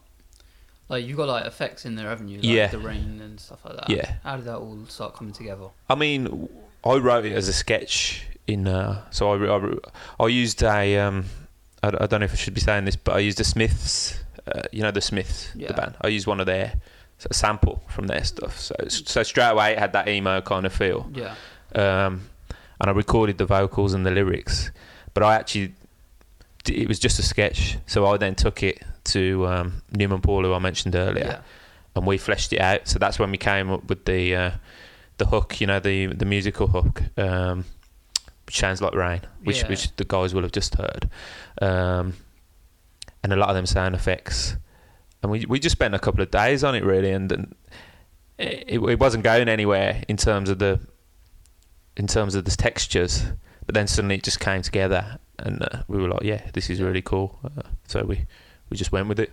like 0.89 1.05
you've 1.05 1.17
got 1.17 1.29
like 1.29 1.47
effects 1.47 1.85
in 1.85 1.95
there, 1.97 2.09
haven't 2.09 2.29
you? 2.29 2.37
Like 2.39 2.45
Yeah. 2.45 2.67
the 2.69 2.79
rain 2.79 3.21
and 3.23 3.39
stuff 3.41 3.65
like 3.65 3.77
that. 3.77 3.91
Yeah. 3.91 4.15
How 4.25 4.37
did 4.37 4.47
that 4.47 4.57
all 4.57 4.79
start 4.89 5.15
coming 5.15 5.33
together? 5.33 5.69
I 5.89 5.95
mean, 5.95 6.49
I 6.85 6.95
wrote 6.97 7.25
it 7.25 7.33
as 7.33 7.49
a 7.49 7.53
sketch 7.53 8.27
in. 8.47 8.67
Uh, 8.67 9.05
so 9.11 9.33
I, 9.33 9.57
I, 9.59 10.25
I 10.25 10.29
used 10.29 10.63
a. 10.63 10.99
Um, 10.99 11.25
I, 11.83 11.89
I 11.89 12.07
don't 12.07 12.21
know 12.21 12.25
if 12.25 12.33
I 12.33 12.37
should 12.37 12.55
be 12.55 12.61
saying 12.61 12.85
this, 12.85 12.97
but 12.97 13.15
I 13.17 13.19
used 13.21 13.39
the 13.39 13.45
Smiths. 13.45 14.19
Uh, 14.47 14.63
you 14.73 14.83
know 14.83 14.93
the 14.93 15.01
Smiths, 15.01 15.51
Yeah. 15.57 15.69
the 15.69 15.75
band. 15.75 15.95
I 16.01 16.09
used 16.09 16.27
one 16.29 16.39
of 16.41 16.47
their 16.47 16.75
so 17.19 17.29
a 17.31 17.35
sample 17.35 17.83
from 17.89 18.07
their 18.07 18.25
stuff. 18.25 18.59
So 18.61 18.75
so 18.89 19.23
straight 19.23 19.51
away 19.51 19.73
it 19.73 19.79
had 19.79 19.93
that 19.95 20.09
emo 20.09 20.41
kind 20.41 20.67
of 20.67 20.73
feel. 20.73 21.11
Yeah. 21.15 21.35
um, 21.75 22.29
and 22.81 22.91
I 22.91 22.93
recorded 22.93 23.39
the 23.39 23.47
vocals 23.47 23.95
and 23.95 24.05
the 24.05 24.11
lyrics. 24.11 24.71
But 25.15 25.23
I 25.23 25.37
actually, 25.37 25.73
it 26.69 26.87
was 26.89 26.99
just 26.99 27.19
a 27.19 27.23
sketch. 27.23 27.79
So 27.87 28.07
I 28.07 28.19
then 28.19 28.35
took 28.35 28.63
it 28.63 28.83
to 29.05 29.47
um, 29.47 29.83
Newman 29.93 30.21
Paul, 30.21 30.43
who 30.45 30.53
I 30.53 30.59
mentioned 30.59 30.95
earlier, 30.95 31.25
Yeah. 31.25 31.39
and 31.95 32.07
we 32.07 32.19
fleshed 32.19 32.53
it 32.53 32.61
out. 32.61 32.87
So 32.87 32.99
that's 32.99 33.19
when 33.19 33.31
we 33.31 33.39
came 33.39 33.71
up 33.71 33.89
with 33.89 34.05
the 34.05 34.37
uh, 34.37 34.51
the 35.17 35.25
hook, 35.25 35.59
you 35.61 35.67
know, 35.67 35.81
the 35.81 36.09
the 36.09 36.27
musical 36.27 36.67
hook, 36.67 37.01
um, 37.17 37.65
which 38.45 38.59
sounds 38.59 38.83
like 38.83 38.95
rain, 38.95 39.23
which 39.43 39.63
Yeah. 39.63 39.69
which 39.69 39.97
the 39.97 40.05
guys 40.05 40.35
will 40.35 40.43
have 40.43 40.53
just 40.53 40.75
heard, 40.75 41.09
um, 41.63 42.13
and 43.23 43.33
a 43.33 43.37
lot 43.37 43.49
of 43.49 43.55
them 43.55 43.65
sound 43.65 43.95
effects. 43.95 44.57
And 45.23 45.33
we 45.33 45.45
we 45.47 45.59
just 45.59 45.73
spent 45.77 45.95
a 45.95 45.99
couple 45.99 46.23
of 46.23 46.31
days 46.31 46.63
on 46.63 46.75
it 46.75 46.85
really, 46.85 47.11
and, 47.11 47.31
and 47.33 47.55
it, 48.39 48.81
it 48.81 48.99
wasn't 49.01 49.25
going 49.25 49.49
anywhere 49.49 50.03
in 50.09 50.17
terms 50.17 50.49
of 50.51 50.59
the 50.59 50.81
in 51.97 52.07
terms 52.07 52.35
of 52.35 52.45
the 52.45 52.51
textures. 52.51 53.25
But 53.65 53.75
then 53.75 53.87
suddenly 53.89 54.17
it 54.17 54.23
just 54.23 54.39
came 54.39 54.63
together, 54.63 55.19
and 55.39 55.63
uh, 55.63 55.83
we 55.89 55.99
were 55.99 56.09
like, 56.09 56.23
"Yeah, 56.23 56.43
this 56.53 56.71
is 56.71 56.81
really 56.81 57.03
cool." 57.03 57.39
Uh, 57.45 57.63
so 57.89 58.05
we 58.05 58.27
we 58.71 58.77
just 58.77 58.93
went 58.93 59.09
with 59.09 59.19
it. 59.19 59.33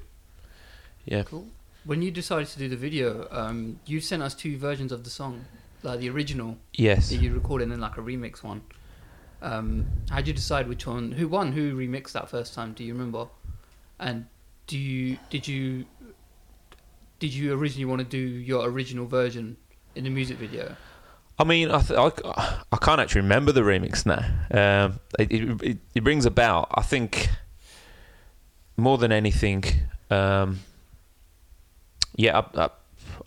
Yeah. 1.06 1.24
Cool. 1.24 1.48
When 1.86 2.02
you 2.02 2.12
decided 2.12 2.48
to 2.48 2.60
do 2.60 2.69
the 2.69 2.78
video, 2.78 3.28
um, 3.30 3.80
you 3.86 4.00
sent 4.00 4.24
us 4.24 4.34
two 4.34 4.58
versions 4.58 4.91
of 4.93 5.04
the 5.04 5.10
song, 5.10 5.46
like 5.84 6.00
the 6.00 6.10
original 6.10 6.58
Yes. 6.74 7.10
that 7.10 7.17
you 7.17 7.34
recorded 7.34 7.63
and 7.63 7.74
then 7.74 7.82
like 7.82 7.98
a 7.98 8.02
remix 8.02 8.41
one. 8.41 8.62
Um, 9.41 9.86
how 10.10 10.17
did 10.17 10.28
you 10.30 10.34
decide 10.34 10.69
which 10.69 10.88
one? 10.88 11.12
Who 11.12 11.28
won? 11.28 11.52
Who 11.52 11.76
remixed 11.76 12.13
that 12.13 12.30
first 12.30 12.54
time? 12.54 12.72
Do 12.72 12.86
you 12.86 12.93
remember? 12.93 13.28
And 14.00 14.28
do 14.74 14.80
you 14.80 15.20
did 15.30 15.48
you 15.48 15.86
did 17.20 17.32
you 17.32 17.54
originally 17.54 17.86
want 17.86 18.00
to 18.00 18.06
do 18.06 18.18
your 18.18 18.68
original 18.68 19.06
version 19.06 19.56
in 19.94 20.04
the 20.04 20.10
music 20.10 20.38
video? 20.38 20.76
I 21.38 21.44
mean, 21.44 21.70
I, 21.70 21.80
th- 21.80 22.00
I, 22.00 22.64
I 22.72 22.78
can't 22.78 23.00
actually 23.00 23.22
remember 23.22 23.52
the 23.52 23.62
remix 23.62 24.04
now. 24.06 24.24
Um, 24.50 25.00
it, 25.20 25.32
it, 25.32 25.78
it, 25.94 26.04
brings 26.04 26.26
about, 26.26 26.70
I 26.74 26.82
think, 26.82 27.30
more 28.78 28.98
than 28.98 29.12
anything. 29.12 29.64
Um, 30.10 30.60
yeah, 32.16 32.40
I, 32.40 32.66
I, 32.66 32.70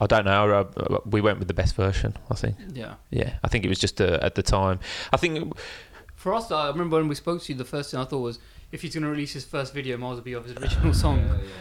I 0.00 0.06
don't 0.06 0.24
know. 0.24 1.02
We 1.06 1.20
went 1.20 1.38
with 1.38 1.48
the 1.48 1.54
best 1.54 1.76
version. 1.76 2.16
I 2.28 2.34
think. 2.34 2.56
Yeah. 2.72 2.94
Yeah, 3.10 3.34
I 3.44 3.48
think 3.48 3.64
it 3.64 3.68
was 3.68 3.78
just 3.78 4.00
uh, 4.00 4.18
at 4.20 4.34
the 4.34 4.42
time. 4.42 4.80
I 5.12 5.16
think 5.16 5.52
For 6.16 6.34
us, 6.34 6.50
I 6.50 6.68
remember 6.68 6.96
when 6.96 7.08
we 7.08 7.14
spoke 7.14 7.42
to 7.42 7.52
you, 7.52 7.58
the 7.58 7.64
first 7.64 7.92
thing 7.92 8.00
I 8.00 8.04
thought 8.04 8.20
was 8.20 8.40
if 8.72 8.82
he's 8.82 8.94
going 8.94 9.04
to 9.04 9.10
release 9.10 9.32
his 9.32 9.44
first 9.44 9.72
video, 9.72 9.96
might 9.96 10.10
as 10.10 10.14
well 10.16 10.22
be 10.24 10.32
of 10.34 10.44
his 10.44 10.56
original 10.56 10.92
song. 11.04 11.18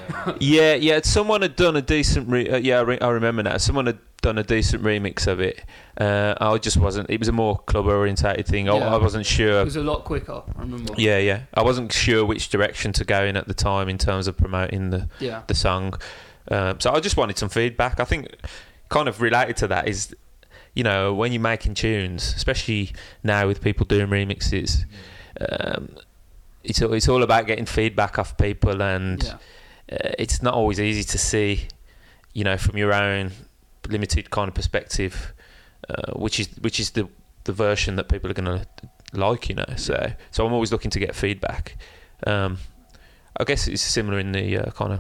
Yeah, 0.09 0.25
Yeah, 0.25 0.35
yeah. 0.39 0.75
yeah. 0.95 1.01
Someone 1.03 1.41
had 1.41 1.55
done 1.55 1.75
a 1.75 1.81
decent. 1.81 2.27
Re- 2.29 2.49
uh, 2.49 2.57
yeah, 2.57 2.79
I, 2.79 2.81
re- 2.81 2.99
I 2.99 3.09
remember 3.09 3.43
now. 3.43 3.57
Someone 3.57 3.85
had 3.85 3.99
done 4.21 4.37
a 4.39 4.43
decent 4.43 4.81
remix 4.83 5.27
of 5.27 5.39
it. 5.39 5.63
Uh, 5.99 6.33
I 6.41 6.57
just 6.57 6.77
wasn't. 6.77 7.09
It 7.09 7.19
was 7.19 7.27
a 7.27 7.31
more 7.31 7.59
club 7.59 7.85
orientated 7.87 8.47
thing. 8.47 8.67
I, 8.69 8.77
Yeah. 8.77 8.95
I 8.95 8.97
wasn't 8.97 9.25
sure. 9.25 9.61
It 9.61 9.65
was 9.65 9.75
a 9.75 9.83
lot 9.83 10.03
quicker. 10.03 10.41
I 10.57 10.61
remember. 10.61 10.93
Yeah, 10.97 11.19
yeah. 11.19 11.41
I 11.53 11.61
wasn't 11.61 11.91
sure 11.93 12.25
which 12.25 12.49
direction 12.49 12.91
to 12.93 13.05
go 13.05 13.23
in 13.23 13.37
at 13.37 13.47
the 13.47 13.53
time 13.53 13.87
in 13.87 13.97
terms 13.97 14.27
of 14.27 14.35
promoting 14.37 14.89
the 14.89 15.07
Yeah. 15.19 15.43
the 15.47 15.53
song. 15.55 15.93
Um, 16.49 16.79
so 16.79 16.91
I 16.91 16.99
just 16.99 17.17
wanted 17.17 17.37
some 17.37 17.49
feedback. 17.49 17.99
I 17.99 18.03
think 18.05 18.27
kind 18.89 19.07
of 19.07 19.21
related 19.21 19.57
to 19.57 19.67
that 19.67 19.87
is, 19.87 20.15
you 20.75 20.83
know, 20.83 21.13
when 21.13 21.31
you're 21.31 21.41
making 21.41 21.73
tunes, 21.75 22.33
especially 22.35 22.93
now 23.23 23.47
with 23.47 23.61
people 23.61 23.85
doing 23.85 24.07
remixes, 24.07 24.85
um, 25.49 25.89
it's 26.65 26.81
all- 26.81 26.93
it's 26.93 27.07
all 27.07 27.23
about 27.23 27.45
getting 27.47 27.65
feedback 27.65 28.17
off 28.19 28.37
people 28.37 28.81
and 28.81 29.23
Yeah. 29.23 29.33
uh, 29.95 30.11
it's 30.19 30.41
not 30.41 30.53
always 30.53 30.79
easy 30.79 31.03
to 31.03 31.17
see, 31.17 31.67
you 32.33 32.43
know, 32.43 32.57
from 32.57 32.77
your 32.77 32.93
own 32.93 33.31
limited 33.87 34.29
kind 34.31 34.47
of 34.49 34.55
perspective, 34.55 35.33
uh, 35.89 36.13
which 36.13 36.39
is 36.39 36.49
which 36.61 36.79
is 36.79 36.91
the 36.91 37.07
the 37.43 37.53
version 37.53 37.95
that 37.95 38.09
people 38.09 38.29
are 38.29 38.33
going 38.33 38.59
to 38.59 38.65
like, 39.13 39.49
you 39.49 39.55
know. 39.55 39.73
So 39.77 40.13
so 40.31 40.45
I'm 40.45 40.53
always 40.53 40.71
looking 40.71 40.91
to 40.91 40.99
get 40.99 41.15
feedback. 41.15 41.77
Um, 42.25 42.57
I 43.39 43.43
guess 43.43 43.67
it's 43.67 43.81
similar 43.81 44.17
in 44.19 44.31
the 44.31 44.57
uh, 44.57 44.71
kind 44.71 44.93
of 44.93 44.99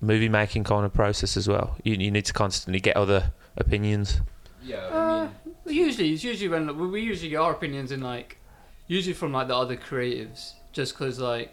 movie 0.00 0.28
making 0.28 0.64
kind 0.64 0.84
of 0.84 0.92
process 0.92 1.36
as 1.36 1.48
well. 1.48 1.76
You 1.84 1.94
you 1.94 2.10
need 2.10 2.26
to 2.26 2.32
constantly 2.32 2.80
get 2.80 2.96
other 2.96 3.32
opinions. 3.56 4.20
Yeah, 4.64 4.76
Uh, 4.78 5.28
I 5.28 5.28
mean, 5.66 5.76
Usually, 5.86 6.12
it's 6.12 6.22
usually 6.24 6.48
when 6.48 6.66
we- 6.78 6.86
we 6.88 7.00
usually 7.00 7.30
get 7.30 7.38
our 7.40 7.52
opinions 7.52 7.90
in 7.92 8.00
like, 8.00 8.36
usually 8.88 9.14
from 9.14 9.32
like 9.32 9.48
the 9.48 9.56
other 9.56 9.76
creatives. 9.76 10.52
Just 10.72 10.94
because 10.94 11.18
like, 11.18 11.52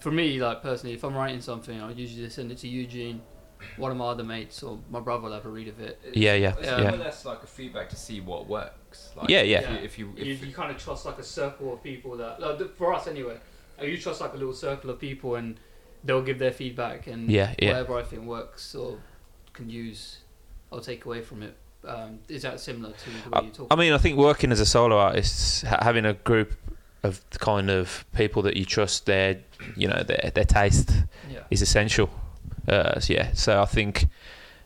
for 0.00 0.10
me, 0.10 0.40
like 0.42 0.62
personally, 0.62 0.94
if 0.94 1.04
I'm 1.04 1.14
writing 1.14 1.40
something, 1.40 1.80
I'll 1.80 1.90
usually 1.92 2.24
just 2.24 2.36
send 2.36 2.50
it 2.52 2.58
to 2.58 2.68
Eugene, 2.68 3.20
one 3.76 3.90
of 3.90 3.96
my 3.96 4.06
other 4.06 4.24
mates, 4.24 4.62
or 4.62 4.78
my 4.90 5.00
brother 5.00 5.24
will 5.24 5.32
have 5.32 5.46
a 5.46 5.48
read 5.48 5.68
of 5.68 5.80
it. 5.80 6.00
Yeah, 6.14 6.34
yeah, 6.34 6.54
it's 6.58 6.66
Yeah. 6.66 6.82
more 6.82 6.94
or 6.94 6.96
less 6.96 7.24
like 7.24 7.42
a 7.42 7.46
feedback 7.46 7.88
to 7.90 7.96
see 7.96 8.20
what 8.20 8.46
works. 8.48 9.10
Like, 9.16 9.28
Yeah, 9.28 9.42
yeah. 9.42 9.72
If 9.74 9.98
you, 9.98 10.12
if 10.12 10.16
you, 10.18 10.30
if 10.32 10.42
You, 10.42 10.48
you 10.48 10.54
kind 10.54 10.70
of 10.70 10.78
trust 10.82 11.06
like 11.06 11.18
a 11.18 11.22
circle 11.22 11.72
of 11.74 11.82
people 11.82 12.16
that, 12.18 12.40
like, 12.40 12.58
th- 12.58 12.70
for 12.76 12.92
us 12.94 13.06
anyway, 13.06 13.38
uh, 13.80 13.84
you 13.84 13.96
trust 13.98 14.20
like 14.20 14.32
a 14.34 14.36
little 14.36 14.54
circle 14.54 14.90
of 14.90 14.98
people 14.98 15.34
and 15.36 15.58
they'll 16.04 16.22
give 16.22 16.38
their 16.38 16.52
feedback 16.52 17.06
and 17.06 17.30
Yeah, 17.30 17.54
yeah. 17.58 17.68
whatever 17.72 17.98
I 17.98 18.02
think 18.02 18.24
works 18.24 18.74
or 18.74 18.98
can 19.52 19.68
use, 19.70 20.18
I'll 20.72 20.80
take 20.80 21.04
away 21.04 21.20
from 21.22 21.42
it. 21.42 21.54
Um, 21.86 22.18
is 22.28 22.42
that 22.42 22.60
similar 22.60 22.92
to 22.92 23.10
the 23.10 23.30
way 23.30 23.38
I, 23.38 23.40
you 23.42 23.50
talk? 23.50 23.68
I 23.70 23.76
mean, 23.76 23.92
I 23.94 23.98
think 23.98 24.18
working 24.18 24.52
as 24.52 24.60
a 24.60 24.66
solo 24.66 24.98
artist, 24.98 25.62
having 25.62 26.04
a 26.04 26.12
group 26.12 26.52
of 27.02 27.20
the 27.30 27.38
kind 27.38 27.70
of 27.70 28.04
people 28.14 28.42
that 28.42 28.56
you 28.56 28.64
trust 28.64 29.06
their, 29.06 29.38
you 29.76 29.88
know, 29.88 30.02
their 30.02 30.30
their 30.34 30.44
taste 30.44 30.92
yeah. 31.30 31.40
is 31.50 31.62
essential. 31.62 32.10
Uh, 32.68 33.00
so 33.00 33.14
yeah, 33.14 33.32
so 33.32 33.62
I 33.62 33.64
think 33.64 34.06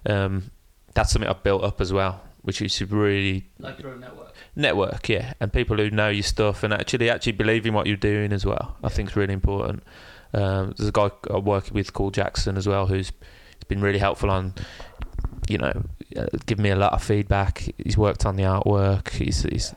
um, 0.06 0.50
that's 0.94 1.12
something 1.12 1.28
I've 1.28 1.42
built 1.42 1.62
up 1.62 1.80
as 1.80 1.92
well, 1.92 2.20
which 2.42 2.60
is 2.60 2.82
really 2.82 3.48
Like 3.58 3.78
your 3.80 3.92
own 3.92 4.00
network. 4.00 4.34
network, 4.56 5.08
yeah, 5.08 5.34
and 5.40 5.52
people 5.52 5.76
who 5.76 5.90
know 5.90 6.08
your 6.08 6.22
stuff 6.24 6.62
and 6.64 6.74
actually 6.74 7.08
actually 7.08 7.32
believe 7.32 7.66
in 7.66 7.74
what 7.74 7.86
you're 7.86 7.96
doing 7.96 8.32
as 8.32 8.44
well. 8.44 8.76
I 8.82 8.88
think 8.88 9.10
is 9.10 9.16
really 9.16 9.34
important. 9.34 9.82
Um, 10.32 10.74
there's 10.76 10.88
a 10.88 10.92
guy 10.92 11.10
I'm 11.30 11.44
working 11.44 11.74
with 11.74 11.92
called 11.92 12.14
Jackson 12.14 12.56
as 12.56 12.66
well, 12.66 12.86
who's 12.86 13.12
been 13.68 13.80
really 13.80 14.00
helpful 14.00 14.30
on, 14.30 14.52
you 15.48 15.58
know, 15.58 15.84
uh, 16.16 16.26
giving 16.46 16.64
me 16.64 16.70
a 16.70 16.76
lot 16.76 16.92
of 16.92 17.02
feedback. 17.02 17.64
He's 17.78 17.96
worked 17.96 18.26
on 18.26 18.34
the 18.34 18.42
artwork. 18.42 19.10
He's, 19.10 19.44
he's 19.44 19.74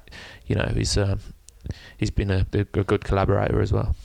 you 0.47 0.55
know, 0.55 0.71
he's 0.73 0.97
um, 0.97 1.19
he's 1.97 2.11
been 2.11 2.31
a, 2.31 2.45
a 2.53 2.63
good 2.63 3.03
collaborator 3.03 3.61
as 3.61 3.71
well. 3.71 3.95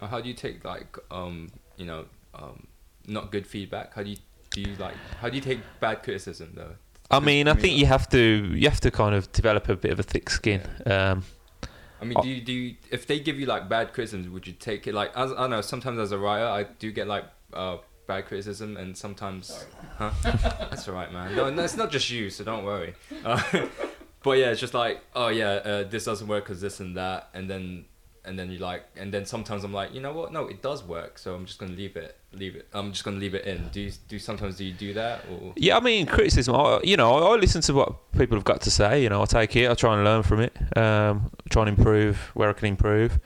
How 0.00 0.20
do 0.20 0.28
you 0.28 0.34
take 0.34 0.64
like 0.64 0.98
um 1.10 1.48
you 1.76 1.86
know 1.86 2.06
um 2.34 2.66
not 3.06 3.32
good 3.32 3.46
feedback? 3.46 3.94
How 3.94 4.02
do 4.02 4.10
you 4.10 4.16
do 4.50 4.60
you 4.60 4.76
like 4.76 4.94
how 5.20 5.28
do 5.28 5.36
you 5.36 5.42
take 5.42 5.60
bad 5.80 6.02
criticism 6.02 6.52
though? 6.54 6.74
I 7.10 7.20
mean, 7.20 7.46
I 7.46 7.54
think 7.54 7.78
you 7.78 7.86
have 7.86 8.08
to 8.10 8.18
you 8.18 8.68
have 8.68 8.80
to 8.80 8.90
kind 8.90 9.14
of 9.14 9.30
develop 9.32 9.68
a 9.68 9.76
bit 9.76 9.92
of 9.92 10.00
a 10.00 10.02
thick 10.02 10.28
skin. 10.28 10.62
Um, 10.86 11.22
I 12.00 12.04
mean, 12.04 12.18
do 12.20 12.28
you 12.28 12.40
do 12.40 12.52
you, 12.52 12.76
if 12.90 13.06
they 13.06 13.20
give 13.20 13.38
you 13.38 13.46
like 13.46 13.68
bad 13.68 13.92
criticism, 13.92 14.32
would 14.32 14.46
you 14.46 14.52
take 14.52 14.86
it 14.86 14.94
like 14.94 15.16
as 15.16 15.32
I 15.32 15.36
don't 15.36 15.50
know? 15.50 15.60
Sometimes 15.60 15.98
as 15.98 16.12
a 16.12 16.18
writer, 16.18 16.46
I 16.46 16.64
do 16.64 16.90
get 16.90 17.06
like 17.06 17.24
uh 17.52 17.78
bad 18.06 18.26
criticism, 18.26 18.76
and 18.76 18.96
sometimes 18.96 19.66
huh? 19.98 20.10
that's 20.22 20.88
alright, 20.88 21.12
man. 21.12 21.34
No, 21.34 21.50
no, 21.50 21.62
it's 21.62 21.76
not 21.76 21.90
just 21.90 22.10
you, 22.10 22.30
so 22.30 22.44
don't 22.44 22.64
worry. 22.64 22.94
Uh, 23.24 23.42
but 24.22 24.32
yeah, 24.32 24.50
it's 24.50 24.60
just 24.60 24.74
like 24.74 25.02
oh 25.14 25.28
yeah, 25.28 25.50
uh, 25.50 25.82
this 25.84 26.04
doesn't 26.04 26.26
work 26.28 26.44
because 26.44 26.60
this 26.60 26.80
and 26.80 26.96
that, 26.96 27.30
and 27.34 27.48
then 27.48 27.86
and 28.26 28.36
then 28.36 28.50
you 28.50 28.58
like, 28.58 28.84
and 28.96 29.14
then 29.14 29.24
sometimes 29.24 29.62
I'm 29.62 29.72
like, 29.72 29.94
you 29.94 30.00
know 30.00 30.12
what? 30.12 30.32
No, 30.32 30.46
it 30.48 30.60
does 30.60 30.82
work, 30.82 31.16
so 31.16 31.34
I'm 31.34 31.46
just 31.46 31.58
gonna 31.58 31.74
leave 31.74 31.96
it, 31.96 32.18
leave 32.32 32.56
it. 32.56 32.66
I'm 32.74 32.90
just 32.90 33.04
gonna 33.04 33.18
leave 33.18 33.34
it 33.34 33.44
in. 33.44 33.68
Do 33.68 33.80
you 33.80 33.92
do 34.08 34.18
sometimes 34.18 34.56
do 34.56 34.64
you 34.64 34.72
do 34.72 34.92
that 34.94 35.24
or? 35.30 35.52
Yeah, 35.56 35.76
I 35.76 35.80
mean 35.80 36.06
criticism. 36.06 36.54
I, 36.56 36.80
you 36.82 36.96
know, 36.96 37.14
I, 37.14 37.34
I 37.34 37.36
listen 37.36 37.60
to 37.62 37.74
what 37.74 38.12
people 38.12 38.36
have 38.36 38.44
got 38.44 38.60
to 38.62 38.70
say. 38.70 39.02
You 39.02 39.08
know, 39.08 39.22
I 39.22 39.26
take 39.26 39.54
it. 39.56 39.70
I 39.70 39.74
try 39.74 39.94
and 39.94 40.04
learn 40.04 40.24
from 40.24 40.40
it. 40.40 40.56
Um, 40.76 41.30
try 41.48 41.66
and 41.66 41.78
improve 41.78 42.16
where 42.34 42.50
I 42.50 42.52
can 42.52 42.66
improve. 42.66 43.18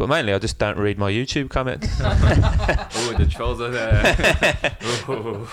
But 0.00 0.08
mainly, 0.08 0.32
I 0.32 0.38
just 0.38 0.58
don't 0.58 0.78
read 0.78 0.96
my 0.96 1.12
YouTube 1.12 1.50
comments 1.50 1.86
oh, 2.00 3.14
the 3.18 3.26
trolls 3.26 3.60
are 3.60 3.68
there. 3.68 4.76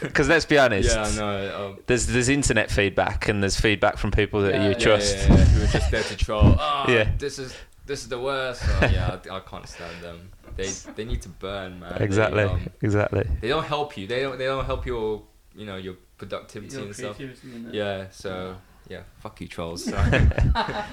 Because 0.00 0.28
let's 0.28 0.44
be 0.44 0.58
honest. 0.58 0.90
yeah, 0.90 1.12
no. 1.16 1.66
Um, 1.68 1.78
There's 1.86 2.06
there's 2.06 2.28
internet 2.28 2.68
feedback 2.68 3.28
and 3.28 3.40
there's 3.40 3.60
feedback 3.60 3.96
from 3.96 4.10
people 4.10 4.40
that 4.42 4.54
Yeah, 4.54 4.64
you 4.64 4.68
yeah, 4.70 4.78
trust. 4.78 5.16
Yeah, 5.16 5.22
yeah, 5.28 5.38
yeah. 5.38 5.44
Who 5.44 5.62
are 5.62 5.66
just 5.68 5.90
there 5.92 6.02
to 6.02 6.16
troll. 6.16 6.56
Oh, 6.58 6.84
Yeah. 6.88 7.12
This 7.16 7.38
is 7.38 7.54
this 7.86 8.02
is 8.02 8.08
the 8.08 8.18
worst. 8.18 8.62
Oh, 8.66 8.86
yeah, 8.92 9.18
I, 9.30 9.36
I 9.36 9.40
can't 9.40 9.68
stand 9.68 10.02
them. 10.02 10.30
They 10.56 10.70
they 10.96 11.04
need 11.04 11.22
to 11.22 11.28
burn, 11.28 11.78
man. 11.78 11.94
They, 11.98 12.04
Exactly, 12.04 12.42
um, 12.42 12.68
exactly. 12.82 13.24
they 13.40 13.48
don't 13.48 13.64
help 13.66 13.96
you. 13.96 14.08
They 14.08 14.22
don't 14.22 14.36
they 14.36 14.46
don't 14.46 14.64
help 14.64 14.84
your 14.84 15.22
you 15.54 15.64
know 15.66 15.76
your 15.76 15.94
productivity 16.18 16.74
Your 16.74 16.86
and 16.86 16.96
stuff. 16.96 17.20
and. 17.20 17.72
Yeah. 17.72 18.06
So 18.10 18.56
yeah, 18.88 19.02
fuck 19.18 19.40
you 19.40 19.48
trolls. 19.48 19.84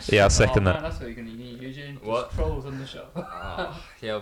So, 0.01 0.15
Yeah, 0.15 0.25
I 0.25 0.27
second 0.29 0.67
oh, 0.67 0.71
that. 0.71 0.81
Man, 0.81 0.83
that's 0.83 0.99
what 0.99 1.07
you're 1.07 1.15
gonna 1.15 1.35
need, 1.35 1.61
Eugene. 1.61 1.95
Just 1.95 2.05
What? 2.05 2.31
Trolls 2.33 2.65
on 2.65 2.79
the 2.79 2.87
show. 2.87 3.07
oh, 3.15 3.83
yeah. 4.01 4.21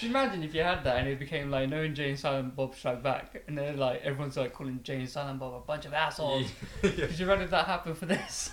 you 0.00 0.08
imagine 0.08 0.42
if 0.42 0.54
you 0.54 0.62
had 0.62 0.84
that 0.84 0.98
and 0.98 1.08
it 1.08 1.18
became 1.18 1.50
like 1.50 1.68
knowing 1.68 1.94
Jay 1.94 2.10
and 2.10 2.18
Silent 2.18 2.56
Bob 2.56 2.74
Strike 2.74 3.02
Back, 3.02 3.42
and 3.46 3.56
then 3.56 3.78
like 3.78 4.02
everyone's 4.02 4.36
like 4.36 4.52
calling 4.52 4.80
Jay 4.82 4.96
and 4.96 5.08
Silent 5.08 5.38
Bob 5.38 5.54
a 5.54 5.60
bunch 5.60 5.86
of 5.86 5.92
assholes. 5.92 6.50
Could 6.82 7.18
you 7.18 7.26
imagine 7.26 7.50
that 7.50 7.66
happen 7.66 7.94
for 7.94 8.06
this? 8.06 8.50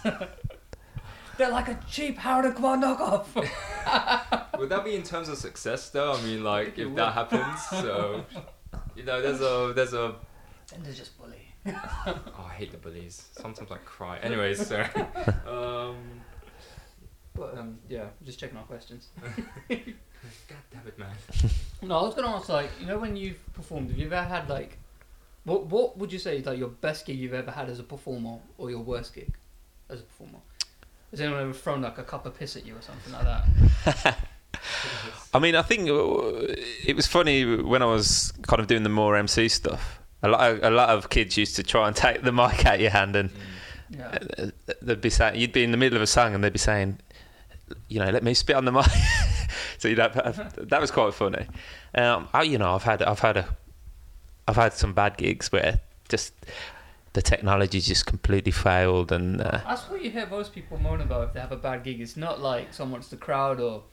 They're 1.38 1.52
like 1.52 1.68
a 1.68 1.78
cheap 1.90 2.18
Harold 2.18 2.56
Kumar 2.56 2.78
knockoff. 2.78 3.28
Would 4.58 4.70
that 4.70 4.86
be 4.86 4.96
in 4.96 5.04
terms 5.04 5.28
of 5.28 5.38
success 5.38 5.90
though? 5.90 6.14
I 6.14 6.22
mean, 6.22 6.44
like 6.44 6.76
think 6.76 6.90
if 6.90 6.96
that 6.96 7.14
happens, 7.14 7.62
so 7.70 8.26
you 8.96 9.04
know, 9.04 9.22
there's 9.22 9.42
a 9.42 9.74
there's 9.74 9.94
a. 9.94 10.16
then 10.72 10.84
there's 10.84 10.98
just 10.98 11.18
bully. 11.18 11.45
Oh, 12.08 12.46
I 12.50 12.54
hate 12.54 12.72
the 12.72 12.78
bullies. 12.78 13.28
Sometimes 13.34 13.72
I 13.72 13.78
cry. 13.78 14.18
Anyways, 14.20 14.68
sorry. 14.68 14.88
Um, 15.48 15.98
But 17.34 17.58
um, 17.58 17.78
yeah, 17.90 18.06
just 18.24 18.40
checking 18.40 18.58
our 18.58 18.64
questions. 18.64 19.10
God 19.70 20.58
damn 20.72 20.88
it, 20.88 20.98
man. 20.98 21.10
No, 21.82 21.98
I 22.00 22.02
was 22.04 22.16
gonna 22.16 22.30
ask 22.30 22.50
like, 22.50 22.70
you 22.80 22.86
know, 22.88 22.98
when 22.98 23.16
you've 23.16 23.40
performed, 23.54 23.90
have 23.90 23.98
you 23.98 24.06
ever 24.06 24.22
had 24.24 24.48
like, 24.50 24.78
what 25.44 25.66
what 25.66 25.98
would 25.98 26.12
you 26.14 26.20
say 26.20 26.38
is 26.38 26.46
like 26.46 26.58
your 26.58 26.70
best 26.70 27.06
gig 27.06 27.18
you've 27.18 27.34
ever 27.34 27.52
had 27.52 27.70
as 27.70 27.80
a 27.80 27.84
performer, 27.84 28.38
or 28.58 28.70
your 28.70 28.80
worst 28.80 29.14
gig 29.14 29.34
as 29.90 30.00
a 30.00 30.04
performer? 30.04 30.40
Has 31.12 31.20
anyone 31.22 31.42
ever 31.42 31.54
thrown 31.54 31.82
like 31.82 31.98
a 31.98 32.04
cup 32.04 32.26
of 32.26 32.38
piss 32.40 32.56
at 32.56 32.66
you 32.66 32.76
or 32.76 32.82
something 32.82 33.14
like 33.14 33.24
that? 33.26 34.18
I 35.34 35.40
mean, 35.40 35.56
I 35.56 35.62
think 35.62 35.90
uh, 35.90 36.54
it 36.86 36.96
was 36.96 37.08
funny 37.08 37.44
when 37.58 37.82
I 37.82 37.86
was 37.86 38.32
kind 38.44 38.60
of 38.62 38.68
doing 38.68 38.84
the 38.84 38.90
more 38.90 39.16
MC 39.18 39.50
stuff. 39.50 40.00
A 40.26 40.28
lot, 40.28 40.52
of, 40.52 40.64
a 40.64 40.70
lot 40.72 40.90
of 40.90 41.10
kids 41.10 41.38
used 41.38 41.56
to 41.58 41.64
try 41.64 41.88
and 41.88 41.96
take 41.96 42.24
the 42.24 42.32
mic 42.32 42.66
out 42.66 42.76
of 42.76 42.82
your 42.82 42.90
hand, 42.92 43.16
and 43.16 43.30
Yeah. 43.90 44.18
they'd 44.82 45.00
be 45.02 45.10
saying, 45.12 45.40
you'd 45.40 45.54
be 45.54 45.64
in 45.64 45.70
the 45.72 45.78
middle 45.78 45.96
of 45.96 46.02
a 46.02 46.08
song, 46.08 46.34
and 46.34 46.44
they'd 46.44 46.52
be 46.54 46.60
saying, 46.60 47.00
you 47.88 48.00
know, 48.00 48.10
let 48.10 48.24
me 48.24 48.34
spit 48.34 48.56
on 48.56 48.66
the 48.66 48.72
mic. 48.72 48.86
so 49.78 49.88
you'd 49.88 50.00
have, 50.00 50.16
that 50.70 50.82
was 50.82 50.90
quite 50.92 51.14
funny. 51.14 51.46
Um, 51.94 52.28
I, 52.34 52.42
you 52.44 52.58
know, 52.58 52.74
I've 52.74 52.84
had, 52.84 53.04
I've 53.04 53.20
had 53.20 53.38
a, 53.38 53.46
I've 54.48 54.56
had 54.56 54.74
some 54.74 54.94
bad 54.94 55.18
gigs 55.18 55.52
where 55.52 55.80
just 56.10 56.34
the 57.14 57.22
technology 57.22 57.80
just 57.80 58.06
completely 58.06 58.52
failed, 58.52 59.12
and 59.12 59.42
uh, 59.42 59.62
That's 59.66 59.84
what 59.90 60.04
you 60.04 60.10
hear 60.12 60.26
most 60.28 60.54
people 60.54 60.78
moan 60.80 61.02
about 61.02 61.28
if 61.28 61.34
they 61.34 61.40
have 61.40 61.52
a 61.52 61.58
bad 61.58 61.84
gig. 61.84 62.02
It's 62.02 62.18
not 62.18 62.42
like 62.42 62.74
someone's 62.74 63.10
the 63.10 63.18
crowd 63.18 63.60
or 63.60 63.84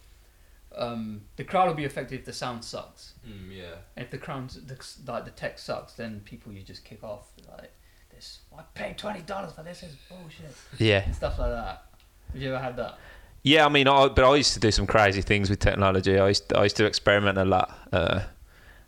um, 0.76 1.22
the 1.36 1.44
crowd 1.44 1.68
will 1.68 1.74
be 1.74 1.84
affected 1.84 2.20
if 2.20 2.24
the 2.24 2.32
sound 2.32 2.64
sucks. 2.64 3.14
Mm, 3.26 3.56
yeah. 3.56 3.74
And 3.96 4.04
if 4.04 4.10
the 4.10 4.18
crowd, 4.18 4.50
the, 4.50 4.78
like 5.06 5.24
the 5.24 5.30
tech 5.30 5.58
sucks, 5.58 5.94
then 5.94 6.20
people 6.24 6.52
you 6.52 6.62
just 6.62 6.84
kick 6.84 7.02
off 7.02 7.32
like 7.48 7.72
this. 8.14 8.40
I 8.56 8.62
paid 8.74 8.98
twenty 8.98 9.22
dollars 9.22 9.52
for 9.52 9.62
this. 9.62 9.82
Is 9.82 9.96
bullshit 10.08 10.54
yeah, 10.78 11.04
and 11.04 11.14
stuff 11.14 11.38
like 11.38 11.50
that. 11.50 11.86
Have 12.32 12.42
you 12.42 12.54
ever 12.54 12.62
had 12.62 12.76
that? 12.76 12.98
Yeah, 13.42 13.66
I 13.66 13.68
mean, 13.68 13.88
I, 13.88 14.08
but 14.08 14.24
I 14.24 14.36
used 14.36 14.54
to 14.54 14.60
do 14.60 14.70
some 14.70 14.86
crazy 14.86 15.20
things 15.20 15.50
with 15.50 15.58
technology. 15.58 16.18
I 16.18 16.28
used 16.28 16.48
to, 16.50 16.58
I 16.58 16.62
used 16.64 16.76
to 16.76 16.84
experiment 16.84 17.38
a 17.38 17.44
lot. 17.44 17.76
Uh, 17.92 18.20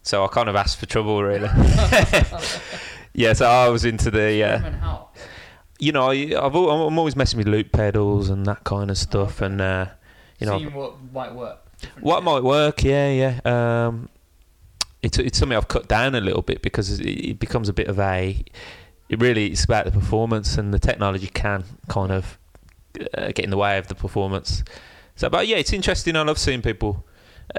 so 0.02 0.24
I 0.24 0.28
kind 0.28 0.48
of 0.48 0.54
asked 0.54 0.78
for 0.78 0.86
trouble, 0.86 1.22
really. 1.22 1.48
yeah, 3.14 3.32
so 3.32 3.46
I 3.46 3.68
was 3.68 3.84
into 3.84 4.12
the, 4.12 4.44
uh, 4.44 5.02
you 5.80 5.90
know, 5.90 6.10
I, 6.10 6.14
I've, 6.40 6.54
I'm 6.54 6.98
always 6.98 7.16
messing 7.16 7.38
with 7.38 7.48
loop 7.48 7.72
pedals 7.72 8.30
and 8.30 8.46
that 8.46 8.62
kind 8.62 8.90
of 8.90 8.98
stuff, 8.98 9.40
and 9.40 9.60
uh, 9.60 9.86
you 10.38 10.46
know, 10.46 10.58
Seeing 10.58 10.72
what 10.72 10.96
might 11.12 11.34
work. 11.34 11.63
What 12.00 12.22
might 12.22 12.42
work. 12.42 12.82
Yeah, 12.82 13.10
yeah. 13.10 13.40
Um, 13.44 14.08
it's 15.02 15.18
it's 15.18 15.38
something 15.38 15.56
I've 15.56 15.68
cut 15.68 15.88
down 15.88 16.14
a 16.14 16.20
little 16.20 16.42
bit 16.42 16.62
because 16.62 16.98
it, 16.98 17.04
it 17.06 17.38
becomes 17.38 17.68
a 17.68 17.72
bit 17.72 17.88
of 17.88 17.98
a. 17.98 18.42
It 19.08 19.20
really 19.20 19.46
it's 19.48 19.64
about 19.64 19.84
the 19.84 19.90
performance, 19.92 20.56
and 20.56 20.72
the 20.72 20.78
technology 20.78 21.26
can 21.26 21.64
kind 21.88 22.10
of 22.10 22.38
uh, 23.16 23.26
get 23.28 23.40
in 23.40 23.50
the 23.50 23.56
way 23.56 23.78
of 23.78 23.88
the 23.88 23.94
performance. 23.94 24.64
So, 25.16 25.28
but 25.28 25.46
yeah, 25.46 25.56
it's 25.56 25.72
interesting. 25.72 26.16
I 26.16 26.22
love 26.22 26.38
seeing 26.38 26.62
people 26.62 27.06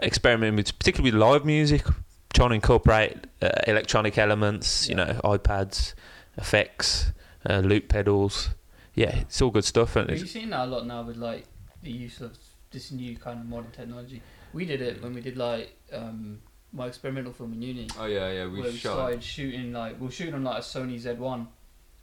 experimenting 0.01 0.55
with, 0.55 0.77
particularly 0.77 1.11
with 1.11 1.21
live 1.21 1.45
music, 1.45 1.85
trying 2.33 2.49
to 2.49 2.55
incorporate 2.55 3.27
uh, 3.41 3.49
electronic 3.67 4.17
elements. 4.17 4.89
You 4.89 4.95
know, 4.95 5.19
iPads, 5.23 5.93
effects, 6.37 7.11
uh, 7.47 7.59
loop 7.59 7.87
pedals. 7.89 8.49
Yeah, 8.95 9.17
it's 9.19 9.41
all 9.41 9.51
good 9.51 9.65
stuff. 9.65 9.95
And 9.95 10.09
it's, 10.09 10.21
you're 10.21 10.27
seeing 10.27 10.49
that 10.49 10.65
a 10.65 10.65
lot 10.65 10.87
now 10.87 11.03
with 11.03 11.17
like 11.17 11.45
the 11.83 11.91
use 11.91 12.21
of 12.21 12.37
this 12.75 12.91
new 12.91 13.17
kind 13.17 13.39
of 13.39 13.47
modern 13.47 13.71
technology. 13.71 14.21
We 14.53 14.65
did 14.65 14.81
it 14.81 15.01
when 15.01 15.13
we 15.13 15.21
did 15.21 15.37
like 15.37 15.75
um, 15.91 16.39
my 16.71 16.87
experimental 16.87 17.33
film 17.33 17.53
in 17.53 17.61
uni. 17.61 17.87
Oh 17.99 18.05
yeah, 18.05 18.31
yeah. 18.31 18.45
We 18.45 18.59
where 18.59 18.71
we 18.71 18.77
shot. 18.77 18.93
started 18.93 19.23
shooting 19.23 19.73
like 19.73 19.99
we 19.99 20.05
were 20.05 20.11
shooting 20.11 20.35
on 20.35 20.43
like 20.43 20.59
a 20.59 20.61
Sony 20.61 21.01
Z1, 21.01 21.47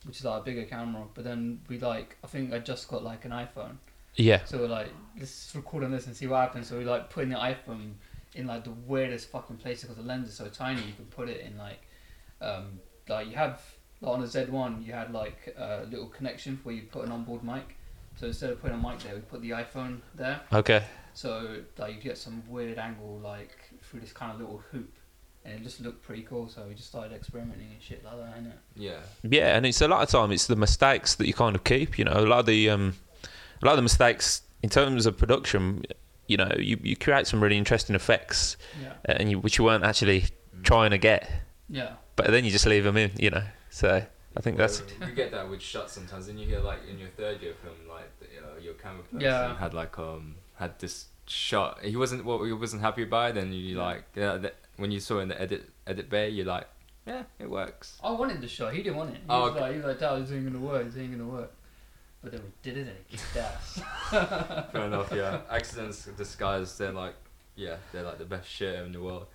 which 0.05 0.19
is 0.19 0.25
like 0.25 0.41
a 0.41 0.45
bigger 0.45 0.65
camera. 0.65 1.05
But 1.15 1.25
then 1.25 1.61
we 1.69 1.79
like 1.79 2.17
I 2.25 2.27
think 2.27 2.53
I 2.53 2.59
just 2.59 2.89
got 2.89 3.05
like 3.05 3.25
an 3.25 3.31
iPhone, 3.31 3.77
yeah, 4.17 4.45
so 4.45 4.59
we're 4.59 4.69
like 4.69 4.89
let's 5.19 5.53
record 5.55 5.85
on 5.85 5.93
this 5.93 6.07
and 6.07 6.17
see 6.17 6.27
what 6.27 6.41
happens. 6.41 6.69
So 6.69 6.79
we 6.79 6.85
like 6.85 7.11
putting 7.11 7.31
the 7.31 7.37
iPhone 7.37 7.93
in 8.35 8.47
like 8.47 8.65
the 8.65 8.71
weirdest 8.71 9.29
fucking 9.31 9.59
places 9.59 9.85
because 9.85 9.97
the 9.97 10.09
lens 10.09 10.29
is 10.29 10.35
so 10.35 10.49
tiny. 10.49 10.81
You 10.81 10.95
can 10.95 11.05
put 11.07 11.29
it 11.29 11.41
in 11.41 11.57
like 11.59 11.83
um, 12.41 12.81
like 13.09 13.29
you 13.29 13.37
have 13.37 13.61
like 14.01 14.15
on 14.15 14.23
a 14.23 14.27
Z1 14.27 14.85
you 14.85 14.93
had 14.93 15.13
like 15.13 15.55
a 15.57 15.87
little 15.89 16.09
connection 16.09 16.59
where 16.65 16.75
you 16.75 16.83
put 16.83 17.05
an 17.05 17.13
onboard 17.13 17.45
mic. 17.45 17.77
So 18.23 18.29
instead 18.29 18.51
of 18.51 18.61
putting 18.63 18.79
a 18.79 18.81
mic 18.81 19.01
there, 19.01 19.17
we 19.17 19.21
put 19.23 19.43
the 19.43 19.51
iPhone 19.51 19.99
there. 20.15 20.41
okay. 20.53 20.85
So 21.13 21.57
like 21.77 21.97
you 21.97 22.01
get 22.01 22.17
some 22.17 22.41
weird 22.49 22.79
angle 22.79 23.19
like 23.19 23.59
through 23.83 23.99
this 23.99 24.13
kind 24.13 24.31
of 24.33 24.39
little 24.39 24.63
hoop, 24.71 24.93
and 25.45 25.55
it 25.55 25.63
just 25.65 25.81
looked 25.81 26.03
pretty 26.05 26.23
cool. 26.23 26.49
So 26.49 26.63
we 26.69 26.75
just 26.75 26.87
started 26.89 27.13
experimenting 27.13 27.67
and 27.73 27.83
shit 27.83 28.05
like 28.05 28.17
that, 28.17 28.41
innit? 28.41 28.53
Yeah. 28.77 29.01
Yeah, 29.25 29.57
and 29.57 29.67
it's 29.67 29.81
a 29.81 29.89
lot 29.89 30.05
of 30.05 30.09
time 30.09 30.31
it's 30.31 30.47
the 30.47 30.55
mistakes 30.55 31.17
that 31.17 31.27
you 31.27 31.35
kind 31.35 31.57
of 31.57 31.65
keep. 31.65 31.99
You 31.99 32.05
know, 32.05 32.13
a 32.13 32.21
lot 32.25 32.39
of 32.39 32.47
the 32.47 32.71
um, 32.71 32.95
a 33.61 33.67
lot 33.67 33.73
of 33.73 33.79
the 33.79 33.83
mistakes 33.83 34.43
in 34.63 34.71
terms 34.71 35.05
of 35.05 35.19
production. 35.19 35.83
You 36.29 36.37
know, 36.37 36.53
you, 36.57 36.79
you 36.81 36.95
create 36.97 37.27
some 37.27 37.43
really 37.43 37.59
interesting 37.59 37.97
effects, 37.97 38.57
Yeah. 38.81 38.93
and 39.05 39.29
you, 39.33 39.41
which 39.41 39.59
you 39.59 39.65
weren't 39.65 39.83
actually 39.85 40.27
trying 40.63 40.93
to 40.93 40.99
get, 40.99 41.29
Yeah. 41.69 41.95
but 42.15 42.29
then 42.29 42.45
you 42.45 42.53
just 42.53 42.67
leave 42.67 42.85
them 42.85 42.97
in. 42.97 43.11
You 43.19 43.31
know, 43.31 43.43
so 43.69 44.07
I 44.37 44.41
think 44.41 44.57
that's 44.57 44.83
you 45.07 45.13
get 45.15 45.31
that 45.33 45.51
with 45.51 45.61
shots 45.61 45.93
sometimes. 45.93 46.29
Then 46.29 46.39
you 46.39 46.47
hear 46.47 46.61
like 46.61 46.79
in 46.89 46.99
your 46.99 47.09
third 47.11 47.43
year 47.43 47.53
film, 47.63 47.75
like 47.87 48.05
the, 48.12 48.12
your 48.63 48.75
camera 48.75 49.03
person 49.05 49.21
Yeah. 49.21 49.57
had 49.57 49.75
like 49.75 49.99
um 49.99 50.37
had 50.57 50.79
this 50.79 51.07
shot. 51.27 51.81
He 51.83 51.97
wasn't 51.97 52.25
what 52.25 52.43
he 52.45 52.53
wasn't 52.53 52.83
happy 52.83 53.05
by. 53.05 53.33
Then 53.33 53.53
you 53.53 53.77
Yeah. 53.77 53.83
like 53.83 54.05
yeah, 54.15 54.37
the, 54.37 54.53
when 54.77 54.91
you 54.91 55.01
saw 55.01 55.21
in 55.21 55.29
the 55.29 55.41
edit 55.41 55.69
edit 55.87 56.09
bay, 56.11 56.29
you're 56.31 56.47
like, 56.47 56.67
yeah, 57.07 57.25
it 57.39 57.51
works. 57.51 57.99
I 58.03 58.11
wanted 58.13 58.41
the 58.41 58.49
shot. 58.49 58.73
He 58.75 58.83
didn't 58.83 58.97
want 58.97 59.11
it. 59.11 59.17
He 59.17 59.23
Oh, 59.29 59.43
was 59.43 59.51
okay. 59.53 59.61
like, 59.61 59.71
he 59.73 59.77
was 59.79 59.87
like, 59.87 59.99
"That 59.99 60.19
this 60.21 60.31
ain't 60.33 60.45
gonna 60.53 60.65
work. 60.65 60.85
This 60.87 60.97
ain't 60.97 61.13
gonna 61.13 61.29
work." 61.31 61.53
But 62.23 62.31
then 62.33 62.43
we 62.45 62.51
did 62.63 62.77
it 62.79 62.81
and 62.83 62.91
it 62.91 63.09
kicked 63.09 63.37
ass. 63.37 63.81
Fair 64.73 64.85
enough. 64.87 65.13
Yeah, 65.13 65.41
accidents 65.51 66.05
disguised. 66.17 66.79
They're 66.79 66.93
like, 66.93 67.15
yeah, 67.57 67.77
they're 67.93 68.05
like 68.05 68.19
the 68.19 68.25
best 68.25 68.49
shit 68.49 68.77
in 68.77 68.93
the 68.93 69.01
world. 69.03 69.27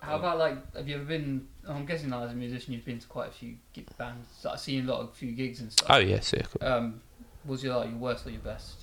How 0.00 0.14
about 0.16 0.38
like, 0.38 0.76
have 0.76 0.86
you 0.88 0.94
ever 0.94 1.04
been? 1.04 1.48
I'm 1.66 1.84
guessing 1.84 2.10
like, 2.10 2.26
as 2.26 2.32
a 2.32 2.36
musician, 2.36 2.72
you've 2.74 2.84
been 2.84 3.00
to 3.00 3.06
quite 3.08 3.30
a 3.30 3.32
few 3.32 3.56
gig 3.72 3.86
bands. 3.98 4.46
I've 4.48 4.60
seen 4.60 4.88
a 4.88 4.92
lot 4.92 5.00
of 5.00 5.12
few 5.14 5.32
gigs 5.32 5.58
and 5.60 5.72
stuff. 5.72 5.88
oh 5.90 5.96
yes, 5.98 6.32
yeah, 6.32 6.42
cool. 6.42 6.68
Um, 6.68 7.00
was 7.48 7.64
your 7.64 7.76
like 7.76 7.88
your 7.90 7.98
worst 7.98 8.26
or 8.26 8.30
your 8.30 8.40
best? 8.42 8.74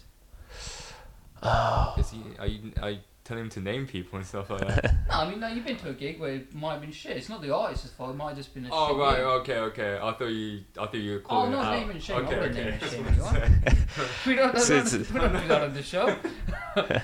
Is 1.97 2.09
he? 2.11 2.21
Are 2.39 2.47
you? 2.47 2.71
Are 2.81 2.89
you 2.91 2.99
telling 3.23 3.43
him 3.45 3.49
to 3.49 3.59
name 3.59 3.87
people 3.87 4.17
and 4.17 4.25
stuff 4.27 4.49
like 4.49 4.61
that? 4.67 4.95
No, 5.09 5.13
I 5.21 5.29
mean, 5.29 5.39
no, 5.39 5.47
you've 5.47 5.65
been 5.65 5.77
to 5.77 5.89
a 5.89 5.93
gig 5.93 6.19
where 6.19 6.31
it 6.35 6.53
might 6.53 6.73
have 6.73 6.81
been 6.81 6.91
shit. 6.91 7.15
It's 7.17 7.29
not 7.29 7.41
the 7.41 7.53
artist's 7.55 7.89
fault. 7.91 8.11
It 8.11 8.17
might 8.17 8.29
have 8.29 8.37
just 8.37 8.53
been 8.53 8.65
a 8.65 8.69
oh 8.71 8.89
shit 8.89 8.97
right. 8.97 9.15
gig. 9.17 9.25
Okay. 9.25 9.57
Okay. 9.59 9.99
I 10.01 10.11
thought 10.13 10.25
you. 10.25 10.59
I 10.77 10.85
thought 10.85 10.93
you 10.95 11.11
were 11.13 11.21
Oh, 11.29 11.47
no, 11.49 11.59
it 11.59 11.63
out. 11.65 11.71
naming 11.79 11.91
and 11.91 12.03
shaming. 12.03 12.25
Okay. 12.25 12.35
I'm 12.35 12.41
not 12.41 12.49
okay. 12.49 12.57
naming 12.57 12.73
and 12.73 12.81
That's 12.81 12.93
shaming 12.93 13.19
what 13.19 13.33
I'm 13.35 13.41
anyone. 13.43 13.77
We 14.25 14.35
don't, 14.35 14.59
So 14.59 14.75
don't, 14.77 14.87
it's- 14.93 15.11
we 15.11 15.19
don't 15.19 15.41
do 15.41 15.47
that 15.47 15.61
on 15.61 15.73
the 15.73 15.83
show. 15.83 16.07
I 16.75 17.01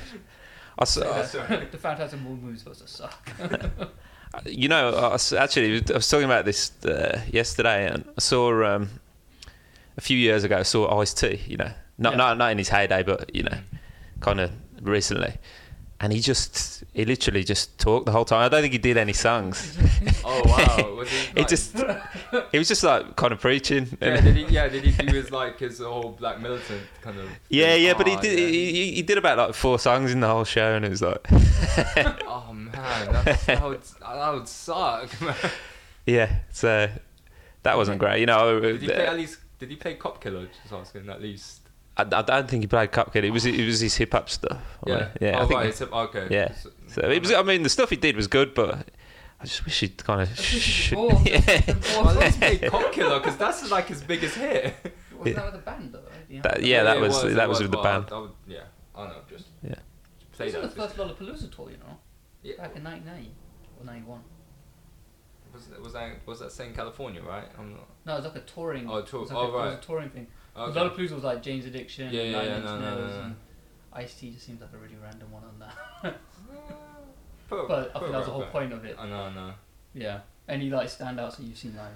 s- 0.81 0.97
Oh, 0.97 1.23
sorry. 1.23 1.65
the 1.71 1.77
Phantasm 1.77 2.25
World 2.25 2.41
movie's 2.41 2.59
supposed 2.59 2.81
to 2.81 2.87
suck. 2.87 3.29
you 4.45 4.67
know, 4.67 4.89
I 4.95 5.07
was, 5.09 5.33
actually, 5.33 5.83
I 5.89 5.93
was 5.93 6.09
talking 6.09 6.25
about 6.25 6.45
this 6.45 6.71
uh, 6.85 7.21
yesterday, 7.31 7.87
and 7.87 8.05
I 8.17 8.19
saw 8.19 8.75
um, 8.75 8.89
a 9.97 10.01
few 10.01 10.17
years 10.17 10.43
ago. 10.43 10.57
I 10.57 10.63
saw 10.63 10.99
Ice 10.99 11.13
T. 11.13 11.41
You 11.47 11.57
know, 11.57 11.71
not 11.97 12.13
Yeah. 12.13 12.17
not 12.17 12.37
not 12.37 12.51
in 12.51 12.57
his 12.57 12.69
heyday, 12.69 13.03
but 13.03 13.33
you 13.35 13.43
know, 13.43 13.57
kind 14.19 14.39
of 14.39 14.51
recently. 14.81 15.37
And 16.03 16.11
he 16.11 16.19
just, 16.19 16.83
he 16.93 17.05
literally 17.05 17.43
just 17.43 17.77
talked 17.77 18.07
the 18.07 18.11
whole 18.11 18.25
time. 18.25 18.41
I 18.43 18.49
don't 18.49 18.61
think 18.61 18.73
he 18.73 18.79
did 18.79 18.97
any 18.97 19.13
songs. 19.13 19.77
Oh 20.25 20.41
wow. 20.45 20.95
Was 20.95 21.09
he? 21.09 21.27
He 21.41 21.45
just, 21.45 21.75
he 22.51 22.57
was 22.57 22.67
just 22.67 22.83
like 22.83 23.15
kind 23.15 23.31
of 23.33 23.39
preaching. 23.39 23.87
Yeah, 24.01 24.19
did 24.21 24.35
he? 24.35 24.45
Yeah, 24.45 24.67
did 24.67 24.83
he 24.83 24.91
do 25.05 25.13
his 25.15 25.31
like 25.31 25.59
his 25.59 25.79
whole 25.79 26.15
black 26.19 26.39
militant 26.41 26.81
kind 27.01 27.19
of? 27.19 27.29
Yeah, 27.49 27.73
thing? 27.73 27.83
yeah, 27.83 27.93
but 27.95 28.07
he 28.07 28.15
Oh, 28.15 28.21
did. 28.21 28.39
yeah. 28.39 28.45
He, 28.47 28.71
he- 28.71 28.91
he 28.95 29.01
did 29.03 29.17
about 29.19 29.37
like 29.37 29.53
four 29.55 29.77
songs 29.77 30.11
in 30.11 30.19
the 30.21 30.27
whole 30.27 30.43
show, 30.43 30.73
and 30.75 30.85
it 30.85 30.89
was 30.89 31.01
like, 31.01 31.19
Oh 32.27 32.51
man, 32.53 32.71
that's, 33.11 33.45
that 33.45 33.63
would 33.63 33.81
that 34.01 34.33
would 34.33 34.47
suck. 34.47 35.21
Man. 35.21 35.35
yeah. 36.05 36.35
So 36.51 36.89
that 37.63 37.77
wasn't 37.77 37.99
great, 37.99 38.19
you 38.21 38.25
know. 38.25 38.59
Did 38.59 38.81
he 38.81 38.87
play 38.87 39.05
at 39.07 39.15
least? 39.17 39.37
Did 39.61 39.69
he 39.69 39.75
play 39.75 39.93
Cop 39.93 40.19
Killer? 40.19 40.47
Just 40.63 40.73
asking 40.73 41.07
at 41.07 41.21
least. 41.21 41.61
I, 41.95 42.01
I 42.01 42.23
don't 42.23 42.49
think 42.49 42.63
he 42.63 42.67
played 42.67 42.91
Cop 42.91 43.13
Killer. 43.13 43.27
It 43.27 43.31
was 43.31 43.45
it 43.45 43.63
was 43.63 43.79
his 43.79 43.95
hip 43.95 44.11
hop 44.13 44.27
stuff. 44.27 44.59
Yeah. 44.87 45.09
yeah. 45.21 45.37
Oh 45.37 45.43
I 45.43 45.45
think, 45.45 45.51
right. 45.59 45.65
It's, 45.67 45.81
okay. 45.83 46.27
yeah. 46.31 46.51
So, 46.55 46.69
uh, 46.69 46.91
So 46.91 47.01
it 47.11 47.21
was. 47.21 47.31
I 47.31 47.43
mean, 47.43 47.61
the 47.61 47.69
stuff 47.69 47.91
he 47.91 47.95
did 47.95 48.15
was 48.15 48.25
good, 48.25 48.55
but 48.55 48.87
I 49.39 49.43
just 49.45 49.63
wish 49.63 49.81
he'd 49.81 50.03
kind 50.03 50.21
of. 50.21 50.35
Sh- 50.35 50.59
Sh- 50.59 50.93
Balls. 50.93 51.23
yeah. 51.27 51.61
well, 51.93 52.15
let's 52.15 52.37
play 52.37 52.57
Cop 52.69 52.91
Killer 52.91 53.19
because 53.19 53.37
that's 53.37 53.69
like 53.69 53.85
his 53.85 54.01
biggest 54.01 54.35
hit. 54.35 54.73
Wasn't 55.15 55.35
that 55.35 55.45
with 55.45 55.53
the 55.53 55.59
band 55.59 55.93
though? 55.93 55.99
Right? 55.99 56.25
Yeah. 56.27 56.41
That- 56.41 56.63
yeah, 56.63 56.83
that 56.85 56.97
it 56.97 57.01
was, 57.01 57.21
that 57.35 57.47
was 57.47 57.61
with 57.61 57.69
the 57.69 57.77
band. 57.77 58.05
I, 58.11 58.15
I 58.15 58.19
would, 58.21 58.31
yeah, 58.47 58.61
I 58.95 59.03
don't 59.03 59.09
know. 59.09 59.21
Just 59.29 59.45
Yeah. 59.61 59.75
play 60.31 60.47
This 60.47 60.55
that. 60.55 60.63
was 60.63 60.73
the 60.73 60.81
just- 60.81 60.95
first 60.95 61.19
Lollapalooza 61.19 61.55
tour, 61.55 61.69
you 61.69 61.77
know. 61.77 61.99
Yeah. 62.41 62.55
back 62.57 62.75
in 62.75 62.83
1990 62.83 63.31
or 63.79 63.85
91. 63.85 64.21
Was 65.53 65.65
that, 65.67 65.81
was 65.81 65.93
that 65.93 66.09
was 66.25 66.39
that 66.39 66.51
saying 66.51 66.73
California, 66.73 67.21
right? 67.21 67.47
I'm 67.57 67.71
not. 67.73 67.87
No, 68.05 68.13
it 68.13 68.17
was 68.17 68.25
like 68.25 68.35
a 68.35 68.45
touring. 68.45 68.89
Oh, 68.89 69.01
tour- 69.01 69.19
it 69.19 69.23
was 69.23 69.31
like 69.31 69.37
oh, 69.37 69.41
a, 69.41 69.47
it 69.47 69.51
was 69.51 69.73
right. 69.73 69.83
a 69.83 69.85
touring 69.85 70.09
thing. 70.09 70.27
Okay. 70.55 70.73
Because 70.73 70.91
Lollapalooza 70.91 71.11
was 71.15 71.23
like 71.23 71.41
Jane's 71.43 71.65
Addiction. 71.65 72.13
Yeah, 72.13 72.21
and 72.21 72.31
yeah, 72.31 72.37
Nine 72.37 72.47
yeah, 72.47 72.55
Inch 72.55 72.65
no, 72.65 72.79
no, 72.79 72.95
Nails, 72.95 73.11
no, 73.11 73.17
no. 73.17 73.23
and 73.23 73.35
Ice 73.93 74.13
T 74.15 74.31
just 74.31 74.45
seems 74.45 74.61
like 74.61 74.69
a 74.73 74.77
really 74.77 74.95
random 75.01 75.31
one 75.31 75.43
on 75.43 75.59
that. 75.59 76.15
Put- 77.49 77.67
but 77.67 77.91
I 77.95 77.99
think 77.99 78.11
that 78.11 78.17
was 78.17 78.25
the 78.27 78.31
whole 78.31 78.41
back. 78.41 78.51
point 78.51 78.73
of 78.73 78.85
it. 78.85 78.95
I 78.97 79.07
know, 79.07 79.23
I 79.23 79.33
know. 79.33 79.53
Yeah. 79.93 80.19
Any 80.47 80.69
like 80.69 80.87
standouts 80.87 81.37
that 81.37 81.43
you've 81.43 81.57
seen 81.57 81.75
live? 81.75 81.91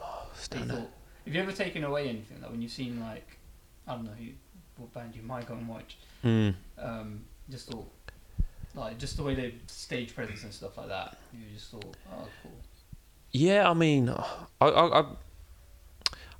Oh, 0.00 0.26
that 0.28 0.36
you 0.36 0.42
stand 0.42 0.70
thought- 0.70 0.90
Have 1.24 1.34
you 1.34 1.40
ever 1.40 1.52
taken 1.52 1.84
away 1.84 2.08
anything 2.08 2.40
like 2.42 2.50
when 2.50 2.60
you've 2.62 2.70
seen 2.72 3.00
like 3.00 3.38
I 3.88 3.94
don't 3.94 4.04
know 4.04 4.10
who, 4.18 4.26
what 4.76 4.92
band 4.92 5.14
you 5.16 5.22
might 5.22 5.46
go 5.46 5.54
and 5.54 5.66
watch? 5.68 5.96
Mm. 6.24 6.54
Um, 6.78 7.24
just 7.48 7.70
thought 7.70 7.90
like 8.76 8.98
just 8.98 9.16
the 9.16 9.22
way 9.22 9.34
they 9.34 9.54
stage 9.66 10.14
presence 10.14 10.42
and 10.44 10.52
stuff 10.52 10.76
like 10.76 10.88
that. 10.88 11.16
You 11.32 11.40
just 11.54 11.70
thought, 11.70 11.96
oh 12.12 12.28
cool. 12.42 12.52
Yeah, 13.32 13.68
I 13.68 13.74
mean, 13.74 14.08
I, 14.10 14.66
I, 14.66 15.00
I, 15.00 15.04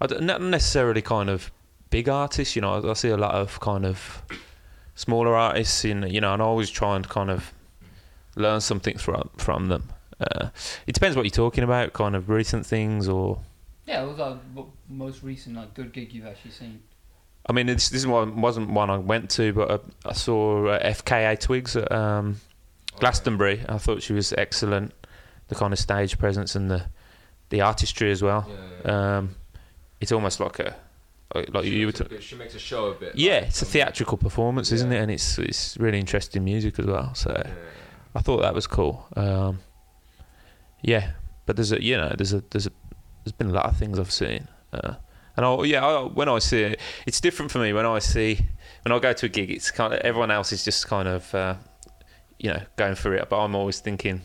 I 0.00 0.06
don't- 0.06 0.50
necessarily 0.50 1.02
kind 1.02 1.28
of 1.30 1.50
big 1.90 2.08
artists. 2.08 2.54
You 2.56 2.62
know, 2.62 2.74
I, 2.74 2.90
I 2.90 2.92
see 2.94 3.08
a 3.08 3.16
lot 3.16 3.34
of 3.34 3.58
kind 3.60 3.84
of 3.84 4.22
smaller 4.94 5.34
artists 5.34 5.84
in, 5.84 6.02
you 6.04 6.20
know, 6.20 6.32
and 6.32 6.42
I 6.42 6.44
always 6.44 6.70
try 6.70 6.96
and 6.96 7.08
kind 7.08 7.30
of 7.30 7.52
learn 8.36 8.60
something 8.60 8.98
from 8.98 9.30
from 9.36 9.68
them. 9.68 9.88
Uh, 10.20 10.48
it 10.86 10.92
depends 10.92 11.16
what 11.16 11.24
you're 11.26 11.30
talking 11.30 11.64
about, 11.64 11.92
kind 11.92 12.14
of 12.16 12.28
recent 12.30 12.64
things, 12.64 13.08
or 13.08 13.38
Yeah, 13.86 14.02
it 14.02 14.06
was 14.08 14.18
like 14.18 14.38
what 14.54 14.66
most 14.88 15.22
recent 15.22 15.56
like 15.56 15.74
good 15.74 15.92
gig 15.92 16.12
you've 16.12 16.26
actually 16.26 16.52
seen. 16.52 16.82
I 17.48 17.52
mean, 17.52 17.66
this 17.66 17.88
this 17.90 18.04
one 18.06 18.40
wasn't 18.40 18.70
one 18.70 18.90
I 18.90 18.98
went 18.98 19.30
to, 19.30 19.52
but 19.52 19.70
I, 19.70 20.08
I 20.10 20.12
saw 20.12 20.66
uh, 20.66 20.82
FKA 20.84 21.38
Twigs 21.38 21.76
at 21.76 21.90
um, 21.92 22.40
Glastonbury. 22.98 23.64
I 23.68 23.78
thought 23.78 24.02
she 24.02 24.12
was 24.12 24.32
excellent. 24.32 24.92
The 25.48 25.54
kind 25.54 25.72
of 25.72 25.78
stage 25.78 26.18
presence 26.18 26.56
and 26.56 26.70
the 26.70 26.86
the 27.50 27.60
artistry 27.60 28.10
as 28.10 28.22
well. 28.22 28.46
Yeah, 28.48 28.56
yeah. 28.84 29.16
Um, 29.18 29.36
it's 30.00 30.12
almost 30.12 30.40
like 30.40 30.58
a 30.58 30.76
like 31.34 31.64
she, 31.64 31.70
you 31.70 31.86
were 31.86 31.92
makes 31.92 32.00
bit- 32.00 32.22
she 32.22 32.34
makes 32.36 32.54
a 32.54 32.58
show 32.58 32.86
a 32.86 32.94
bit. 32.94 33.16
yeah, 33.16 33.34
like, 33.34 33.42
it's 33.48 33.62
a 33.62 33.64
um, 33.64 33.70
theatrical 33.70 34.16
performance, 34.18 34.72
isn't 34.72 34.92
it? 34.92 34.98
And 35.00 35.10
it's 35.10 35.38
it's 35.38 35.76
really 35.78 35.98
interesting 35.98 36.44
music 36.44 36.78
as 36.78 36.86
well. 36.86 37.14
So 37.14 37.32
Yeah, 37.36 37.52
I 38.14 38.20
thought 38.20 38.42
that 38.42 38.54
was 38.54 38.66
cool. 38.66 39.06
Um, 39.16 39.60
yeah, 40.82 41.12
but 41.46 41.56
there's 41.56 41.72
a 41.72 41.82
you 41.82 41.96
know 41.96 42.12
there's 42.16 42.32
a 42.32 42.42
there's 42.50 42.66
a 42.66 42.70
there's 43.24 43.32
been 43.32 43.50
a 43.50 43.52
lot 43.52 43.66
of 43.66 43.76
things 43.76 43.98
I've 43.98 44.12
seen. 44.12 44.48
Uh, 44.72 44.94
and 45.36 45.46
I, 45.46 45.62
yeah, 45.64 45.84
I, 45.84 46.02
when 46.04 46.28
I 46.28 46.38
see 46.38 46.62
it, 46.62 46.80
it's 47.06 47.20
different 47.20 47.50
for 47.50 47.58
me. 47.58 47.72
When 47.72 47.86
I 47.86 47.98
see 47.98 48.40
when 48.82 48.92
I 48.92 48.98
go 48.98 49.12
to 49.12 49.26
a 49.26 49.28
gig, 49.28 49.50
it's 49.50 49.70
kind 49.70 49.92
of 49.92 50.00
everyone 50.00 50.30
else 50.30 50.52
is 50.52 50.64
just 50.64 50.86
kind 50.86 51.08
of 51.08 51.34
uh, 51.34 51.54
you 52.38 52.50
know 52.52 52.62
going 52.76 52.94
for 52.94 53.14
it, 53.14 53.28
but 53.28 53.38
I'm 53.42 53.54
always 53.54 53.80
thinking. 53.80 54.22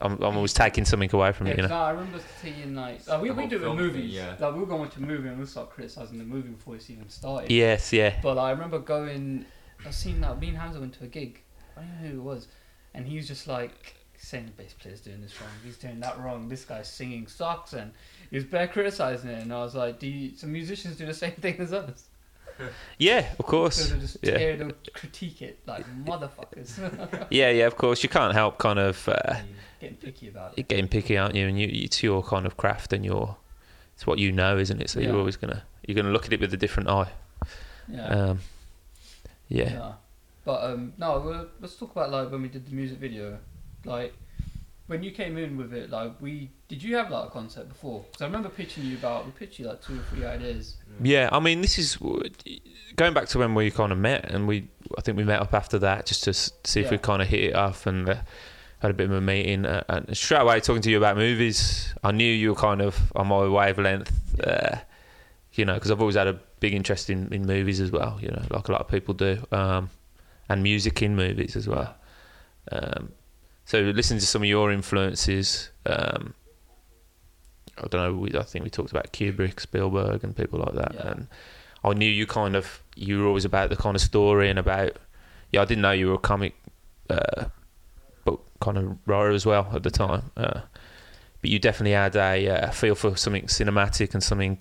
I'm, 0.00 0.12
I'm 0.22 0.36
always 0.36 0.52
taking 0.54 0.84
something 0.84 1.10
away 1.12 1.32
from 1.32 1.48
Yeah, 1.48 1.54
it, 1.54 1.56
You 1.56 1.66
know. 1.66 1.74
I 1.74 1.90
remember 1.90 2.20
seeing 2.40 2.76
like, 2.76 3.04
like 3.08 3.20
we, 3.20 3.30
The 3.30 3.34
we 3.34 3.40
whole 3.40 3.50
do 3.50 3.56
it 3.56 3.68
with 3.68 3.78
film 3.78 3.92
thing, 3.92 4.04
yeah. 4.08 4.36
Like 4.38 4.54
we 4.54 4.60
were 4.60 4.66
going 4.66 4.88
to 4.90 4.98
a 4.98 5.02
movie 5.02 5.28
and 5.28 5.36
we'll 5.38 5.46
start 5.48 5.70
criticizing 5.70 6.18
the 6.18 6.24
movie 6.24 6.50
before 6.50 6.76
it's 6.76 6.88
even 6.88 7.08
started. 7.08 7.50
Yes, 7.50 7.92
yeah, 7.92 8.14
But 8.22 8.38
I 8.38 8.52
remember 8.52 8.78
going, 8.78 9.44
I 9.84 9.90
seen 9.90 10.20
that 10.20 10.38
me 10.38 10.50
and 10.50 10.56
Hamza 10.56 10.78
went 10.78 10.94
to 11.00 11.04
a 11.04 11.08
gig. 11.08 11.42
I 11.76 11.80
don't 11.80 11.90
know 11.90 12.08
who 12.10 12.18
it 12.20 12.22
was, 12.22 12.46
and 12.94 13.08
he 13.08 13.16
was 13.16 13.26
just 13.26 13.48
like 13.48 13.96
saying 14.16 14.46
the 14.46 14.52
bass 14.52 14.72
player's 14.72 15.00
doing 15.00 15.20
this 15.20 15.40
wrong, 15.40 15.50
he's 15.64 15.78
doing 15.78 15.98
that 15.98 16.16
wrong. 16.20 16.48
This 16.48 16.64
guy's 16.64 16.88
singing 16.88 17.26
sucks, 17.26 17.72
and 17.72 17.90
he 18.30 18.36
was 18.36 18.44
bare 18.44 18.68
criticizing 18.68 19.30
it. 19.30 19.42
And 19.42 19.52
I 19.52 19.58
was 19.62 19.74
like, 19.74 19.98
do 19.98 20.06
you, 20.06 20.36
some 20.36 20.52
musicians 20.52 20.96
do 20.96 21.06
the 21.06 21.14
same 21.14 21.32
thing 21.32 21.56
as 21.58 21.72
us? 21.72 22.04
yeah, 22.98 23.26
of 23.38 23.46
course. 23.46 23.88
Just 23.90 24.18
Yeah. 24.22 24.56
they'll 24.56 24.72
critique 24.92 25.42
it 25.42 25.60
like 25.66 25.84
motherfuckers, 26.04 27.26
Yeah, 27.30 27.50
yeah, 27.50 27.66
of 27.66 27.76
course. 27.76 28.02
You 28.02 28.08
can't 28.08 28.34
help 28.34 28.58
kind 28.58 28.78
of 28.78 29.08
uh, 29.08 29.36
getting 29.80 29.96
picky 29.96 30.28
about 30.28 30.58
it. 30.58 30.66
getting 30.68 30.88
picky, 30.88 31.16
aren't 31.16 31.34
you? 31.36 31.46
And 31.46 31.58
you, 31.58 31.68
it's 31.70 32.02
your 32.02 32.22
kind 32.22 32.46
of 32.46 32.56
craft 32.56 32.92
and 32.92 33.04
your 33.04 33.36
it's 33.94 34.06
what 34.06 34.18
you 34.18 34.30
know, 34.32 34.56
isn't 34.58 34.80
it? 34.80 34.90
So 34.90 35.00
Yeah. 35.00 35.08
you're 35.08 35.18
always 35.18 35.36
gonna 35.36 35.62
you're 35.86 35.96
gonna 35.96 36.10
look 36.12 36.26
at 36.26 36.32
it 36.32 36.40
with 36.40 36.52
a 36.54 36.56
different 36.56 36.88
eye. 36.88 37.10
Yeah. 37.88 38.06
Um, 38.06 38.38
yeah. 39.48 39.70
Yeah. 39.72 39.92
But 40.44 40.64
um, 40.64 40.92
no, 40.98 41.46
let's 41.60 41.76
talk 41.76 41.92
about 41.92 42.10
like 42.10 42.30
when 42.30 42.42
we 42.42 42.48
did 42.48 42.66
the 42.66 42.74
music 42.74 42.98
video. 42.98 43.38
Like 43.84 44.14
when 44.88 45.02
you 45.02 45.10
came 45.12 45.36
in 45.36 45.56
with 45.56 45.72
it, 45.72 45.90
like 45.90 46.20
we 46.20 46.50
did 46.66 46.82
you 46.82 46.96
have 46.96 47.10
like 47.10 47.28
a 47.28 47.30
concept 47.30 47.68
before? 47.68 48.04
Because 48.10 48.22
I 48.22 48.24
remember 48.24 48.48
pitching 48.48 48.84
you 48.84 48.96
about 48.96 49.26
we 49.26 49.32
pitched 49.32 49.58
you 49.58 49.66
like 49.68 49.80
two 49.80 49.94
or 49.94 50.02
three 50.10 50.24
ideas. 50.24 50.76
Yeah, 51.00 51.28
I 51.30 51.38
mean, 51.40 51.60
this 51.60 51.78
is 51.78 51.96
going 52.96 53.14
back 53.14 53.28
to 53.28 53.38
when 53.38 53.54
we 53.54 53.70
kind 53.70 53.92
of 53.92 53.98
met, 53.98 54.30
and 54.30 54.48
we 54.48 54.68
I 54.96 55.02
think 55.02 55.16
we 55.16 55.24
met 55.24 55.40
up 55.40 55.54
after 55.54 55.78
that 55.80 56.06
just 56.06 56.24
to 56.24 56.32
see 56.32 56.80
if 56.80 56.90
we 56.90 56.98
kind 56.98 57.22
of 57.22 57.28
hit 57.28 57.44
it 57.44 57.54
off 57.54 57.86
and 57.86 58.08
uh, 58.08 58.16
had 58.80 58.90
a 58.90 58.94
bit 58.94 59.10
of 59.10 59.12
a 59.12 59.20
meeting. 59.20 59.66
Uh, 59.66 59.84
and 59.88 60.16
straight 60.16 60.40
away 60.40 60.58
talking 60.60 60.82
to 60.82 60.90
you 60.90 60.96
about 60.96 61.16
movies, 61.16 61.94
I 62.02 62.10
knew 62.10 62.32
you 62.32 62.50
were 62.50 62.56
kind 62.56 62.80
of 62.80 63.12
on 63.14 63.28
my 63.28 63.46
wavelength. 63.46 64.40
Uh, 64.40 64.78
you 65.52 65.64
know, 65.64 65.74
because 65.74 65.90
I've 65.90 66.00
always 66.00 66.16
had 66.16 66.28
a 66.28 66.40
big 66.60 66.72
interest 66.72 67.10
in, 67.10 67.32
in 67.32 67.44
movies 67.44 67.80
as 67.80 67.90
well. 67.90 68.18
You 68.22 68.28
know, 68.28 68.42
like 68.50 68.68
a 68.68 68.72
lot 68.72 68.80
of 68.80 68.88
people 68.88 69.12
do, 69.12 69.44
um, 69.52 69.90
and 70.48 70.62
music 70.62 71.02
in 71.02 71.14
movies 71.14 71.56
as 71.56 71.68
well. 71.68 71.94
Um, 72.72 73.12
so 73.68 73.80
listening 73.80 74.18
to 74.18 74.24
some 74.24 74.40
of 74.40 74.48
your 74.48 74.72
influences. 74.72 75.68
Um, 75.84 76.32
I 77.76 77.86
don't 77.88 78.00
know. 78.00 78.14
We, 78.14 78.34
I 78.34 78.42
think 78.42 78.64
we 78.64 78.70
talked 78.70 78.90
about 78.90 79.12
Kubrick, 79.12 79.60
Spielberg, 79.60 80.24
and 80.24 80.34
people 80.34 80.60
like 80.60 80.72
that. 80.72 80.94
Yeah. 80.94 81.10
And 81.10 81.28
I 81.84 81.92
knew 81.92 82.08
you 82.10 82.26
kind 82.26 82.56
of 82.56 82.82
you 82.96 83.20
were 83.20 83.26
always 83.26 83.44
about 83.44 83.68
the 83.68 83.76
kind 83.76 83.94
of 83.94 84.00
story 84.00 84.48
and 84.48 84.58
about. 84.58 84.96
Yeah, 85.52 85.60
I 85.60 85.66
didn't 85.66 85.82
know 85.82 85.90
you 85.90 86.08
were 86.08 86.14
a 86.14 86.18
comic 86.18 86.54
uh, 87.10 87.44
book 88.24 88.46
kind 88.58 88.78
of 88.78 88.96
writer 89.04 89.32
as 89.32 89.44
well 89.44 89.68
at 89.74 89.82
the 89.82 89.90
time. 89.90 90.30
Uh, 90.34 90.62
but 91.42 91.50
you 91.50 91.58
definitely 91.58 91.92
had 91.92 92.16
a 92.16 92.48
uh, 92.48 92.70
feel 92.70 92.94
for 92.94 93.18
something 93.18 93.48
cinematic 93.48 94.14
and 94.14 94.22
something. 94.22 94.58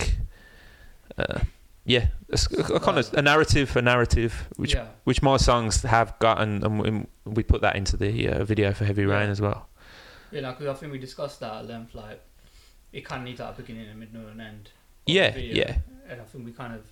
Uh, 1.17 1.39
yeah, 1.87 2.07
a, 2.29 2.37
a 2.75 2.79
kind 2.79 2.99
of 2.99 3.13
a 3.13 3.21
narrative, 3.21 3.75
a 3.77 3.81
narrative, 3.81 4.47
which 4.57 4.73
yeah, 4.75 4.87
which 5.05 5.21
my 5.21 5.37
songs 5.37 5.81
have 5.83 6.17
got, 6.19 6.41
and, 6.41 6.63
and 6.63 7.07
we- 7.25 7.43
put 7.43 7.61
that 7.61 7.75
into 7.75 7.95
the 7.97 8.27
uh, 8.29 8.43
video 8.43 8.73
for 8.73 8.83
Heavy 8.85 9.05
Rain 9.05 9.29
as 9.29 9.39
well. 9.41 9.69
yeah, 10.31 10.51
because 10.51 10.67
I 10.67 10.73
think 10.73 10.91
we 10.91 10.99
discussed 10.99 11.39
that 11.39 11.53
at 11.53 11.65
length. 11.65 11.95
Like 11.95 12.21
it 12.91 13.05
kind 13.05 13.21
of 13.21 13.25
needs 13.27 13.39
like 13.39 13.53
a 13.53 13.61
beginning, 13.61 13.89
a 13.89 13.95
middle, 13.95 14.21
and 14.21 14.39
an 14.39 14.47
end. 14.47 14.69
Yeah, 15.05 15.35
yeah, 15.37 15.77
And 16.09 16.19
I 16.21 16.25
think 16.25 16.45
we 16.45 16.51
kind 16.51 16.73
of 16.75 16.83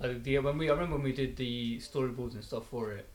like 0.00 0.22
the 0.24 0.38
when 0.40 0.58
we 0.58 0.68
I 0.68 0.72
remember 0.72 0.96
when 0.96 1.04
we 1.04 1.12
did 1.12 1.36
the 1.36 1.78
storyboards 1.78 2.34
and 2.34 2.42
stuff 2.44 2.66
for 2.66 2.92
it, 2.92 3.08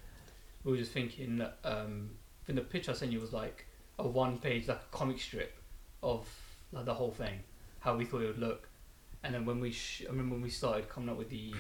we 0.63 0.71
were 0.71 0.77
just 0.77 0.93
thinking. 0.93 1.37
that, 1.39 1.57
Um, 1.65 2.11
I 2.41 2.45
think 2.45 2.59
the 2.59 2.65
picture 2.65 2.91
I 2.91 2.95
sent 2.95 3.11
you 3.11 3.19
was 3.19 3.33
like 3.33 3.65
a 3.99 4.07
one 4.07 4.37
page 4.37 4.67
like 4.67 4.77
a 4.77 4.95
comic 4.97 5.19
strip 5.19 5.57
of 6.03 6.27
like 6.71 6.85
the 6.85 6.93
whole 6.93 7.11
thing, 7.11 7.39
how 7.79 7.95
we 7.97 8.05
thought 8.05 8.21
it 8.21 8.27
would 8.27 8.37
look, 8.39 8.69
and 9.25 9.33
then 9.33 9.45
when 9.45 9.59
we 9.59 9.71
sh- 9.71 10.03
I 10.07 10.11
remember 10.11 10.35
when 10.35 10.43
we 10.43 10.49
started 10.49 10.87
coming 10.89 11.09
up 11.09 11.17
with 11.17 11.29
the 11.29 11.53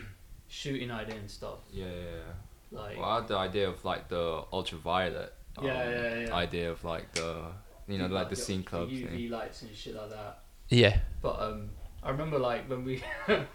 shooting 0.47 0.91
idea 0.91 1.15
and 1.15 1.29
stuff, 1.29 1.59
Yeah, 1.71 1.85
yeah, 1.85 1.91
yeah. 1.91 2.79
like 2.79 2.97
Well, 2.97 3.05
I 3.09 3.15
had 3.17 3.27
the 3.27 3.37
idea 3.37 3.67
of 3.69 3.83
like 3.83 4.07
the 4.09 4.43
ultraviolet. 4.53 5.33
um, 5.57 5.65
Yeah, 5.65 5.89
yeah, 5.89 6.19
yeah. 6.27 6.33
Idea 6.35 6.71
of 6.71 6.83
like 6.83 7.11
the 7.13 7.43
you 7.87 7.97
know 7.97 8.07
like 8.07 8.29
the 8.29 8.35
scene 8.35 8.63
club 8.63 8.89
UV 8.89 9.09
thing. 9.09 9.29
lights 9.29 9.61
and 9.63 9.75
shit 9.75 9.95
like 9.95 10.09
that. 10.11 10.39
yeah. 10.69 10.99
But 11.21 11.39
um, 11.41 11.69
I 12.03 12.09
remember 12.11 12.37
like 12.39 12.69
when 12.69 12.83
we, 12.85 13.03
I 13.27 13.45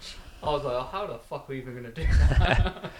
was 0.42 0.64
like, 0.64 0.74
oh, 0.74 0.88
how 0.90 1.06
the 1.06 1.18
fuck 1.18 1.48
are 1.48 1.52
we 1.52 1.58
even 1.58 1.74
gonna 1.76 1.90
do 1.92 2.04
that? 2.28 2.90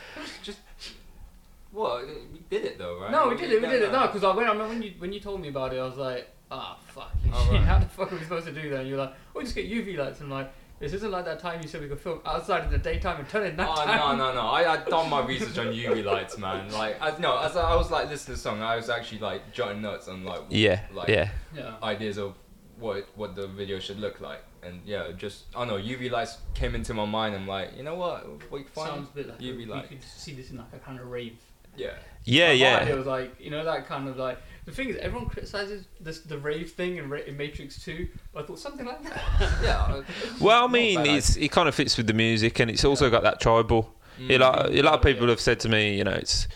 Well, 1.73 2.03
we 2.33 2.41
did 2.51 2.65
it 2.65 2.79
though, 2.79 3.01
right? 3.01 3.11
No, 3.13 3.29
we 3.29 3.37
did 3.37 3.53
it. 3.53 3.63
We 3.63 3.69
did 3.69 3.83
it. 3.83 3.93
no. 3.93 4.01
No, 4.01 4.07
because 4.09 4.25
I, 4.25 4.35
when, 4.35 4.47
I 4.47 4.51
remember 4.53 4.75
when 4.75 4.83
you 4.83 4.93
when 4.99 5.13
you 5.13 5.21
told 5.21 5.41
me 5.41 5.49
about 5.49 5.73
it, 5.73 5.79
I 5.79 5.85
was 5.87 5.97
like, 5.97 6.29
ah, 6.51 6.77
fuck. 6.89 7.13
Oh, 7.33 7.45
shit, 7.45 7.53
right. 7.55 7.63
How 7.63 7.79
the 7.79 7.87
fuck 7.87 8.13
are 8.13 8.17
we 8.17 8.23
supposed 8.23 8.47
to 8.47 8.53
do 8.53 8.71
that? 8.71 8.81
And 8.81 8.89
you're 8.89 8.99
like, 8.99 9.13
oh, 9.37 9.41
just 9.41 9.55
get 9.55 9.71
UV 9.71 9.97
lights. 9.97 10.21
And 10.21 10.33
I'm 10.33 10.39
like, 10.41 10.53
this 10.81 10.95
isn't 10.95 11.11
like 11.11 11.27
that 11.27 11.39
time 11.39 11.61
you 11.63 11.69
said 11.69 11.83
we 11.83 11.89
could 11.89 12.01
film 12.01 12.21
outside 12.25 12.65
in 12.65 12.71
the 12.71 12.79
daytime 12.79 13.21
and 13.21 13.29
turn 13.29 13.47
it 13.47 13.55
Oh 13.59 13.85
no 13.87 14.17
no 14.17 14.35
no! 14.35 14.41
I 14.49 14.73
I 14.73 14.77
done 14.89 15.11
my 15.11 15.25
research 15.25 15.59
on 15.59 15.67
UV 15.67 16.05
lights, 16.05 16.39
man. 16.39 16.73
Like 16.73 17.01
I 17.01 17.17
no, 17.19 17.39
as 17.39 17.55
I 17.57 17.77
was 17.77 17.91
like 17.91 18.09
listening 18.09 18.37
to 18.37 18.43
the 18.43 18.49
song, 18.49 18.63
I 18.63 18.77
was 18.77 18.89
actually 18.89 19.21
like 19.21 19.53
jotting 19.53 19.83
notes 19.83 20.09
on 20.09 20.25
like 20.25 20.41
Yeah, 20.49 20.81
like 20.93 21.09
yeah, 21.09 21.31
Yeah. 21.55 21.75
ideas 21.83 22.17
of 22.19 22.35
what 22.79 23.07
what 23.15 23.37
the 23.37 23.47
video 23.47 23.79
should 23.79 24.01
look 24.01 24.21
like, 24.21 24.43
and 24.63 24.81
yeah, 24.87 25.13
just 25.17 25.45
I 25.55 25.67
don't 25.67 25.69
know 25.69 25.77
UV 25.77 26.11
lights 26.11 26.39
came 26.55 26.75
into 26.75 26.95
my 26.95 27.05
mind. 27.05 27.35
I'm 27.35 27.47
like, 27.47 27.77
you 27.77 27.83
know 27.83 27.95
what, 27.97 28.27
we 28.51 28.65
find 28.65 28.89
Sounds 28.89 29.09
a 29.11 29.15
bit 29.15 29.29
like 29.29 29.39
UV 29.39 29.67
you 29.67 29.89
could 29.89 30.03
see 30.03 30.33
this 30.33 30.51
in 30.51 30.57
like 30.57 30.73
a 30.73 30.79
kind 30.79 30.99
of 30.99 31.07
rave. 31.07 31.37
yeah. 31.77 31.91
yeah, 32.25 32.47
My 32.49 32.53
yeah. 32.53 32.85
It 32.89 32.97
was 32.97 33.07
like, 33.07 33.39
you 33.39 33.51
know, 33.51 33.65
that 33.65 33.87
kind 33.87 34.09
of 34.09 34.17
like. 34.17 34.39
The 34.71 34.77
thing 34.77 34.89
is, 34.91 34.97
everyone 34.99 35.29
criticizes 35.29 35.87
this 36.01 36.21
the 36.21 36.39
rave 36.39 36.71
thing 36.71 36.97
in, 36.99 37.11
Ra- 37.11 37.27
in 37.27 37.37
Matrix 37.37 37.83
Two, 37.83 38.09
but 38.33 38.45
I 38.45 38.47
thought 38.47 38.59
something 38.61 38.87
like 38.87 39.03
that. 39.03 39.21
Yeah. 39.63 40.03
Well, 40.41 40.65
I 40.65 40.69
mean, 40.69 41.01
it's 41.07 41.37
it 41.37 41.51
kind 41.51 41.69
of 41.69 41.75
fits 41.75 41.97
with 41.97 42.07
the 42.07 42.13
music, 42.15 42.61
and 42.61 42.71
it's 42.71 42.85
also 42.85 43.11
got 43.11 43.25
that 43.25 43.41
tribal. 43.41 43.93
Mm. 44.21 44.31
A 44.31 44.39
lot, 44.39 44.71
a 44.73 44.83
lot 44.83 44.95
of 44.95 45.03
people 45.03 45.25
Yeah. 45.27 45.31
have 45.31 45.41
said 45.41 45.59
to 45.61 45.69
me, 45.69 45.97
you 45.99 46.05
know, 46.05 46.13
it's 46.13 46.47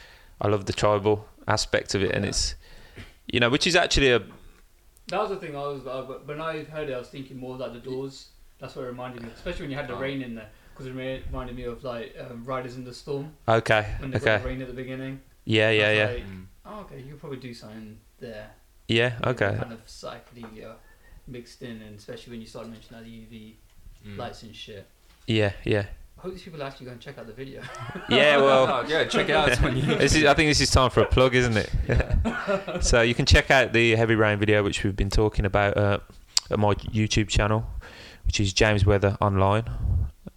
I 0.41 0.47
love 0.49 0.67
the 0.67 0.73
tribal 0.73 1.27
aspect 1.49 1.95
of 1.97 2.03
it, 2.05 2.12
and 2.15 2.25
Yeah. 2.25 2.29
it's 2.31 2.55
you 3.27 3.41
know, 3.41 3.51
which 3.51 3.67
is 3.67 3.75
actually 3.75 4.11
a 4.12 4.21
That 5.09 5.21
was 5.21 5.31
the 5.31 5.37
thing. 5.37 5.57
I 5.57 5.61
was 5.67 5.85
uh, 5.85 6.03
when 6.25 6.41
I 6.41 6.62
heard 6.65 6.89
it, 6.91 6.95
I 6.95 6.99
was 6.99 7.09
thinking 7.09 7.37
more 7.39 7.57
like 7.57 7.73
the 7.73 7.81
Doors. 7.81 8.29
That's 8.61 8.77
what 8.77 8.85
it 8.85 8.89
reminded 8.89 9.23
me, 9.23 9.31
especially 9.35 9.62
when 9.62 9.71
you 9.73 9.77
had 9.77 9.89
the 9.89 9.97
Oh. 9.97 9.99
rain 10.07 10.23
in 10.23 10.37
there, 10.37 10.51
because 10.73 10.87
it 10.87 10.95
reminded 10.95 11.57
me 11.57 11.65
of 11.65 11.83
like 11.83 12.15
um, 12.21 12.45
Riders 12.45 12.77
in 12.77 12.85
the 12.85 12.95
Storm 12.95 13.35
okay, 13.49 13.97
when 13.99 14.12
they 14.12 14.19
okay, 14.19 14.25
got 14.37 14.43
the 14.43 14.49
rain 14.49 14.62
at 14.62 14.69
the 14.69 14.75
beginning. 14.85 15.21
yeah, 15.45 15.71
yeah, 15.71 15.91
yeah, 15.93 16.07
like, 16.12 16.27
Mm. 16.27 16.47
oh, 16.65 16.71
oh, 16.71 16.81
okay, 16.83 17.01
you 17.01 17.11
could 17.12 17.21
probably 17.21 17.39
do 17.39 17.53
something 17.53 17.99
there. 18.21 18.51
Yeah. 18.89 19.15
Okay. 19.25 19.57
Kind 19.59 19.73
of 19.73 19.85
psychedelia 19.87 20.75
mixed 21.27 21.62
in, 21.62 21.81
and 21.83 21.99
especially 21.99 22.33
when 22.33 22.41
you 22.41 22.47
started 22.47 22.71
mentioning 22.73 23.01
like, 23.01 23.11
the 23.31 23.37
UV 23.37 23.55
Mm. 24.07 24.19
lights 24.19 24.43
and 24.43 24.55
shit. 24.55 24.87
Yeah. 25.27 25.53
Yeah. 25.65 25.87
I 26.19 26.21
hope 26.21 26.33
these 26.35 26.43
people 26.43 26.62
actually 26.62 26.85
go 26.87 26.93
and 26.93 27.01
check 27.01 27.17
out 27.17 27.27
the 27.27 27.33
video. 27.33 27.62
Yeah. 28.11 28.37
Well. 28.45 28.67
Oh, 28.69 28.85
yeah, 28.87 29.05
check 29.05 29.31
it 29.31 29.35
out. 29.35 29.49
It's 29.49 29.62
on 29.62 29.75
YouTube. 29.75 29.99
This 29.99 30.15
is, 30.15 30.25
I 30.27 30.35
think 30.35 30.51
this 30.51 30.61
is 30.61 30.71
time 30.71 30.91
for 30.91 31.01
a 31.01 31.07
plug, 31.07 31.35
isn't 31.35 31.57
it? 31.57 31.71
so 32.85 33.01
you 33.01 33.15
can 33.15 33.25
check 33.25 33.51
out 33.51 33.73
the 33.73 33.97
Heavy 33.97 34.15
Rain 34.15 34.39
video, 34.39 34.62
which 34.62 34.85
we've 34.85 34.95
been 34.95 35.09
talking 35.09 35.47
about 35.47 35.77
uh, 35.79 36.01
at 36.51 36.59
my 36.59 36.75
YouTube 36.75 37.29
channel, 37.29 37.65
which 38.27 38.41
is 38.41 38.53
James 38.53 38.85
Weather 38.85 39.17
Online. 39.23 39.65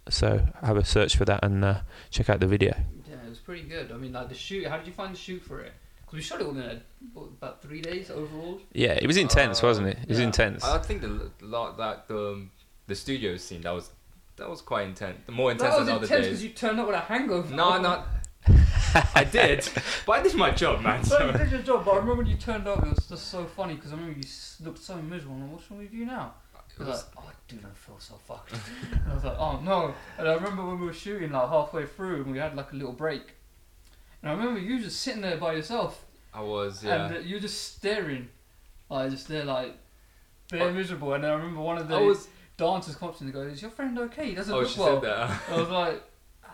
So 0.08 0.46
have 0.62 0.78
a 0.78 0.84
search 0.84 1.14
for 1.16 1.26
that 1.26 1.40
and 1.44 1.62
uh, 1.62 1.80
check 2.10 2.30
out 2.30 2.40
the 2.40 2.46
video. 2.46 2.74
Yeah, 3.06 3.16
it 3.26 3.28
was 3.28 3.38
pretty 3.38 3.62
good. 3.68 3.92
I 3.92 3.96
mean, 3.98 4.12
like 4.14 4.30
the 4.30 4.34
shoot. 4.34 4.66
How 4.66 4.78
did 4.78 4.86
you 4.86 4.94
find 4.94 5.14
the 5.14 5.18
shoot 5.18 5.42
for 5.42 5.60
it? 5.60 5.72
Because 6.10 6.16
we 6.16 6.22
shot 6.22 6.40
it 6.40 6.48
within 6.48 6.62
a, 6.70 6.80
what, 7.12 7.24
about 7.26 7.60
three 7.62 7.82
days 7.82 8.10
overall. 8.10 8.60
Yeah, 8.72 8.92
it 8.92 9.06
was 9.06 9.18
intense, 9.18 9.62
Uh, 9.62 9.66
wasn't 9.66 9.88
it? 9.88 9.98
It 10.04 10.08
was 10.08 10.18
yeah. 10.18 10.24
intense. 10.24 10.64
I 10.64 10.78
think 10.78 11.02
the 11.02 11.30
lot 11.42 11.76
that 11.76 12.08
the 12.08 12.46
the 12.86 12.94
studio 12.94 13.36
scene 13.36 13.60
that 13.62 13.72
was 13.74 13.90
that 14.36 14.48
was 14.48 14.62
quite 14.62 14.86
intense. 14.86 15.18
The 15.26 15.32
more 15.32 15.50
intense 15.52 15.70
that 15.74 15.78
was 15.80 15.86
than 15.86 15.96
other 15.96 16.04
intense 16.06 16.26
because 16.26 16.42
you 16.44 16.50
turned 16.50 16.80
up 16.80 16.86
with 16.86 16.96
a 16.96 17.00
hangover. 17.00 17.54
No, 17.54 17.78
not. 17.80 18.06
I 19.14 19.24
did, 19.24 19.68
but 20.06 20.12
I 20.12 20.22
did 20.22 20.34
my 20.34 20.50
job, 20.50 20.80
man. 20.80 21.04
So 21.04 21.18
So. 21.18 21.26
you 21.26 21.32
did 21.32 21.50
your 21.50 21.60
job, 21.60 21.84
but 21.84 21.90
I 21.90 21.96
remember 21.96 22.22
when 22.22 22.26
you 22.26 22.36
turned 22.38 22.66
up, 22.66 22.78
it 22.82 22.88
was 22.94 23.06
just 23.06 23.28
so 23.28 23.44
funny 23.44 23.74
because 23.74 23.92
I 23.92 23.96
remember 23.96 24.18
you 24.18 24.24
looked 24.64 24.78
so 24.82 24.96
miserable. 24.96 25.34
And 25.34 25.44
I'm 25.44 25.50
like, 25.50 25.58
what's 25.58 25.70
wrong 25.70 25.80
with 25.80 25.92
you 25.92 26.06
now? 26.06 26.32
It 26.54 26.78
You're 26.78 26.88
was- 26.88 27.04
like, 27.16 27.24
oh, 27.26 27.30
dude, 27.48 27.64
I 27.66 27.74
feel 27.74 27.98
so 27.98 28.14
fucked. 28.26 28.52
and 28.92 29.10
I 29.10 29.14
was 29.14 29.24
like, 29.24 29.36
oh 29.38 29.60
no. 29.60 29.92
And 30.16 30.26
I 30.28 30.32
remember 30.34 30.64
when 30.66 30.80
we 30.80 30.86
were 30.86 30.92
shooting, 30.94 31.32
like 31.32 31.48
halfway 31.50 31.84
through, 31.84 32.22
and 32.22 32.32
we 32.32 32.38
had 32.38 32.54
like 32.56 32.72
a 32.72 32.76
little 32.76 32.92
break. 32.94 33.34
And 34.22 34.30
I 34.30 34.34
remember 34.34 34.60
you 34.60 34.80
just 34.80 35.00
sitting 35.00 35.20
there 35.22 35.36
by 35.36 35.52
yourself, 35.54 36.04
I 36.34 36.40
was, 36.42 36.82
yeah. 36.84 37.06
and 37.06 37.16
uh, 37.16 37.20
you 37.20 37.36
were 37.36 37.40
just 37.40 37.76
staring, 37.76 38.28
like 38.90 39.10
just 39.10 39.28
there, 39.28 39.44
like 39.44 39.76
bare 40.50 40.72
miserable. 40.72 41.12
And 41.14 41.24
then 41.24 41.30
I 41.30 41.34
remember 41.34 41.60
one 41.60 41.78
of 41.78 41.88
the 41.88 41.98
was. 42.00 42.28
dancers 42.56 42.96
come 42.96 43.10
up 43.10 43.18
to 43.18 43.24
me 43.24 43.30
and 43.30 43.34
goes, 43.34 43.52
"Is 43.52 43.62
your 43.62 43.70
friend 43.70 43.98
okay? 43.98 44.30
He 44.30 44.34
doesn't 44.34 44.52
Oh, 44.52 44.60
look 44.60 44.68
she 44.68 44.80
well." 44.80 45.00
said 45.00 45.10
that. 45.10 45.40
I 45.50 45.56
was 45.60 45.68
like, 45.68 46.02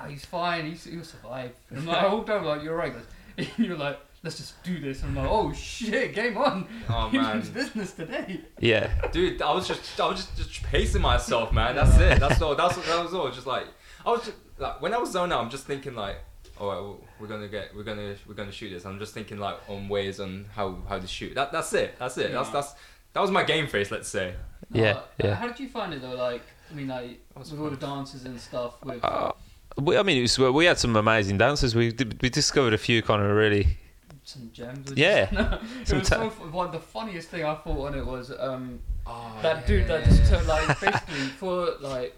oh, 0.01 0.09
he's 0.09 0.25
fine. 0.25 0.67
He's, 0.67 0.85
he'll 0.85 1.05
survive. 1.05 1.53
And 1.71 1.79
I'm 1.81 1.87
like, 1.87 1.97
I 2.05 2.13
walked 2.13 2.31
over 2.31 2.45
like, 2.47 2.63
you're 2.63 2.77
right. 2.77 2.93
guys." 2.93 3.05
You're 3.59 3.77
like, 3.77 3.99
let's 4.23 4.37
just 4.37 4.63
do 4.63 4.79
this. 4.79 5.03
And 5.03 5.11
I'm 5.19 5.25
like, 5.25 5.33
oh 5.33 5.53
shit, 5.53 6.15
game 6.15 6.37
on. 6.39 6.69
Oh 6.89 7.09
He 7.11 7.19
man, 7.19 7.39
means 7.39 7.49
business 7.49 7.93
today. 7.93 8.43
yeah, 8.61 9.09
dude, 9.11 9.43
I 9.43 9.53
was 9.53 9.67
just, 9.67 9.99
I 10.01 10.07
was 10.09 10.25
just, 10.25 10.37
just 10.37 10.63
pacing 10.63 11.03
myself, 11.03 11.53
man. 11.53 11.75
That's 11.75 11.97
it. 11.99 12.21
That's 12.21 12.41
all. 12.41 12.55
That's 12.55 12.77
what. 12.77 12.87
That 12.87 13.03
was 13.03 13.13
all. 13.13 13.29
Just 13.33 13.49
like, 13.49 13.67
I 14.07 14.11
was 14.13 14.25
just 14.25 14.37
like, 14.57 14.81
when 14.81 14.95
I 14.95 14.99
was 14.99 15.11
zoned 15.11 15.33
out, 15.33 15.43
I'm 15.43 15.51
just 15.51 15.67
thinking 15.67 15.97
like, 15.97 16.19
all 16.61 16.69
right, 16.69 16.81
well, 16.81 17.01
we're 17.19 17.27
gonna 17.27 17.49
get, 17.49 17.75
we're 17.75 17.83
gonna, 17.83 18.15
we're 18.27 18.35
gonna 18.35 18.53
shoot 18.53 18.71
this. 18.71 18.85
I'm 18.87 18.99
just 18.99 19.15
thinking 19.15 19.39
like 19.39 19.57
on 19.69 19.89
ways 19.89 20.21
on 20.21 20.47
how 20.55 20.79
how 20.89 20.99
to 20.99 21.07
shoot. 21.07 21.35
That 21.35 21.53
that's 21.53 21.73
it. 21.73 21.99
That's 21.99 22.17
it. 22.19 22.33
That's 22.33 22.49
Yeah. 22.49 22.53
that's 22.53 22.75
that 23.13 23.21
was 23.21 23.31
my 23.31 23.43
game 23.45 23.67
face. 23.67 23.91
Let's 23.91 24.09
say. 24.09 24.35
Yeah, 24.73 24.91
Uh, 24.93 25.03
yeah. 25.23 25.35
How 25.35 25.47
did 25.49 25.61
you 25.61 25.69
find 25.69 25.93
it 25.95 26.01
though? 26.03 26.15
Like, 26.15 26.43
I 26.71 26.75
mean, 26.75 26.89
like 26.89 27.21
was 27.37 27.51
with 27.53 27.61
all 27.61 27.71
the 27.71 27.77
dances 27.77 28.25
and 28.25 28.41
stuff. 28.41 28.83
With 28.85 29.05
Uh, 29.05 29.33
we, 29.77 29.97
I 29.99 30.03
mean, 30.03 30.19
it 30.19 30.23
was, 30.23 30.39
we 30.39 30.65
had 30.67 30.79
some 30.79 30.95
amazing 30.97 31.39
dancers. 31.39 31.75
We 31.75 31.93
we 32.21 32.29
discovered 32.31 32.73
a 32.75 32.79
few 32.79 33.03
kind 33.03 33.23
of 33.23 33.31
really. 33.37 33.79
some 34.25 34.51
gems. 34.53 34.93
Yeah. 34.97 35.27
just- 35.27 35.63
it 35.83 35.89
Some 35.89 35.99
was 35.99 36.09
ta- 36.09 36.17
so 36.17 36.31
fu- 36.31 36.51
one. 36.51 36.71
The 36.71 36.81
funniest 36.81 37.29
thing 37.29 37.45
I 37.45 37.55
thought 37.57 37.87
on 37.89 37.95
it 37.99 38.07
was 38.07 38.33
um, 38.39 38.79
Oh, 39.07 39.37
that 39.43 39.67
dude 39.67 39.87
that 39.89 40.05
just 40.05 40.31
turned 40.31 40.47
like 40.47 40.67
basically 40.81 41.27
for 41.41 41.73
like 41.83 42.17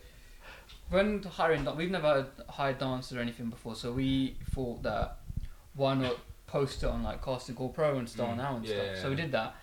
when 0.91 1.23
hiring 1.23 1.65
we've 1.77 1.91
never 1.91 2.27
hired 2.49 2.79
dancers 2.79 3.17
or 3.17 3.21
anything 3.21 3.51
before 3.51 3.75
so 3.75 3.93
we 3.93 4.37
thought 4.51 4.83
that 4.83 5.19
why 5.75 5.95
not 5.95 6.17
post 6.47 6.83
it 6.83 6.87
on 6.87 7.03
like 7.03 7.25
Casting 7.25 7.57
and 7.57 7.75
GoPro 7.75 7.99
and 7.99 8.09
Star 8.09 8.29
Mm, 8.29 8.37
Now 8.37 8.57
and 8.57 8.65
yeah, 8.65 8.75
stuff 8.93 9.03
so 9.03 9.11
we 9.11 9.17
did 9.17 9.33
that 9.33 9.57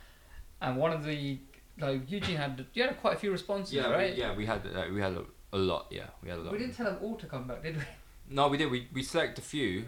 and 0.61 0.78
one 0.78 0.91
of 0.91 1.03
the 1.03 1.39
like 1.80 2.09
Eugene 2.09 2.38
had 2.38 2.65
you 2.74 2.84
had 2.84 2.99
quite 2.99 3.15
a 3.15 3.19
few 3.19 3.32
responses 3.32 3.74
Yeah, 3.74 3.89
right 3.89 4.13
we, 4.13 4.19
yeah, 4.19 4.36
we 4.36 4.45
had 4.45 4.61
uh, 4.67 4.86
we 4.93 5.01
had 5.01 5.13
a, 5.13 5.24
a 5.53 5.57
lot. 5.57 5.88
Yeah, 5.89 6.07
we 6.21 6.30
had 6.30 6.39
a 6.39 6.41
lot. 6.41 6.51
we 6.53 6.59
didn't 6.59 6.76
tell 6.76 6.86
them 6.86 6.97
all 7.01 7.15
to 7.15 7.26
come 7.26 7.47
back 7.47 7.63
did 7.63 7.78
we 7.78 7.84
No, 8.30 8.47
we 8.47 8.57
did. 8.57 8.69
We 8.71 8.88
we 8.93 9.03
select 9.03 9.38
a 9.39 9.41
few, 9.41 9.86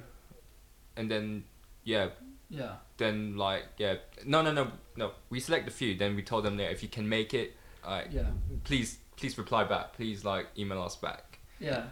and 0.97 1.09
then 1.09 1.43
yeah, 1.83 2.09
yeah 2.49 2.75
then 2.97 3.37
like 3.37 3.63
yeah, 3.77 3.95
no 4.25 4.41
no 4.41 4.51
no 4.51 4.71
no. 4.95 5.11
We 5.29 5.39
select 5.39 5.67
a 5.67 5.71
few. 5.71 5.95
Then 5.95 6.15
we 6.15 6.23
told 6.23 6.43
them 6.43 6.57
that 6.57 6.71
if 6.71 6.83
you 6.83 6.89
can 6.89 7.07
make 7.07 7.33
it, 7.33 7.55
like 7.85 8.07
yeah 8.11 8.27
please 8.63 8.97
please 9.15 9.37
reply 9.37 9.63
back. 9.63 9.93
Please 9.93 10.25
like 10.25 10.47
email 10.57 10.81
us 10.81 10.95
back. 10.95 11.24
Yeah 11.59 11.83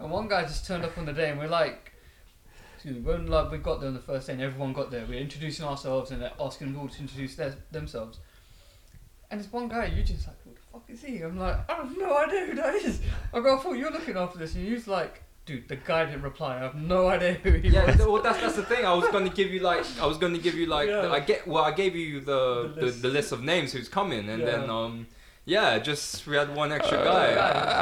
and 0.00 0.10
one 0.10 0.28
guy 0.28 0.42
just 0.42 0.66
turned 0.66 0.84
up 0.84 0.96
on 0.98 1.04
the 1.06 1.12
day 1.12 1.30
and 1.30 1.38
we're 1.38 1.48
like 1.48 1.92
excuse 2.74 2.94
me, 2.94 3.00
when 3.00 3.26
like 3.26 3.50
we 3.50 3.58
got 3.58 3.80
there 3.80 3.88
on 3.88 3.94
the 3.94 4.00
first 4.00 4.28
day 4.28 4.34
and 4.34 4.42
everyone 4.42 4.72
got 4.72 4.88
there, 4.88 5.04
we're 5.08 5.18
introducing 5.18 5.64
ourselves 5.66 6.12
and 6.12 6.22
they're 6.22 6.30
asking 6.40 6.68
them 6.72 6.80
all 6.80 6.86
to 6.88 7.00
introduce 7.00 7.34
their, 7.34 7.52
themselves. 7.72 8.20
And 9.32 9.40
this 9.40 9.50
one 9.52 9.66
guy, 9.68 9.86
Eugene's 9.86 10.28
like, 10.28 10.36
who 10.44 10.50
the 10.50 10.60
fuck 10.72 10.84
is 10.88 11.02
he? 11.02 11.20
I'm 11.22 11.36
like, 11.36 11.68
I 11.68 11.74
have 11.74 11.98
no 11.98 12.16
idea 12.16 12.46
who 12.46 12.54
that 12.54 12.76
is. 12.76 13.00
I 13.34 13.40
go, 13.40 13.58
I 13.58 13.60
thought 13.60 13.72
you 13.72 13.86
were 13.86 13.90
looking 13.90 14.16
after 14.16 14.38
this. 14.38 14.54
And 14.54 14.64
he 14.64 14.72
was 14.72 14.86
like, 14.86 15.24
dude, 15.44 15.66
the 15.66 15.74
guy 15.74 16.04
didn't 16.04 16.22
reply. 16.22 16.54
I 16.56 16.60
have 16.60 16.76
no 16.76 17.08
idea 17.08 17.32
who 17.34 17.50
he 17.50 17.66
is. 17.66 17.74
Yeah, 17.74 17.84
was. 17.86 17.96
well 17.98 18.22
that's 18.22 18.40
that's 18.40 18.54
the 18.54 18.62
thing. 18.62 18.86
I 18.86 18.94
was 18.94 19.08
gonna 19.08 19.28
give 19.28 19.50
you 19.50 19.58
like 19.58 19.84
I 20.00 20.06
was 20.06 20.16
gonna 20.16 20.38
give 20.38 20.54
you 20.54 20.66
like 20.66 20.88
Yeah. 20.88 21.10
I 21.10 21.18
get 21.18 21.48
well 21.48 21.64
I 21.64 21.72
gave 21.72 21.96
you 21.96 22.20
the 22.20 22.68
The 22.68 22.68
the, 22.76 22.86
list. 22.86 23.02
the 23.02 23.08
list 23.08 23.32
of 23.32 23.42
names 23.42 23.72
who's 23.72 23.88
coming, 23.88 24.28
and 24.28 24.38
Yeah. 24.40 24.46
then 24.52 24.70
um 24.70 25.06
yeah, 25.54 25.78
just 25.78 26.26
we 26.26 26.36
had 26.36 26.54
one 26.54 26.70
extra 26.72 26.98
Uh, 26.98 27.04
guy. 27.04 27.26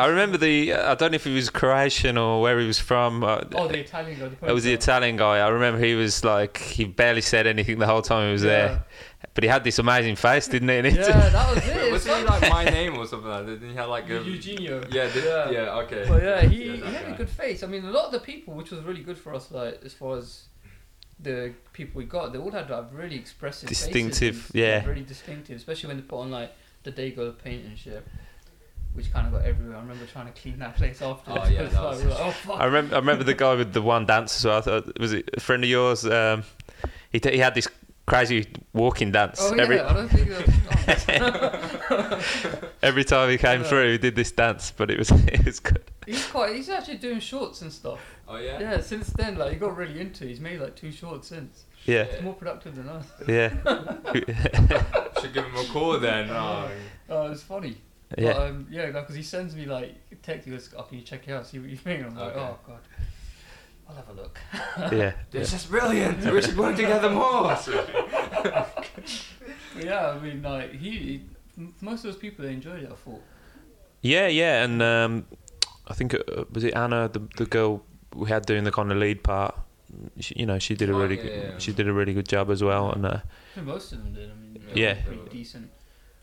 I 0.04 0.06
remember 0.06 0.38
the. 0.38 0.72
I 0.72 0.94
don't 0.94 1.10
know 1.10 1.16
if 1.16 1.24
he 1.24 1.34
was 1.34 1.50
Croatian 1.50 2.16
or 2.16 2.40
where 2.40 2.58
he 2.60 2.66
was 2.66 2.78
from. 2.78 3.24
Uh, 3.24 3.42
Oh, 3.54 3.66
the 3.68 3.80
Italian 3.80 4.18
guy. 4.20 4.28
The 4.28 4.46
it 4.50 4.52
was 4.52 4.64
the. 4.64 4.72
Italian 4.72 5.16
guy. 5.16 5.36
I 5.46 5.48
remember 5.48 5.78
he 5.84 5.94
was 5.94 6.22
like 6.24 6.56
he 6.58 6.84
barely 6.84 7.22
said 7.32 7.46
anything 7.46 7.78
the 7.78 7.86
whole 7.86 8.02
time 8.02 8.26
he 8.28 8.32
was 8.32 8.42
there, 8.42 8.84
but 9.34 9.42
he 9.44 9.48
had 9.48 9.64
this 9.64 9.78
amazing 9.80 10.16
face, 10.16 10.46
didn't 10.46 10.68
he? 10.68 10.90
Yeah, 10.96 11.28
that 11.36 11.54
was 11.54 11.66
it. 11.68 11.92
was 11.92 12.06
It's 12.06 12.16
he 12.16 12.22
like- 12.24 12.40
like 12.42 12.50
my 12.58 12.64
name 12.64 12.96
or 12.98 13.06
something 13.06 13.28
like 13.28 13.46
that? 13.46 13.52
Didn't 13.60 13.70
he 13.70 13.76
have 13.82 13.88
like 13.88 14.08
a 14.10 14.22
Eugenio. 14.22 14.76
yeah 14.90 15.12
did, 15.12 15.24
Yeah. 15.24 15.50
yeah. 15.50 15.82
okay. 15.82 16.04
But 16.08 16.22
yeah, 16.22 16.40
he, 16.42 16.64
Yeah, 16.64 16.72
he 16.74 16.80
that 16.82 16.92
had 17.04 17.14
a 17.14 17.16
good 17.16 17.30
face. 17.42 17.62
I 17.64 17.66
mean, 17.66 17.84
a 17.84 17.90
lot 17.98 18.06
of 18.06 18.12
the 18.12 18.20
people, 18.20 18.54
which 18.54 18.70
was 18.70 18.80
really 18.88 19.02
good 19.02 19.18
for 19.18 19.34
us, 19.34 19.50
like 19.50 19.80
as 19.84 19.92
far 19.92 20.16
as 20.18 20.28
the 21.18 21.52
people 21.72 21.98
we 21.98 22.04
got, 22.04 22.32
they 22.32 22.38
all 22.38 22.50
had 22.50 22.68
like 22.70 22.86
really 22.92 23.16
expressive, 23.16 23.68
Distinctive, 23.68 24.50
and, 24.52 24.60
yeah. 24.62 24.84
really 24.86 25.02
distinctive. 25.14 25.56
Especially 25.56 25.88
when 25.88 25.96
they 25.96 26.02
put 26.02 26.20
on 26.20 26.30
like 26.30 26.52
the 26.86 26.90
Day-Glo 26.92 27.32
paint 27.32 27.64
and 27.66 27.76
shit, 27.78 28.06
which 28.94 29.12
kind 29.12 29.26
of 29.26 29.32
got 29.34 29.42
everywhere. 29.42 29.76
I 29.76 29.80
remember 29.80 30.06
trying 30.06 30.32
to 30.32 30.40
clean 30.40 30.58
that 30.60 30.76
place 30.76 31.02
afterwards. 31.02 31.44
Oh, 31.46 31.50
yeah, 31.50 31.62
like, 31.64 31.72
was- 31.74 32.02
we 32.04 32.08
like, 32.10 32.20
oh 32.20 32.30
fuck. 32.30 32.60
I 32.60 32.64
remember. 32.64 32.94
I 32.94 32.98
remember 32.98 33.24
the 33.24 33.34
guy 33.34 33.54
with 33.54 33.72
the 33.74 33.82
one 33.82 34.06
dance 34.06 34.36
as 34.38 34.44
well. 34.46 34.62
Thought, 34.62 34.98
was 34.98 35.12
it 35.12 35.28
a 35.36 35.40
friend 35.40 35.62
of 35.64 35.68
yours? 35.70 36.06
Um, 36.06 36.44
he 37.12 37.20
t- 37.20 37.32
he 37.32 37.38
had 37.38 37.54
this 37.54 37.68
crazy 38.06 38.46
walking 38.72 39.10
dance 39.10 39.40
Oh 39.42 39.52
every 39.54 39.80
I 39.80 39.92
don't 39.92 40.08
think 40.08 40.28
that 40.28 40.46
every 42.82 43.02
time 43.04 43.28
he 43.30 43.36
came 43.36 43.62
Yeah. 43.62 43.66
through. 43.68 43.92
He 43.92 43.98
did 43.98 44.14
this 44.14 44.30
dance, 44.32 44.70
but 44.76 44.90
it 44.90 44.98
was 44.98 45.10
it 45.26 45.44
was 45.44 45.60
good. 45.60 45.82
he's 46.06 46.24
quite. 46.26 46.54
He's 46.54 46.68
actually 46.68 46.98
doing 46.98 47.20
shorts 47.20 47.62
and 47.62 47.72
stuff. 47.72 47.98
oh 48.28 48.36
yeah. 48.36 48.60
Yeah, 48.60 48.80
since 48.80 49.08
then, 49.10 49.36
like 49.36 49.52
he 49.52 49.58
got 49.58 49.76
really 49.76 50.00
into. 50.00 50.24
it. 50.24 50.28
He's 50.28 50.40
made 50.40 50.60
like 50.60 50.76
two 50.76 50.92
shorts 50.92 51.28
since. 51.28 51.64
Yeah, 51.86 52.04
He's 52.04 52.22
more 52.22 52.34
productive 52.34 52.74
than 52.76 52.88
us. 52.88 53.06
yeah, 53.28 53.48
Should 55.20 55.32
give 55.34 55.44
him 55.44 55.56
a 55.56 55.64
call 55.72 55.98
then. 55.98 56.28
Oh. 56.30 56.68
Oh, 57.08 57.30
it's 57.30 57.42
funny. 57.42 57.76
yeah. 58.18 58.32
But, 58.32 58.42
um, 58.50 58.66
yeah, 58.70 58.86
because 58.90 59.14
he 59.14 59.22
sends 59.22 59.54
me 59.54 59.64
like 59.66 59.94
text. 60.22 60.44
He 60.46 60.50
goes, 60.50 60.68
"Oh, 60.76 60.82
can 60.82 60.98
you 60.98 61.04
check 61.04 61.26
it 61.28 61.32
out? 61.32 61.46
See 61.46 61.58
what 61.60 61.68
you 61.70 61.76
think?" 61.76 62.04
I'm 62.04 62.14
like, 62.16 62.32
Okay. 62.36 62.40
"Oh 62.40 62.58
god, 62.66 62.80
I'll 63.88 63.94
have 63.96 64.08
a 64.08 64.12
look." 64.12 64.38
yeah. 64.92 65.12
This 65.30 65.52
is 65.52 65.66
brilliant. 65.66 66.24
We 66.32 66.42
should 66.42 66.56
work 66.58 66.74
together 66.76 67.10
more. 67.10 67.56
Yeah, 69.78 70.10
I 70.10 70.18
mean, 70.18 70.42
like 70.42 70.72
he, 70.72 70.90
he- 70.90 71.68
most 71.80 72.04
of 72.04 72.12
those 72.12 72.16
people 72.20 72.44
they 72.44 72.52
enjoyed 72.52 72.82
it. 72.82 72.90
I 72.92 72.96
thought. 72.96 73.22
Yeah, 74.02 74.26
yeah, 74.28 74.64
and 74.64 74.82
um, 74.82 75.26
I 75.88 75.94
think 75.94 76.14
uh, 76.14 76.18
was 76.52 76.64
it 76.64 76.74
Anna, 76.74 77.08
the 77.08 77.22
the 77.36 77.46
girl 77.46 77.82
we 78.14 78.28
had 78.28 78.46
doing 78.46 78.64
the 78.64 78.72
kind 78.72 78.90
of 78.90 78.98
lead 78.98 79.22
part. 79.22 79.54
She, 80.20 80.34
you 80.36 80.46
know, 80.46 80.58
she 80.58 80.74
did 80.74 80.90
a 80.90 80.92
Oh, 80.94 80.98
really 81.00 81.16
yeah, 81.16 81.22
good, 81.22 81.32
yeah. 81.52 81.58
she 81.58 81.72
did 81.72 81.88
a 81.88 81.92
really 81.92 82.12
good 82.14 82.28
job 82.28 82.50
as 82.50 82.62
well, 82.62 82.90
and 82.92 83.06
uh, 83.06 83.20
most 83.62 83.92
of 83.92 83.98
them 83.98 84.12
did. 84.14 84.30
I 84.30 84.34
mean, 84.34 84.64
they 84.74 84.80
Yeah. 84.80 84.94
were 84.94 85.02
pretty 85.14 85.28
decent. 85.30 85.70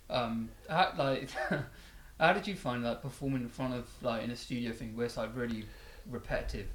Um, 0.09 0.49
how, 0.69 0.93
like, 0.97 1.29
how 2.19 2.33
did 2.33 2.45
you 2.47 2.55
find 2.55 2.83
like 2.83 3.01
performing 3.01 3.41
in 3.43 3.49
front 3.49 3.73
of 3.73 3.87
like 4.01 4.23
in 4.23 4.31
a 4.31 4.35
studio 4.35 4.71
thing 4.71 4.95
where 4.95 5.05
it's 5.05 5.17
like 5.17 5.35
really 5.35 5.65
repetitive? 6.09 6.67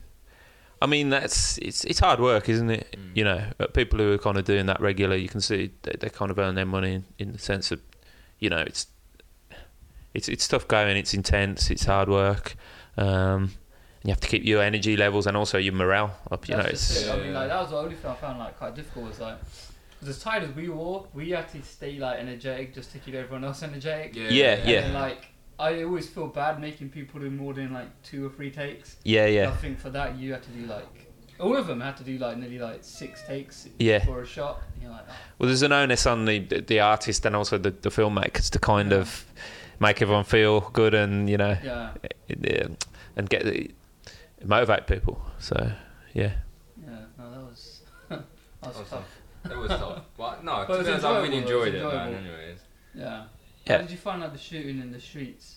I 0.80 0.86
mean 0.86 1.10
that's 1.10 1.58
it's 1.58 1.84
it's 1.84 1.98
hard 1.98 2.20
work, 2.20 2.48
isn't 2.48 2.70
it? 2.70 2.96
Mm. 2.96 3.16
You 3.16 3.24
know, 3.24 3.44
uh, 3.60 3.66
people 3.66 3.98
who 3.98 4.12
are 4.12 4.18
kind 4.18 4.36
of 4.38 4.44
doing 4.44 4.66
that 4.66 4.80
regularly, 4.80 5.20
you 5.20 5.28
can 5.28 5.40
see 5.40 5.72
they, 5.82 5.94
they 5.98 6.08
kind 6.08 6.30
of 6.30 6.38
earn 6.38 6.54
their 6.54 6.66
money 6.66 6.94
in, 6.94 7.04
in 7.18 7.32
the 7.32 7.38
sense 7.38 7.72
of, 7.72 7.80
you 8.38 8.48
know, 8.48 8.60
it's 8.60 8.86
it's 10.14 10.28
it's 10.28 10.46
tough 10.48 10.66
going, 10.68 10.96
it's 10.96 11.14
intense, 11.14 11.70
it's 11.70 11.84
hard 11.84 12.08
work. 12.08 12.56
Um, 12.96 13.52
you 14.04 14.10
have 14.10 14.20
to 14.20 14.28
keep 14.28 14.44
your 14.44 14.62
energy 14.62 14.96
levels 14.96 15.26
and 15.26 15.36
also 15.36 15.58
your 15.58 15.74
morale 15.74 16.16
up. 16.30 16.48
You 16.48 16.56
know, 16.56 16.62
That's 16.62 16.72
just 16.88 16.90
it's 16.92 17.06
it. 17.06 17.10
I 17.12 17.16
mean, 17.18 17.34
like 17.34 17.48
that 17.48 17.60
was 17.60 17.70
the 17.70 17.76
only 17.76 17.94
thing 17.96 18.10
I 18.10 18.14
found 18.14 18.38
like 18.38 18.56
quite 18.58 18.74
difficult. 18.74 19.08
Was 19.08 19.20
like, 19.20 19.38
'cause 20.00 20.08
as 20.08 20.20
tired 20.20 20.44
as 20.44 20.50
we 20.54 20.68
were, 20.68 21.00
we 21.14 21.30
had 21.30 21.48
to 21.50 21.62
stay 21.62 21.98
like 21.98 22.18
energetic 22.20 22.74
just 22.74 22.92
to 22.92 22.98
keep 22.98 23.14
everyone 23.14 23.44
else 23.44 23.62
energetic. 23.62 24.14
Yeah, 24.14 24.28
Yeah, 24.30 24.52
And 24.54 24.68
yeah. 24.68 24.80
then, 24.82 24.94
like, 24.94 25.26
I 25.58 25.82
always 25.82 26.08
feel 26.08 26.28
bad 26.28 26.60
making 26.60 26.90
people 26.90 27.18
do 27.20 27.30
more 27.30 27.52
than 27.54 27.72
like 27.72 27.88
two 28.04 28.24
or 28.26 28.30
three 28.30 28.50
takes. 28.50 28.96
yeah, 29.04 29.24
I 29.24 29.26
yeah, 29.26 29.56
think 29.56 29.78
for 29.80 29.90
that 29.90 30.16
you 30.16 30.32
had 30.32 30.42
to 30.44 30.50
do 30.50 30.66
like 30.66 31.06
All 31.40 31.56
of 31.56 31.66
them 31.68 31.80
had 31.80 31.96
to 31.98 32.04
do 32.04 32.18
like 32.18 32.36
nearly 32.36 32.58
like 32.58 32.78
six 32.82 33.22
takes 33.26 33.68
Yeah. 33.78 34.04
for 34.04 34.22
a 34.22 34.26
shot. 34.26 34.60
And 34.74 34.82
you're 34.82 34.92
like, 34.92 35.04
oh, 35.08 35.12
Well, 35.38 35.46
there's 35.48 35.62
an 35.62 35.72
onus 35.72 36.04
on 36.06 36.24
the 36.24 36.38
the 36.40 36.78
artist 36.80 37.26
and 37.26 37.34
also 37.36 37.58
the, 37.58 37.70
the 37.70 37.90
filmmakers 37.90 38.50
to 38.50 38.58
kind 38.60 38.90
Yeah. 38.92 38.98
of 38.98 39.24
make 39.80 40.00
everyone 40.02 40.24
feel 40.24 40.60
good 40.72 40.94
and 40.94 41.28
you 41.30 41.36
know 41.36 41.56
yeah, 41.62 41.90
and 43.16 43.28
get 43.28 43.44
the, 43.44 43.70
motivate 44.44 44.86
people. 44.86 45.20
So 45.38 45.70
yeah, 46.14 46.32
yeah. 46.84 46.90
No, 47.18 47.30
that 47.30 47.40
was 47.40 47.80
that 48.08 48.20
was 48.62 48.76
Awesome. 48.76 48.84
tough. 48.88 49.50
It 49.50 49.56
was 49.56 49.68
tough. 49.70 50.02
Well, 50.18 50.38
no, 50.42 50.64
But 50.66 50.74
it 50.74 50.78
to 50.78 50.84
be 50.84 50.90
honest, 50.90 51.06
I 51.06 51.20
really 51.22 51.36
enjoyed 51.38 51.74
it 51.74 51.82
it, 51.82 51.84
man. 51.84 52.14
Anyways, 52.14 52.58
Yeah. 52.94 53.24
Yeah. 53.66 53.76
How 53.76 53.82
did 53.82 53.90
you 53.90 53.96
find 53.98 54.22
out 54.22 54.32
the 54.32 54.38
shooting 54.38 54.80
in 54.80 54.90
the 54.92 55.00
streets? 55.00 55.56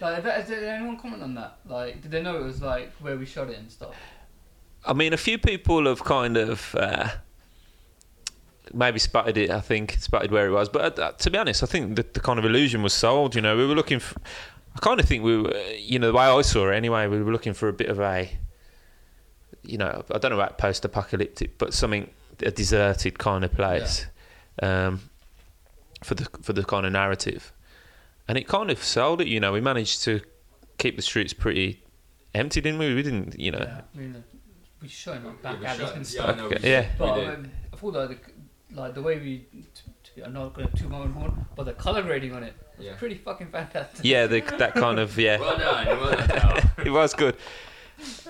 Like, 0.00 0.22
did, 0.24 0.46
did 0.46 0.64
anyone 0.64 0.98
comment 0.98 1.22
on 1.22 1.34
that? 1.36 1.58
Like, 1.66 2.02
did 2.02 2.10
they 2.10 2.22
know 2.22 2.36
it 2.36 2.42
was 2.44 2.60
like 2.62 2.92
where 3.00 3.16
we 3.16 3.24
shot 3.26 3.48
it 3.50 3.58
and 3.58 3.70
stuff? 3.70 3.94
I 4.84 4.92
mean, 4.92 5.12
a 5.12 5.16
few 5.16 5.38
people 5.38 5.86
have 5.86 6.02
kind 6.04 6.36
of 6.36 6.74
uh, 6.74 7.08
maybe 8.72 8.98
spotted 8.98 9.36
it. 9.36 9.50
I 9.50 9.60
think 9.60 9.92
spotted 10.00 10.30
where 10.30 10.46
it 10.46 10.50
was, 10.50 10.68
but 10.68 10.98
uh, 10.98 11.12
to 11.12 11.30
be 11.30 11.38
honest, 11.38 11.62
I 11.62 11.66
think 11.66 11.96
the, 11.96 12.04
the 12.12 12.20
kind 12.20 12.38
of 12.38 12.44
illusion 12.44 12.82
was 12.82 12.92
sold. 12.94 13.34
You 13.34 13.40
know, 13.42 13.56
we 13.56 13.66
were 13.66 13.74
looking 13.74 14.00
for. 14.00 14.18
I 14.76 14.78
kind 14.80 15.00
of 15.00 15.06
think 15.08 15.24
we 15.24 15.38
were, 15.40 15.56
you 15.78 15.98
know, 15.98 16.08
the 16.08 16.12
way 16.12 16.24
I 16.24 16.42
saw 16.42 16.68
it 16.70 16.74
anyway. 16.76 17.06
We 17.06 17.22
were 17.22 17.32
looking 17.32 17.54
for 17.54 17.68
a 17.68 17.72
bit 17.72 17.88
of 17.88 17.98
a, 17.98 18.30
you 19.62 19.78
know, 19.78 20.04
I 20.14 20.18
don't 20.18 20.30
know 20.30 20.36
about 20.38 20.58
post-apocalyptic, 20.58 21.56
but 21.56 21.72
something 21.72 22.10
a 22.42 22.50
deserted 22.50 23.18
kind 23.18 23.42
of 23.42 23.52
place, 23.52 24.04
um, 24.62 25.00
for 26.04 26.14
the 26.14 26.26
for 26.42 26.52
the 26.52 26.62
kind 26.62 26.84
of 26.84 26.92
narrative, 26.92 27.52
and 28.28 28.36
it 28.36 28.46
kind 28.46 28.70
of 28.70 28.82
sold 28.84 29.22
it. 29.22 29.28
You 29.28 29.40
know, 29.40 29.52
we 29.52 29.62
managed 29.62 30.02
to 30.04 30.20
keep 30.76 30.96
the 30.96 31.02
streets 31.02 31.32
pretty 31.32 31.82
empty, 32.34 32.60
didn't 32.60 32.78
we? 32.78 32.94
We 32.94 33.02
didn't, 33.02 33.40
you 33.40 33.52
know. 33.52 33.60
Yeah. 33.60 33.80
I 33.94 33.98
mean, 33.98 34.16
uh, 34.16 34.20
we 34.82 34.88
shot 34.88 35.16
in 35.16 35.24
like 35.24 35.42
back 35.42 35.60
we 35.60 35.66
alleys 35.66 35.80
shot- 35.80 35.96
and 35.96 36.04
yeah, 36.04 36.04
stuff. 36.04 36.28
I 36.28 36.36
know, 36.36 36.44
Okay, 36.46 36.70
yeah. 36.70 36.86
But 36.98 37.26
um, 37.26 37.50
I 37.72 37.76
thought 37.76 37.94
like 37.94 38.26
the, 38.70 38.80
like 38.80 38.94
the 38.94 39.02
way 39.02 39.18
we, 39.18 39.38
t- 39.38 39.64
t- 39.74 39.90
I'm 40.24 40.32
not 40.32 40.54
gonna 40.54 40.70
toot 40.76 40.88
my 40.90 40.98
own 40.98 41.12
horn, 41.12 41.46
but 41.56 41.64
the 41.64 41.72
color 41.74 42.02
grading 42.02 42.32
on 42.34 42.42
it 42.42 42.54
was 42.78 42.86
Yeah. 42.86 42.94
pretty 42.96 43.16
fucking 43.16 43.48
fantastic. 43.48 44.04
Yeah, 44.04 44.26
the, 44.26 44.40
that 44.58 44.74
kind 44.74 44.98
of 44.98 45.16
yeah. 45.18 45.38
well 45.38 45.58
done, 45.58 45.86
well 45.86 46.26
done. 46.26 46.70
It 46.86 46.90
was 46.90 47.14
good. 47.14 47.36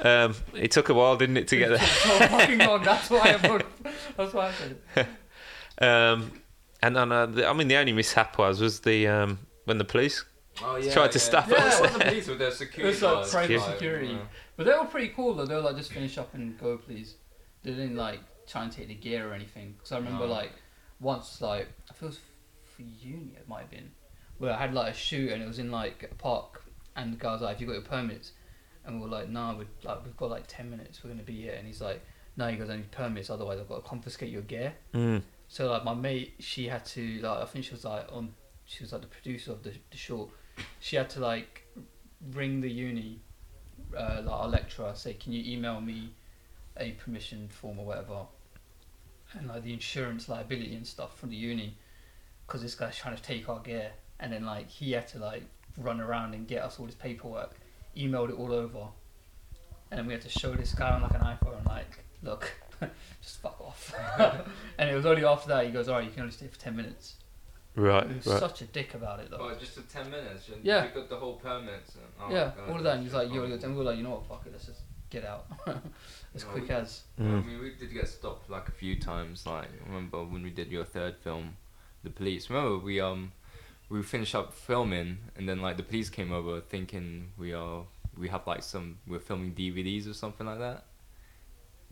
Um, 0.02 0.34
it 0.54 0.70
took 0.70 0.88
a 0.88 0.94
while, 0.94 1.16
didn't 1.16 1.36
it, 1.38 1.48
to 1.48 1.56
get 1.56 1.68
there? 1.70 1.78
so 1.78 2.18
fucking 2.28 2.58
long. 2.58 2.82
That's 2.84 3.10
why 3.10 3.20
I 3.20 3.32
put, 3.48 3.66
That's 4.16 4.32
why 4.32 4.48
I 4.48 4.52
said 4.52 4.76
it. 4.96 5.84
Um, 5.84 6.30
and 6.82 6.96
and 6.96 7.12
uh, 7.12 7.26
the, 7.26 7.48
I 7.48 7.52
mean, 7.52 7.68
the 7.68 7.76
only 7.76 7.92
mishap 7.92 8.38
was 8.38 8.60
was 8.60 8.80
the 8.80 9.06
um, 9.08 9.38
when 9.64 9.78
the 9.78 9.84
police. 9.84 10.24
Oh, 10.62 10.76
yeah, 10.76 10.90
Tried 10.92 11.12
to 11.12 11.18
yeah. 11.18 11.24
stop 11.24 11.48
yeah, 11.50 11.56
us. 11.56 11.78
it 11.78 11.82
wasn't 11.82 12.02
police 12.04 12.28
with 12.28 12.38
their 12.38 12.50
security. 12.50 12.94
It's 12.94 13.02
like 13.02 13.28
private 13.28 13.58
like, 13.60 13.72
security. 13.72 14.08
yeah. 14.08 14.18
But 14.56 14.64
they 14.66 14.72
were 14.72 14.86
pretty 14.86 15.08
cool 15.08 15.34
though. 15.34 15.44
They 15.44 15.54
were 15.54 15.60
like, 15.60 15.76
just 15.76 15.92
finish 15.92 16.16
up 16.16 16.32
and 16.34 16.58
go, 16.58 16.78
please. 16.78 17.16
They 17.62 17.72
didn't 17.72 17.96
like 17.96 18.20
try 18.46 18.62
and 18.62 18.72
take 18.72 18.88
the 18.88 18.94
gear 18.94 19.28
or 19.28 19.34
anything. 19.34 19.74
Because 19.76 19.92
I 19.92 19.96
remember 19.98 20.26
No. 20.26 20.32
like 20.32 20.52
once, 21.00 21.40
like 21.40 21.68
I 21.90 21.94
feel 21.94 22.08
it 22.08 22.12
was 22.12 22.20
for 22.64 22.82
uni, 22.82 23.32
it 23.36 23.48
might 23.48 23.60
have 23.60 23.70
been, 23.70 23.90
where 24.38 24.52
I 24.52 24.58
had 24.58 24.74
like 24.74 24.92
a 24.92 24.96
shoot 24.96 25.30
and 25.32 25.42
it 25.42 25.46
was 25.46 25.58
in 25.58 25.70
like 25.70 26.08
a 26.10 26.14
park, 26.14 26.64
and 26.94 27.12
the 27.12 27.16
guy 27.16 27.32
was 27.32 27.42
like, 27.42 27.54
"Have 27.54 27.60
you 27.60 27.66
got 27.66 27.74
your 27.74 27.82
permits?" 27.82 28.32
And 28.84 28.96
we 28.96 29.08
were 29.08 29.12
like, 29.12 29.28
"Nah, 29.28 29.56
we 29.56 29.66
like 29.82 30.04
we've 30.04 30.16
got 30.16 30.30
like 30.30 30.44
ten 30.46 30.70
minutes. 30.70 31.02
We're 31.02 31.10
gonna 31.10 31.22
be 31.22 31.40
here." 31.42 31.54
And 31.54 31.66
he's 31.66 31.80
like, 31.80 32.04
"No, 32.36 32.48
you 32.48 32.56
guys 32.56 32.68
don't 32.68 32.78
need 32.78 32.90
permits. 32.90 33.30
Otherwise, 33.30 33.60
I've 33.60 33.68
got 33.68 33.82
to 33.82 33.88
confiscate 33.88 34.30
your 34.30 34.42
gear." 34.42 34.74
Mm. 34.94 35.22
So 35.48 35.70
like 35.70 35.84
my 35.84 35.94
mate, 35.94 36.34
she 36.40 36.66
had 36.66 36.84
to 36.86 37.20
like 37.20 37.38
I 37.38 37.44
think 37.44 37.64
she 37.64 37.72
was 37.72 37.84
like 37.84 38.06
on, 38.10 38.34
she 38.64 38.82
was 38.82 38.92
like 38.92 39.02
the 39.02 39.08
producer 39.08 39.52
of 39.52 39.62
the, 39.62 39.72
the 39.90 39.96
short. 39.96 40.30
She 40.80 40.96
had 40.96 41.10
to 41.10 41.20
like 41.20 41.66
ring 42.32 42.60
the 42.60 42.70
uni, 42.70 43.20
uh, 43.96 44.22
like 44.24 44.32
our 44.32 44.48
lecturer, 44.48 44.92
say, 44.94 45.14
can 45.14 45.32
you 45.32 45.52
email 45.52 45.80
me 45.80 46.12
a 46.78 46.92
permission 46.92 47.48
form 47.48 47.78
or 47.78 47.86
whatever, 47.86 48.26
and 49.34 49.48
like 49.48 49.62
the 49.62 49.72
insurance 49.72 50.28
liability 50.28 50.74
and 50.74 50.86
stuff 50.86 51.18
from 51.18 51.30
the 51.30 51.36
uni, 51.36 51.76
because 52.46 52.62
this 52.62 52.74
guy's 52.74 52.96
trying 52.96 53.16
to 53.16 53.22
take 53.22 53.48
our 53.48 53.60
gear, 53.60 53.90
and 54.20 54.32
then 54.32 54.44
like 54.44 54.68
he 54.68 54.92
had 54.92 55.06
to 55.08 55.18
like 55.18 55.42
run 55.76 56.00
around 56.00 56.34
and 56.34 56.46
get 56.46 56.62
us 56.62 56.78
all 56.78 56.86
this 56.86 56.94
paperwork, 56.94 57.56
emailed 57.96 58.30
it 58.30 58.38
all 58.38 58.52
over, 58.52 58.88
and 59.90 59.98
then 59.98 60.06
we 60.06 60.12
had 60.12 60.22
to 60.22 60.28
show 60.28 60.52
this 60.54 60.74
guy 60.74 60.90
on 60.90 61.02
like 61.02 61.14
an 61.14 61.20
iPhone, 61.20 61.64
like, 61.66 61.98
look, 62.22 62.50
just 63.22 63.40
fuck 63.40 63.60
off. 63.60 63.94
and 64.78 64.90
it 64.90 64.94
was 64.94 65.06
only 65.06 65.24
after 65.24 65.48
that 65.48 65.66
he 65.66 65.70
goes, 65.70 65.88
alright, 65.88 66.04
you 66.04 66.10
can 66.10 66.22
only 66.22 66.32
stay 66.32 66.46
for 66.48 66.58
10 66.58 66.74
minutes. 66.74 67.16
Right, 67.74 68.08
He 68.08 68.16
was 68.16 68.26
right. 68.26 68.40
such 68.40 68.62
a 68.62 68.64
dick 68.64 68.94
about 68.94 69.20
it 69.20 69.30
though. 69.30 69.38
Oh, 69.38 69.54
just 69.58 69.72
for 69.72 69.82
10 69.82 70.10
minutes. 70.10 70.48
And 70.48 70.64
Yeah. 70.64 70.84
You 70.86 70.90
got 70.94 71.10
the 71.10 71.16
whole 71.16 71.34
permits. 71.34 71.94
And, 71.94 72.04
oh, 72.20 72.32
yeah, 72.32 72.52
God, 72.56 72.70
all 72.70 72.76
of 72.76 72.84
that. 72.84 72.94
And 72.96 73.04
he's 73.04 73.12
like, 73.12 73.32
you're 73.32 73.44
and 73.44 73.62
we 73.62 73.78
were 73.78 73.84
like, 73.84 73.98
you 73.98 74.02
know 74.02 74.10
what, 74.10 74.26
fuck 74.26 74.46
it, 74.46 74.52
let's 74.52 74.66
just 74.66 74.80
get 75.10 75.24
out. 75.24 75.46
as 76.34 76.44
No, 76.44 76.50
quick 76.50 76.68
we- 76.68 76.74
as. 76.74 77.02
Mm. 77.20 77.26
I 77.42 77.46
mean, 77.46 77.60
we 77.60 77.70
did 77.78 77.92
get 77.92 78.08
stopped 78.08 78.50
like 78.50 78.68
a 78.68 78.72
few 78.72 78.98
times. 78.98 79.46
Like, 79.46 79.68
remember 79.86 80.24
when 80.24 80.42
we 80.42 80.50
did 80.50 80.70
your 80.70 80.84
third 80.84 81.16
film, 81.16 81.56
the 82.04 82.10
police. 82.10 82.50
Remember 82.50 82.78
we 82.78 83.00
um 83.00 83.32
we 83.88 84.02
finished 84.02 84.34
up 84.34 84.52
filming, 84.52 85.18
and 85.36 85.48
then 85.48 85.60
like 85.62 85.76
the 85.76 85.82
police 85.82 86.08
came 86.10 86.32
over 86.32 86.60
thinking 86.60 87.28
we 87.38 87.52
are 87.54 87.84
we 88.18 88.28
have 88.28 88.46
like 88.46 88.62
some 88.62 88.98
we're 89.06 89.18
filming 89.20 89.52
DVDs 89.52 90.08
or 90.10 90.14
something 90.14 90.46
like 90.46 90.58
that. 90.58 90.84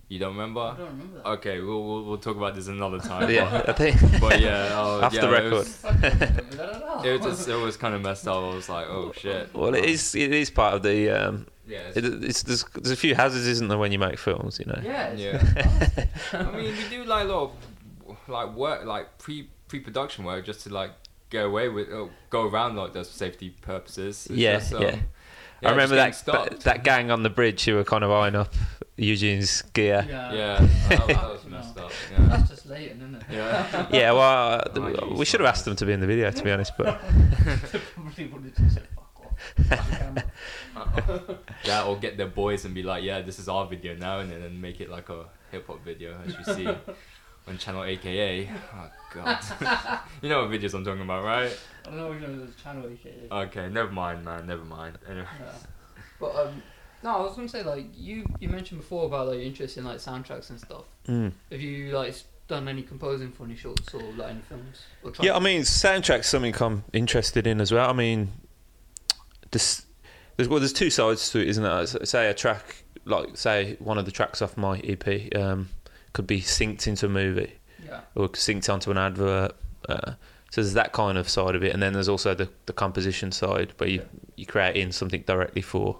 You 0.08 0.18
don't 0.18 0.32
remember? 0.32 0.60
I 0.60 0.76
don't 0.76 0.86
remember 0.90 1.16
that. 1.18 1.26
Okay, 1.26 1.60
we'll, 1.60 1.82
we'll 1.82 2.04
we'll 2.04 2.18
talk 2.18 2.36
about 2.36 2.54
this 2.54 2.66
another 2.68 2.98
time. 3.10 3.30
yeah, 3.30 3.64
I 3.66 3.72
think. 3.72 3.96
But 4.20 4.38
yeah, 4.40 4.68
oh, 4.72 5.00
Off 5.02 5.14
yeah, 5.14 5.20
the 5.22 5.28
it 5.28 5.30
record. 5.32 5.52
was- 5.52 5.84
I 5.84 5.92
don't 5.92 6.58
know. 6.80 7.02
It 7.04 7.20
was 7.22 7.36
just, 7.38 7.48
it 7.48 7.54
was 7.56 7.76
kind 7.78 7.94
of 7.94 8.02
messed 8.02 8.28
up. 8.28 8.36
I 8.36 8.54
was 8.54 8.68
like, 8.68 8.86
oh 8.88 9.12
shit. 9.16 9.54
Well, 9.54 9.74
it 9.74 9.84
is. 9.86 10.14
It 10.14 10.32
is 10.32 10.50
part 10.50 10.74
of 10.74 10.82
the. 10.82 11.08
Um, 11.10 11.46
Yeah. 11.66 11.78
it, 11.94 12.04
It's, 12.04 12.24
it's 12.24 12.42
there's, 12.42 12.64
there's 12.74 12.90
a 12.90 12.96
few 12.96 13.14
hazards, 13.14 13.46
isn't 13.46 13.68
there, 13.68 13.78
when 13.78 13.92
you 13.92 13.98
make 13.98 14.18
films? 14.18 14.58
You 14.58 14.66
know. 14.66 14.80
yeah, 14.82 15.12
Yeah. 15.14 15.42
I 16.32 16.42
mean, 16.56 16.74
we 16.76 16.88
do 16.90 17.04
like 17.04 17.24
a 17.24 17.28
lot 17.28 17.42
of 18.06 18.16
like 18.28 18.54
work, 18.54 18.84
like 18.84 19.18
pre 19.18 19.48
pre 19.68 19.80
production 19.80 20.24
work, 20.24 20.44
just 20.44 20.60
to 20.64 20.70
like 20.72 20.90
go 21.30 21.46
away 21.46 21.68
with, 21.68 21.90
uh, 21.92 22.06
go 22.30 22.46
around 22.48 22.76
like 22.76 22.92
those 22.92 23.08
for 23.10 23.16
safety 23.16 23.50
purposes. 23.50 24.26
It's 24.30 24.36
Yeah, 24.38 24.58
just, 24.58 24.74
um, 24.74 24.82
yeah. 24.82 24.88
yeah, 25.62 25.68
I 25.68 25.70
remember 25.72 25.96
that 25.96 26.12
getting 26.12 26.32
that, 26.32 26.42
stopped. 26.50 26.64
that 26.64 26.84
gang 26.84 27.10
on 27.10 27.22
the 27.22 27.30
bridge 27.30 27.64
who 27.64 27.74
were 27.76 27.84
kind 27.84 28.04
of 28.04 28.10
eyeing 28.10 28.34
up 28.36 28.52
Eugene's 28.96 29.62
gear. 29.72 30.04
yeah. 30.08 30.32
Yeah, 30.32 30.68
that, 30.88 30.98
was- 31.08 31.16
that 31.16 31.30
was 31.32 31.44
messed 31.48 31.78
up. 31.78 31.90
Yeah. 32.12 32.26
That's 32.26 32.48
just 32.50 32.66
latent, 32.66 33.00
isn't 33.02 33.14
it? 33.16 33.22
Yeah. 33.30 33.86
Yeah, 33.90 34.12
well, 34.12 34.60
uh, 34.60 34.98
Oh, 35.02 35.14
we 35.16 35.24
should 35.24 35.40
have 35.40 35.48
asked 35.48 35.64
them 35.64 35.74
to 35.76 35.86
be 35.86 35.92
in 35.92 36.00
the 36.00 36.06
video, 36.06 36.30
to 36.30 36.42
be 36.44 36.50
honest. 36.52 36.72
But 36.78 37.00
They 39.68 39.76
probably 39.76 39.96
would 39.96 40.14
have 40.14 40.14
just 40.14 40.36
said, 40.36 40.54
fuck 40.74 41.08
off. 41.08 41.38
yeah, 41.64 41.84
or 41.84 41.96
get 41.98 42.16
their 42.16 42.26
boys 42.26 42.64
and 42.64 42.74
be 42.74 42.82
like, 42.82 43.04
yeah, 43.04 43.20
this 43.22 43.38
is 43.38 43.48
our 43.48 43.66
video 43.66 43.94
now, 43.94 44.20
and 44.20 44.30
then 44.30 44.60
make 44.60 44.80
it 44.80 44.90
like 44.90 45.08
a 45.08 45.26
hip 45.50 45.66
hop 45.66 45.84
video, 45.84 46.16
as 46.26 46.34
you 46.34 46.54
see 46.54 46.66
on 47.48 47.58
channel 47.58 47.84
AKA. 47.84 48.50
Oh 48.74 48.90
god, 49.14 49.38
you 50.22 50.28
know 50.28 50.42
what 50.42 50.50
videos 50.50 50.74
I'm 50.74 50.84
talking 50.84 51.02
about, 51.02 51.24
right? 51.24 51.56
I 51.84 51.88
don't 51.88 51.96
know 51.98 52.12
if 52.12 52.20
you 52.20 52.26
know 52.26 52.46
the 52.46 52.52
channel 52.62 52.86
AKA. 52.90 53.28
Okay, 53.30 53.68
never 53.68 53.90
mind, 53.90 54.24
man, 54.24 54.46
never 54.46 54.64
mind. 54.64 54.98
Anyway. 55.08 55.26
Yeah. 55.40 55.52
But 56.20 56.36
um, 56.36 56.62
no, 57.02 57.16
I 57.16 57.20
was 57.20 57.36
gonna 57.36 57.48
say 57.48 57.62
like 57.62 57.86
you 57.94 58.24
you 58.40 58.48
mentioned 58.48 58.80
before 58.80 59.06
about 59.06 59.28
like 59.28 59.36
your 59.36 59.44
interest 59.44 59.76
in 59.76 59.84
like 59.84 59.98
soundtracks 59.98 60.50
and 60.50 60.58
stuff. 60.60 60.84
mm. 61.06 61.32
Have 61.50 61.60
you 61.60 61.92
like 61.96 62.14
done 62.48 62.68
any 62.68 62.82
composing 62.82 63.30
for 63.32 63.44
any 63.44 63.56
shorts 63.56 63.92
or 63.94 64.02
like 64.16 64.30
any 64.30 64.40
films? 64.48 64.82
Or 65.02 65.12
yeah, 65.20 65.36
I 65.36 65.40
mean, 65.40 65.62
soundtrack's 65.62 66.28
something 66.28 66.54
I'm 66.60 66.84
interested 66.92 67.46
in 67.46 67.60
as 67.60 67.72
well. 67.72 67.88
I 67.88 67.92
mean, 67.92 68.32
this 69.54 69.86
there's 70.36 70.48
well, 70.48 70.58
there's 70.58 70.72
two 70.72 70.90
sides 70.90 71.30
to 71.30 71.40
it, 71.40 71.48
isn't 71.48 71.62
there? 71.62 71.86
Say 71.86 72.28
a 72.28 72.34
track, 72.34 72.84
like 73.04 73.36
say 73.36 73.76
one 73.78 73.98
of 73.98 74.04
the 74.04 74.10
tracks 74.10 74.42
off 74.42 74.56
my 74.56 74.78
EP, 74.80 75.34
um, 75.36 75.68
could 76.12 76.26
be 76.26 76.40
synced 76.40 76.86
into 76.86 77.06
a 77.06 77.08
movie. 77.08 77.54
yeah, 77.84 78.00
or 78.14 78.28
synced 78.30 78.72
onto 78.72 78.90
an 78.90 78.98
advert. 78.98 79.52
Uh, 79.88 80.12
so 80.50 80.60
there's 80.60 80.74
that 80.74 80.92
kind 80.92 81.18
of 81.18 81.28
side 81.28 81.54
of 81.54 81.64
it, 81.64 81.72
and 81.72 81.82
then 81.82 81.92
there's 81.92 82.08
also 82.08 82.34
the, 82.34 82.48
the 82.66 82.72
composition 82.72 83.32
side 83.32 83.72
where 83.78 83.88
you 83.88 84.02
you 84.36 84.46
create 84.46 84.76
in 84.76 84.92
something 84.92 85.22
directly 85.22 85.62
for 85.62 85.98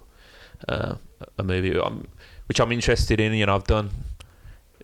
uh, 0.67 0.95
a 1.37 1.43
movie, 1.43 1.77
um, 1.79 2.07
which 2.47 2.59
I'm 2.59 2.71
interested 2.71 3.19
in. 3.19 3.33
You 3.33 3.45
know, 3.45 3.55
I've 3.55 3.65
done 3.65 3.89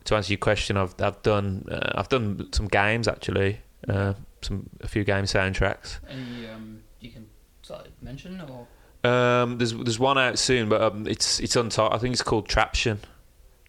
to 0.06 0.16
answer 0.16 0.32
your 0.32 0.40
question. 0.40 0.78
I've 0.78 0.96
I've 1.00 1.22
done 1.24 1.66
uh, 1.70 1.92
I've 1.96 2.10
done 2.10 2.52
some 2.54 2.68
games 2.68 3.08
actually, 3.08 3.60
uh, 3.90 4.14
some 4.42 4.70
a 4.82 4.88
few 4.88 5.04
game 5.04 5.26
soundtracks. 5.26 6.00
any 6.10 6.48
um 6.48 6.84
you 7.00 7.12
can 7.12 7.28
sort 7.62 7.88
of 7.88 7.92
mention 8.02 8.42
or 8.42 8.68
Um, 9.10 9.58
there's 9.58 9.74
there's 9.74 10.00
one 10.00 10.18
out 10.18 10.38
soon, 10.40 10.70
but 10.70 10.82
um, 10.82 11.08
it's 11.08 11.40
it's 11.40 11.56
untitled. 11.56 11.94
I 11.94 11.98
think 11.98 12.14
it's 12.14 12.22
called 12.24 12.48
Traption. 12.48 13.00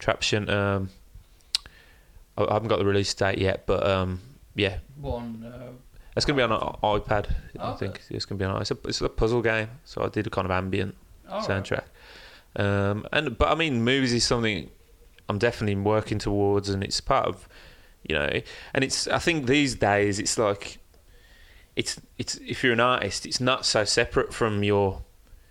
Traption. 0.01 0.49
Um, 0.51 0.90
I 2.36 2.45
I 2.45 2.53
haven't 2.55 2.68
got 2.68 2.78
the 2.78 2.84
release 2.84 3.12
date 3.14 3.38
yet, 3.38 3.66
but 3.66 3.86
um, 3.86 4.20
yeah, 4.55 4.78
one. 5.01 5.45
Uh, 5.45 5.72
It's 6.16 6.26
going 6.26 6.36
to 6.36 6.47
be 6.47 6.53
on 6.53 6.53
an 6.53 6.76
iPad. 6.82 7.30
I 7.59 7.70
Okay. 7.70 7.78
think 7.86 8.03
it's 8.11 8.26
going 8.26 8.38
to 8.38 8.45
be 8.45 8.47
on. 8.47 8.61
It's 8.61 8.70
a, 8.70 8.76
it's 8.84 9.01
a 9.01 9.09
puzzle 9.09 9.40
game, 9.43 9.68
so 9.84 10.03
I 10.05 10.09
did 10.09 10.26
a 10.26 10.30
kind 10.30 10.45
of 10.45 10.51
ambient 10.51 10.95
soundtrack. 11.28 11.84
Um, 12.57 13.07
and 13.12 13.38
but 13.38 13.49
I 13.51 13.55
mean, 13.55 13.82
movies 13.82 14.12
is 14.12 14.24
something 14.24 14.70
I'm 15.30 15.38
definitely 15.38 15.76
working 15.80 16.18
towards, 16.18 16.68
and 16.68 16.84
it's 16.84 17.01
part 17.01 17.26
of, 17.26 17.49
you 18.07 18.14
know, 18.14 18.28
and 18.74 18.84
it's. 18.84 19.09
I 19.09 19.18
think 19.18 19.47
these 19.47 19.74
days 19.74 20.18
it's 20.18 20.36
like, 20.36 20.78
it's 21.76 22.00
it's 22.18 22.36
if 22.36 22.62
you're 22.62 22.72
an 22.72 22.80
artist, 22.80 23.26
it's 23.26 23.40
not 23.40 23.64
so 23.64 23.84
separate 23.84 24.32
from 24.32 24.62
your 24.62 25.02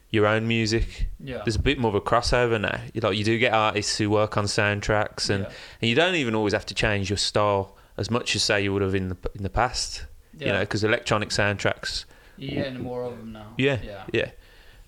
your 0.10 0.28
own 0.28 0.48
music. 0.48 1.08
Yeah. 1.20 1.42
There's 1.44 1.56
a 1.56 1.62
bit 1.62 1.80
more 1.80 1.90
of 1.90 1.96
a 1.96 2.02
crossover 2.02 2.60
now. 2.60 2.82
You 2.94 3.02
like 3.02 3.18
you 3.18 3.24
do 3.24 3.38
get 3.40 3.54
artists 3.54 3.98
who 3.98 4.10
work 4.10 4.38
on 4.38 4.46
soundtracks, 4.46 5.30
and, 5.30 5.44
yeah. 5.46 5.52
and 5.82 5.90
you 5.90 5.96
don't 5.96 6.16
even 6.16 6.36
always 6.36 6.54
have 6.54 6.66
to 6.68 6.74
change 6.74 7.10
your 7.10 7.18
style 7.18 7.78
as 7.98 8.12
much 8.12 8.36
as 8.36 8.44
say 8.44 8.64
you 8.64 8.74
would 8.74 8.82
have 8.82 8.96
in 8.96 9.10
the 9.10 9.18
in 9.36 9.44
the 9.44 9.50
past. 9.50 10.06
yeah. 10.38 10.48
You 10.48 10.54
know, 10.54 10.60
because 10.62 10.84
electronic 10.84 11.30
soundtracks. 11.30 12.06
You're 12.38 12.64
getting 12.64 12.82
more 12.82 13.04
of 13.04 13.18
them 13.18 13.34
now. 13.34 13.54
Yeah. 13.58 13.80
Yeah. 13.84 14.04
Yeah. 14.12 14.32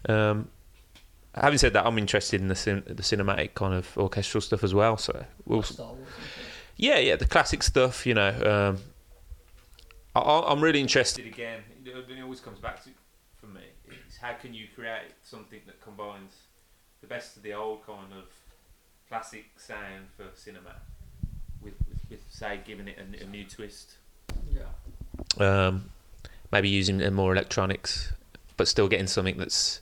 Um, 0.09 0.49
having 1.35 1.57
said 1.57 1.73
that, 1.73 1.85
I'm 1.85 1.97
interested 1.97 2.41
in 2.41 2.47
the 2.47 2.55
cin- 2.55 2.83
the 2.85 3.03
cinematic 3.03 3.53
kind 3.53 3.73
of 3.73 3.95
orchestral 3.97 4.41
stuff 4.41 4.63
as 4.63 4.73
well. 4.73 4.97
So 4.97 5.25
we'll. 5.45 5.63
Yeah, 6.75 6.97
yeah, 6.97 7.15
the 7.15 7.27
classic 7.27 7.61
stuff. 7.61 8.05
You 8.05 8.15
know, 8.15 8.73
um, 8.75 8.83
I, 10.15 10.19
I- 10.19 10.51
I'm 10.51 10.61
really 10.61 10.81
interested. 10.81 11.25
Again, 11.25 11.61
it 11.85 12.21
always 12.21 12.39
comes 12.39 12.59
back 12.59 12.83
to 12.83 12.89
for 13.39 13.47
me 13.47 13.61
is 14.07 14.17
how 14.17 14.33
can 14.33 14.53
you 14.53 14.67
create 14.73 15.11
something 15.21 15.59
that 15.65 15.81
combines 15.81 16.33
the 17.01 17.07
best 17.07 17.35
of 17.35 17.43
the 17.43 17.53
old 17.53 17.85
kind 17.85 18.13
of 18.17 18.25
classic 19.09 19.45
sound 19.57 20.07
for 20.15 20.23
cinema 20.33 20.75
with, 21.61 21.73
with, 21.87 21.99
with 22.09 22.19
say, 22.29 22.59
giving 22.65 22.87
it 22.87 22.97
a, 22.97 23.23
a 23.23 23.27
new 23.27 23.43
twist. 23.43 23.95
Yeah. 24.49 24.63
Um, 25.45 25.89
maybe 26.51 26.69
using 26.69 27.03
uh, 27.03 27.11
more 27.11 27.33
electronics, 27.33 28.13
but 28.57 28.67
still 28.67 28.87
getting 28.87 29.07
something 29.07 29.37
that's 29.37 29.81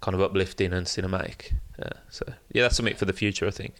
kind 0.00 0.14
of 0.14 0.20
uplifting 0.20 0.72
and 0.72 0.86
cinematic. 0.86 1.52
Uh, 1.80 1.90
so 2.10 2.24
yeah, 2.52 2.62
that's 2.62 2.76
something 2.76 2.96
for 2.96 3.04
the 3.04 3.12
future, 3.12 3.46
I 3.46 3.50
think. 3.50 3.74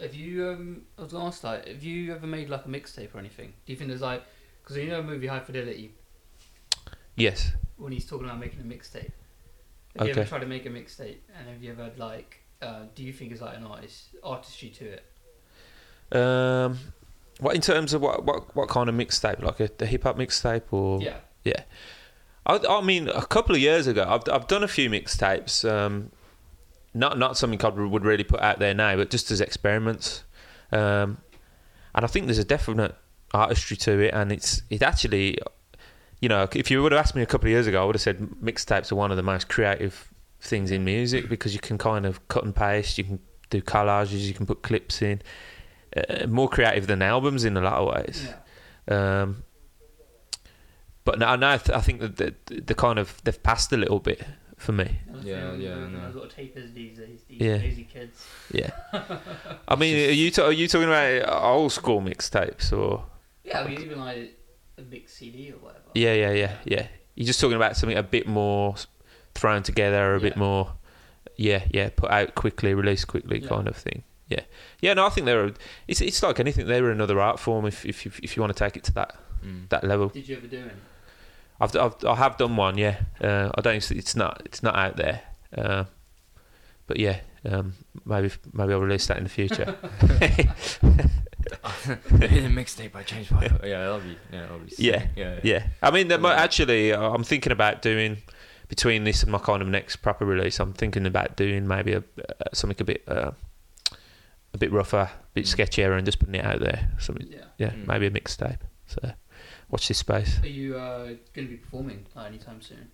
Have 0.00 0.14
you? 0.14 0.48
Um, 0.48 0.82
I 0.98 1.02
was 1.02 1.12
gonna 1.12 1.32
like, 1.42 1.66
have 1.68 1.82
you 1.82 2.14
ever 2.14 2.26
made 2.26 2.48
like 2.48 2.64
a 2.64 2.68
mixtape 2.68 3.14
or 3.14 3.18
anything? 3.18 3.52
Do 3.66 3.72
you 3.72 3.76
think 3.76 3.88
there's 3.88 4.00
like, 4.00 4.22
because 4.70 4.84
you 4.84 4.90
know, 4.90 5.00
a 5.00 5.02
movie 5.02 5.26
High 5.26 5.40
Fidelity 5.40 5.92
Yes. 7.16 7.52
when 7.76 7.92
he's 7.92 8.06
talking 8.06 8.26
about 8.26 8.38
making 8.38 8.60
a 8.60 8.64
mixtape. 8.64 9.10
Have 9.98 10.06
you 10.06 10.12
ever 10.12 10.24
tried 10.24 10.40
to 10.40 10.46
make 10.46 10.64
a 10.64 10.68
mixtape? 10.70 11.16
And 11.36 11.48
have 11.48 11.62
you 11.62 11.72
ever 11.72 11.84
had 11.84 11.98
like, 11.98 12.38
uh, 12.62 12.84
do 12.94 13.02
you 13.02 13.12
think 13.12 13.32
it's 13.32 13.40
like 13.40 13.56
an 13.56 13.64
artist 13.64 14.14
artistry 14.22 14.68
to 14.70 14.92
it? 14.92 16.16
Um, 16.16 16.78
what 17.40 17.56
in 17.56 17.60
terms 17.60 17.92
of 17.92 18.00
what 18.00 18.24
what, 18.24 18.54
what 18.54 18.68
kind 18.68 18.88
of 18.88 18.94
mixtape? 18.94 19.42
Like 19.42 19.58
a, 19.58 19.70
a 19.80 19.86
hip 19.86 20.04
hop 20.04 20.16
mixtape 20.16 20.62
or? 20.70 21.00
Yeah. 21.02 21.62
I, 22.46 22.60
I 22.68 22.80
mean, 22.80 23.08
a 23.08 23.26
couple 23.26 23.54
of 23.54 23.60
years 23.60 23.86
ago, 23.88 24.06
I've 24.08 24.22
I've 24.32 24.46
done 24.46 24.62
a 24.62 24.68
few 24.68 24.88
mixtapes. 24.88 25.68
Um, 25.68 26.12
not 26.94 27.18
not 27.18 27.36
something 27.36 27.60
I 27.64 27.68
would 27.68 28.04
really 28.04 28.24
put 28.24 28.40
out 28.40 28.60
there 28.60 28.74
now, 28.74 28.96
but 28.96 29.10
just 29.10 29.30
as 29.30 29.40
experiments. 29.40 30.22
Um, 30.70 31.18
and 31.94 32.04
I 32.04 32.06
think 32.06 32.26
there's 32.26 32.38
a 32.38 32.44
definite 32.44 32.94
artistry 33.32 33.76
to 33.78 33.98
it, 34.00 34.12
and 34.14 34.32
it's 34.32 34.62
it 34.70 34.82
actually, 34.82 35.38
you 36.20 36.28
know, 36.28 36.48
if 36.54 36.70
you 36.70 36.82
would 36.82 36.92
have 36.92 36.98
asked 37.00 37.14
me 37.16 37.22
a 37.22 37.26
couple 37.26 37.46
of 37.46 37.50
years 37.52 37.66
ago, 37.66 37.82
I 37.82 37.86
would 37.86 37.94
have 37.94 38.02
said 38.02 38.18
mixtapes 38.42 38.90
are 38.92 38.96
one 38.96 39.10
of 39.10 39.16
the 39.16 39.22
most 39.22 39.48
creative 39.48 40.12
things 40.40 40.70
in 40.70 40.84
music 40.84 41.28
because 41.28 41.52
you 41.54 41.60
can 41.60 41.78
kind 41.78 42.06
of 42.06 42.26
cut 42.28 42.44
and 42.44 42.54
paste, 42.56 42.98
you 42.98 43.04
can 43.04 43.18
do 43.50 43.60
collages, 43.60 44.20
you 44.20 44.34
can 44.34 44.46
put 44.46 44.62
clips 44.62 45.02
in. 45.02 45.20
Uh, 45.96 46.26
more 46.28 46.48
creative 46.48 46.86
than 46.86 47.02
albums 47.02 47.44
in 47.44 47.56
a 47.56 47.60
lot 47.60 47.74
of 47.74 47.88
ways. 47.94 48.28
Yeah. 48.88 49.22
Um, 49.22 49.42
but 51.04 51.18
now, 51.18 51.34
now 51.36 51.52
I, 51.52 51.56
th- 51.58 51.76
I 51.76 51.80
think 51.80 52.00
that 52.00 52.16
the, 52.16 52.34
the 52.60 52.74
kind 52.74 52.98
of 52.98 53.20
they've 53.24 53.42
passed 53.42 53.72
a 53.72 53.76
little 53.76 53.98
bit 53.98 54.22
for 54.56 54.72
me. 54.72 54.98
That's 55.08 55.24
Yeah, 55.24 55.54
yeah, 55.54 55.70
I 55.72 55.74
Those 55.80 55.92
know. 55.92 56.10
little 56.14 56.28
tapers 56.28 56.72
these 56.72 56.96
days. 56.98 57.20
These 57.28 57.40
Yeah. 57.40 57.56
lazy 57.56 57.84
kids. 57.84 58.24
Yeah. 58.52 58.70
I 59.68 59.76
mean, 59.76 60.08
are 60.10 60.12
you 60.12 60.30
ta- 60.30 60.44
are 60.46 60.52
you 60.52 60.68
talking 60.68 60.88
about 60.88 61.42
old 61.44 61.72
school 61.72 62.00
mixtapes 62.00 62.72
or? 62.76 63.04
Yeah, 63.44 63.66
mean 63.66 63.80
even 63.80 63.98
like 64.00 64.36
a 64.78 64.82
mixed 64.82 65.16
CD 65.16 65.50
or 65.52 65.56
whatever. 65.58 65.84
Yeah, 65.94 66.14
yeah, 66.14 66.32
yeah, 66.32 66.56
yeah. 66.64 66.86
You're 67.14 67.26
just 67.26 67.40
talking 67.40 67.56
about 67.56 67.76
something 67.76 67.98
a 67.98 68.02
bit 68.02 68.26
more 68.26 68.74
thrown 69.34 69.62
together, 69.62 70.14
a 70.14 70.20
bit 70.20 70.36
more. 70.36 70.72
Yeah, 71.36 71.64
yeah. 71.70 71.90
Put 71.94 72.10
out 72.10 72.34
quickly, 72.34 72.74
release 72.74 73.04
quickly, 73.04 73.40
Yeah. 73.40 73.48
kind 73.48 73.68
of 73.68 73.76
thing. 73.76 74.02
Yeah, 74.28 74.40
yeah. 74.80 74.94
No, 74.94 75.06
I 75.06 75.08
think 75.10 75.24
they're. 75.26 75.52
It's 75.88 76.00
it's 76.00 76.22
like 76.22 76.38
anything. 76.38 76.66
They're 76.66 76.90
another 76.90 77.18
art 77.20 77.40
form 77.40 77.66
if 77.66 77.84
if 77.84 78.04
you, 78.04 78.12
if 78.22 78.36
you 78.36 78.42
want 78.42 78.54
to 78.56 78.58
take 78.64 78.76
it 78.76 78.84
to 78.84 78.92
that 78.94 79.16
Mm. 79.44 79.68
that 79.70 79.84
level. 79.84 80.10
Did 80.10 80.28
you 80.28 80.36
ever 80.36 80.46
do 80.46 80.58
any? 80.58 80.70
I've, 81.62 81.74
I've 81.74 81.94
I 82.04 82.14
have 82.16 82.36
done 82.36 82.56
one, 82.56 82.76
yeah. 82.76 83.00
Uh, 83.20 83.50
I 83.54 83.60
don't. 83.62 83.76
It's, 83.76 83.90
it's 83.90 84.14
not. 84.14 84.42
It's 84.44 84.62
not 84.62 84.76
out 84.76 84.96
there. 84.98 85.22
Uh, 85.56 85.84
but 86.86 86.98
yeah, 87.00 87.20
um, 87.44 87.72
maybe 88.04 88.30
maybe 88.52 88.72
I'll 88.72 88.80
release 88.80 89.06
that 89.06 89.16
in 89.18 89.24
the 89.24 89.30
future. 89.30 89.76
The 92.10 92.48
mixtape 92.48 92.94
I 92.94 93.02
changed 93.02 93.30
my 93.32 93.42
yeah 93.64 93.80
that'll 93.80 94.00
be 94.00 94.16
yeah 94.32 94.40
that'll 94.42 94.58
be 94.58 94.70
sick. 94.70 94.84
Yeah, 94.84 95.06
yeah 95.16 95.40
yeah. 95.42 95.66
I 95.82 95.90
mean, 95.90 96.08
there 96.08 96.18
might- 96.18 96.36
actually, 96.36 96.92
I'm 96.94 97.24
thinking 97.24 97.50
about 97.52 97.82
doing 97.82 98.18
between 98.68 99.04
this 99.04 99.22
and 99.22 99.32
my 99.32 99.38
kind 99.38 99.62
of 99.62 99.68
next 99.68 99.96
proper 99.96 100.24
release. 100.24 100.60
I'm 100.60 100.72
thinking 100.74 101.06
about 101.06 101.36
doing 101.36 101.66
maybe 101.66 101.94
a 101.94 101.98
uh, 101.98 102.02
something 102.52 102.76
a 102.80 102.84
bit 102.84 103.02
uh, 103.08 103.32
a 104.54 104.58
bit 104.58 104.70
rougher, 104.72 105.10
a 105.10 105.34
bit 105.34 105.46
Mm. 105.46 105.56
sketchier, 105.56 105.96
and 105.96 106.04
just 106.04 106.18
putting 106.18 106.34
it 106.34 106.44
out 106.44 106.60
there. 106.60 106.90
Something, 106.98 107.28
Yeah. 107.30 107.44
yeah, 107.58 107.70
Mm. 107.70 107.86
maybe 107.86 108.06
a 108.06 108.10
mixtape. 108.10 108.60
So 108.86 109.12
watch 109.70 109.88
this 109.88 109.98
space. 109.98 110.40
Are 110.42 110.46
you 110.46 110.76
uh, 110.76 111.04
going 111.34 111.46
to 111.48 111.52
be 111.54 111.56
performing 111.56 112.06
uh, 112.16 112.20
anytime 112.22 112.60
soon? 112.60 112.90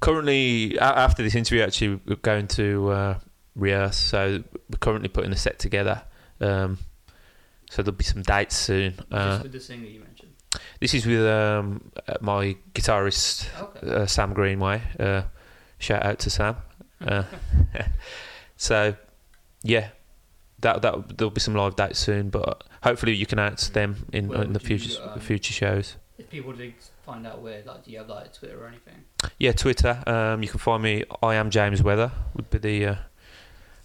currently 0.00 0.76
after 0.80 1.22
this 1.22 1.34
interview 1.36 1.62
actually 1.62 2.00
we're 2.06 2.16
going 2.16 2.48
to 2.48 2.90
uh, 2.90 3.18
rehearse 3.54 3.96
so 3.98 4.42
we're 4.70 4.78
currently 4.80 5.08
putting 5.08 5.32
a 5.32 5.36
set 5.36 5.58
together 5.58 6.02
um, 6.40 6.78
so 7.70 7.82
there'll 7.82 7.96
be 7.96 8.04
some 8.04 8.22
dates 8.22 8.56
soon 8.56 8.94
uh, 9.10 9.30
Just 9.32 9.42
with 9.44 9.52
the 9.52 9.60
singer 9.60 9.86
you 9.86 10.00
mentioned. 10.00 10.32
this 10.80 10.94
is 10.94 11.06
with 11.06 11.26
um, 11.26 11.90
uh, 12.08 12.14
my 12.20 12.56
guitarist 12.74 13.48
Okay. 13.60 13.88
uh, 13.90 14.06
Sam 14.06 14.32
Greenway 14.32 14.82
uh, 14.98 15.22
shout 15.78 16.04
out 16.04 16.18
to 16.20 16.30
Sam 16.30 16.56
uh, 17.06 17.24
so 18.56 18.94
yeah 19.62 19.88
that 20.60 20.82
that 20.82 21.16
there'll 21.18 21.30
be 21.30 21.40
some 21.40 21.54
live 21.54 21.76
dates 21.76 21.98
soon 21.98 22.30
but 22.30 22.64
hopefully 22.82 23.14
you 23.14 23.26
can 23.26 23.38
announce 23.38 23.68
them 23.68 24.06
in, 24.12 24.28
Where 24.28 24.42
in 24.42 24.52
the 24.52 24.60
future 24.60 25.00
um, 25.02 25.20
future 25.20 25.52
shows 25.52 25.96
If 26.18 26.30
people 26.30 26.52
did 26.52 26.74
find 27.04 27.26
out 27.26 27.42
where, 27.42 27.62
like, 27.66 27.84
do 27.84 27.90
you 27.90 27.98
have 27.98 28.08
like 28.08 28.32
Twitter 28.32 28.62
or 28.62 28.68
anything? 28.68 28.94
Yeah, 29.38 29.50
Twitter. 29.52 30.00
Um, 30.06 30.40
you 30.42 30.48
can 30.48 30.60
find 30.60 30.80
me. 30.80 31.02
I 31.20 31.34
am 31.34 31.50
James 31.50 31.82
Weather. 31.82 32.12
Would 32.36 32.48
be 32.48 32.58
the. 32.58 32.98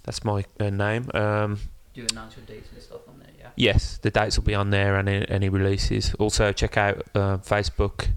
That's 0.07 0.23
my 0.23 0.45
uh, 0.61 0.69
name. 0.69 1.11
Um, 1.13 1.59
Do 1.93 1.99
you 1.99 2.07
announce 2.09 2.37
your 2.37 2.45
dates 2.45 2.69
and 2.71 2.81
stuff 2.81 3.01
on 3.09 3.19
there? 3.19 3.27
Yeah. 3.37 3.49
yes, 3.57 3.97
the 3.97 4.09
dates 4.09 4.37
will 4.37 4.45
be 4.45 4.55
on 4.55 4.69
there 4.69 4.95
and 4.95 5.09
any, 5.09 5.29
any 5.29 5.49
releases. 5.49 6.13
Also, 6.13 6.53
check 6.53 6.77
out 6.77 7.03
uh, 7.13 7.39
Facebook, 7.39 8.07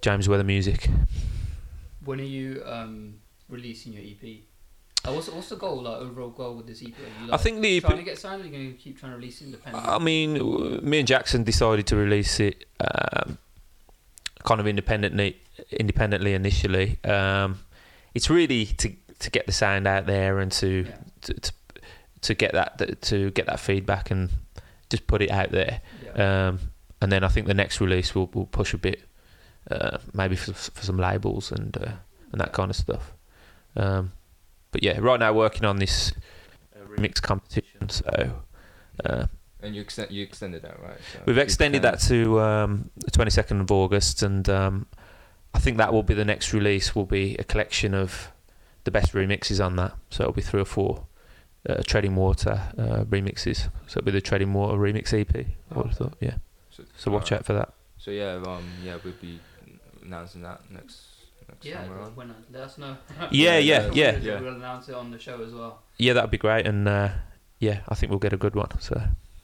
James 0.00 0.28
Weather 0.28 0.42
Music. 0.42 0.88
When 2.04 2.18
are 2.18 2.24
you 2.24 2.60
um, 2.66 3.20
releasing 3.48 3.92
your 3.92 4.02
EP? 4.02 4.40
Uh, 5.04 5.12
what's, 5.12 5.28
what's 5.28 5.48
the 5.48 5.56
goal, 5.56 5.82
like 5.82 6.00
overall 6.00 6.30
goal 6.30 6.56
with 6.56 6.66
this 6.66 6.82
EP? 6.82 6.88
Are 6.88 7.24
you, 7.26 7.32
I 7.32 7.36
think 7.36 7.62
the 7.62 7.80
trying 7.80 7.98
to 7.98 8.02
get 8.02 8.18
signed. 8.18 8.40
Or 8.40 8.44
are 8.44 8.48
you 8.48 8.52
going 8.52 8.72
to 8.72 8.78
keep 8.78 8.98
trying 8.98 9.12
to 9.12 9.16
release 9.16 9.42
independent? 9.42 9.86
I 9.86 9.98
mean, 10.00 10.84
me 10.84 10.98
and 10.98 11.06
Jackson 11.06 11.44
decided 11.44 11.86
to 11.86 11.96
release 11.96 12.40
it 12.40 12.64
um, 12.80 13.38
kind 14.42 14.60
of 14.60 14.66
independently. 14.66 15.36
Independently 15.70 16.34
initially, 16.34 16.98
um, 17.04 17.60
it's 18.12 18.28
really 18.28 18.66
to 18.66 18.92
to 19.20 19.30
get 19.30 19.46
the 19.46 19.52
sound 19.52 19.86
out 19.86 20.06
there 20.06 20.40
and 20.40 20.50
to 20.50 20.84
yeah. 20.88 20.94
To, 21.22 21.34
to, 21.34 21.52
to 22.22 22.34
get 22.34 22.52
that 22.52 23.02
to 23.02 23.30
get 23.30 23.46
that 23.46 23.60
feedback 23.60 24.10
and 24.10 24.30
just 24.90 25.06
put 25.06 25.22
it 25.22 25.30
out 25.30 25.50
there. 25.50 25.80
yeah. 26.04 26.48
Um, 26.48 26.60
and 27.00 27.10
then 27.10 27.24
I 27.24 27.28
think 27.28 27.48
the 27.48 27.54
next 27.54 27.80
release 27.80 28.14
will 28.14 28.30
will 28.32 28.46
push 28.46 28.74
a 28.74 28.78
bit, 28.78 29.02
uh, 29.70 29.98
maybe 30.14 30.36
for, 30.36 30.52
for 30.52 30.84
some 30.84 30.98
labels 30.98 31.50
and 31.50 31.76
uh, 31.76 31.92
and 32.30 32.40
that 32.40 32.52
kind 32.52 32.70
of 32.70 32.76
stuff. 32.76 33.12
Um, 33.76 34.12
but 34.70 34.82
yeah, 34.82 34.98
right 35.00 35.18
now 35.18 35.32
working 35.32 35.64
on 35.64 35.76
this 35.76 36.12
uh, 36.76 36.86
remix 36.86 37.20
competition. 37.20 37.88
So 37.88 38.42
uh, 39.04 39.26
and 39.60 39.74
you 39.74 39.80
extend 39.80 40.10
you 40.10 40.22
extended 40.22 40.62
that 40.62 40.80
right 40.80 40.98
so 41.12 41.20
we've 41.24 41.38
extended 41.38 41.82
that 41.82 42.00
to 42.00 42.40
um, 42.40 42.90
the 42.96 43.10
twenty 43.10 43.30
second 43.30 43.60
of 43.60 43.70
August, 43.72 44.22
and 44.22 44.48
um, 44.48 44.86
I 45.54 45.58
think 45.58 45.78
that 45.78 45.92
will 45.92 46.02
be 46.02 46.14
the 46.14 46.24
next 46.24 46.52
release. 46.52 46.94
Will 46.94 47.06
be 47.06 47.36
a 47.36 47.44
collection 47.44 47.94
of 47.94 48.30
the 48.84 48.90
best 48.90 49.12
remixes 49.12 49.64
on 49.64 49.76
that. 49.76 49.94
So 50.10 50.24
it'll 50.24 50.34
be 50.34 50.42
three 50.42 50.60
or 50.60 50.66
four. 50.66 51.06
Uh, 51.68 51.80
Treading 51.86 52.16
Water 52.16 52.60
uh, 52.76 53.04
remixes, 53.04 53.68
so 53.86 53.98
it'll 53.98 54.02
be 54.06 54.10
the 54.10 54.20
Treading 54.20 54.52
Water 54.52 54.76
remix 54.76 55.12
EP. 55.12 55.46
I 55.70 55.74
would 55.76 55.86
have 55.86 55.96
thought, 55.96 56.14
yeah. 56.20 56.34
so, 56.70 56.82
So 56.96 57.10
watch 57.12 57.30
alright. 57.30 57.40
out 57.40 57.46
for 57.46 57.52
that. 57.52 57.72
so 57.98 58.10
yeah 58.10 58.42
um 58.44 58.64
yeah 58.84 58.96
we'll 59.04 59.14
be 59.20 59.38
announcing 60.02 60.42
that 60.42 60.60
next 60.70 61.02
next 61.48 61.64
Yeah, 61.64 61.82
time 61.82 61.92
around 61.92 62.16
when 62.16 62.30
uh, 62.30 62.34
let 62.52 62.62
us 62.62 62.78
know. 62.78 62.96
Yeah, 63.30 63.58
yeah, 63.58 63.90
yeah, 63.92 64.12
yeah, 64.12 64.18
yeah. 64.18 64.40
We'll 64.40 64.56
announce 64.56 64.88
it 64.88 64.96
on 64.96 65.10
the 65.12 65.18
show 65.20 65.40
as 65.42 65.52
well. 65.52 65.82
yeah. 65.98 66.14
That'd 66.14 66.30
be 66.32 66.38
great, 66.38 66.66
and 66.66 66.88
uh, 66.88 67.10
yeah, 67.60 67.80
I 67.88 67.94
think 67.94 68.10
we'll 68.10 68.18
get 68.18 68.32
a 68.32 68.36
good 68.36 68.56
one. 68.56 68.68
So 68.80 69.00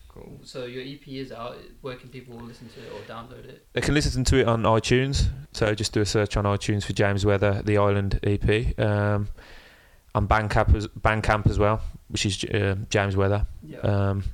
cool 0.08 0.40
So 0.42 0.64
your 0.66 0.82
EP 0.82 1.06
is 1.06 1.30
out. 1.30 1.56
Where 1.82 1.94
can 1.94 2.08
people 2.08 2.34
listen 2.36 2.68
to 2.70 2.80
it 2.80 2.90
or 2.92 3.00
download 3.14 3.44
it? 3.48 3.64
they 3.74 3.80
can 3.80 3.94
listen 3.94 4.24
to 4.24 4.40
it 4.40 4.48
on 4.48 4.64
iTunes. 4.64 5.28
So 5.52 5.72
just 5.74 5.92
do 5.92 6.00
a 6.00 6.06
search 6.06 6.36
on 6.36 6.42
iTunes 6.44 6.84
for 6.84 6.94
James 6.94 7.24
Weather, 7.24 7.62
the 7.64 7.78
Island 7.78 8.18
EP. 8.24 8.76
Um, 8.80 9.28
on 10.16 10.26
Bandcamp 10.26 10.74
as, 10.74 10.88
Bandcamp 10.88 11.46
as 11.48 11.58
well, 11.60 11.80
which 12.08 12.26
is 12.26 12.42
uh, 12.44 12.76
James 12.90 13.16
Weather. 13.16 13.46
Yeah. 13.62 13.78
Um, 13.78 14.24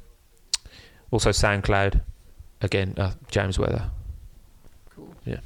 also 1.10 1.30
SoundCloud, 1.30 2.00
again 2.62 2.94
uh, 2.96 3.12
James 3.30 3.58
Weather. 3.58 3.90
cool. 4.94 5.14
yeah. 5.24 5.38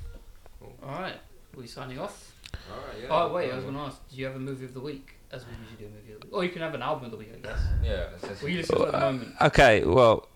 Cool. 0.61 0.72
All 0.83 1.01
right. 1.01 1.14
We 1.57 1.66
signing 1.66 1.99
off. 1.99 2.33
all 2.70 2.76
right 2.79 2.97
yeah. 3.03 3.09
Oh 3.11 3.33
wait, 3.33 3.51
I 3.51 3.57
was 3.57 3.64
um, 3.64 3.74
gonna 3.74 3.87
ask. 3.87 3.99
Do 4.11 4.16
you 4.16 4.26
have 4.26 4.37
a 4.37 4.39
movie 4.41 4.64
of 4.64 4.74
the 4.74 4.81
week? 4.81 5.14
As 5.31 5.45
we 5.45 5.53
usually 5.61 5.76
do 5.76 5.85
a 5.87 5.89
movie 6.01 6.12
of 6.14 6.20
the 6.20 6.26
week. 6.26 6.35
Or 6.35 6.45
you 6.45 6.51
can 6.51 6.62
have 6.62 6.74
an 6.74 6.81
album 6.83 7.05
of 7.07 7.11
the 7.11 7.16
week, 7.18 7.31
I 7.35 7.47
guess. 7.47 7.59
Yeah. 7.85 8.07
It's 8.14 8.26
just, 8.29 8.43
What 8.43 8.49
are 8.49 8.51
you 8.51 8.57
listening 8.59 8.81
to 8.81 8.87
at 8.87 8.93
the 8.93 8.99
moment? 9.01 9.35
Okay, 9.43 9.85
well, 9.85 10.26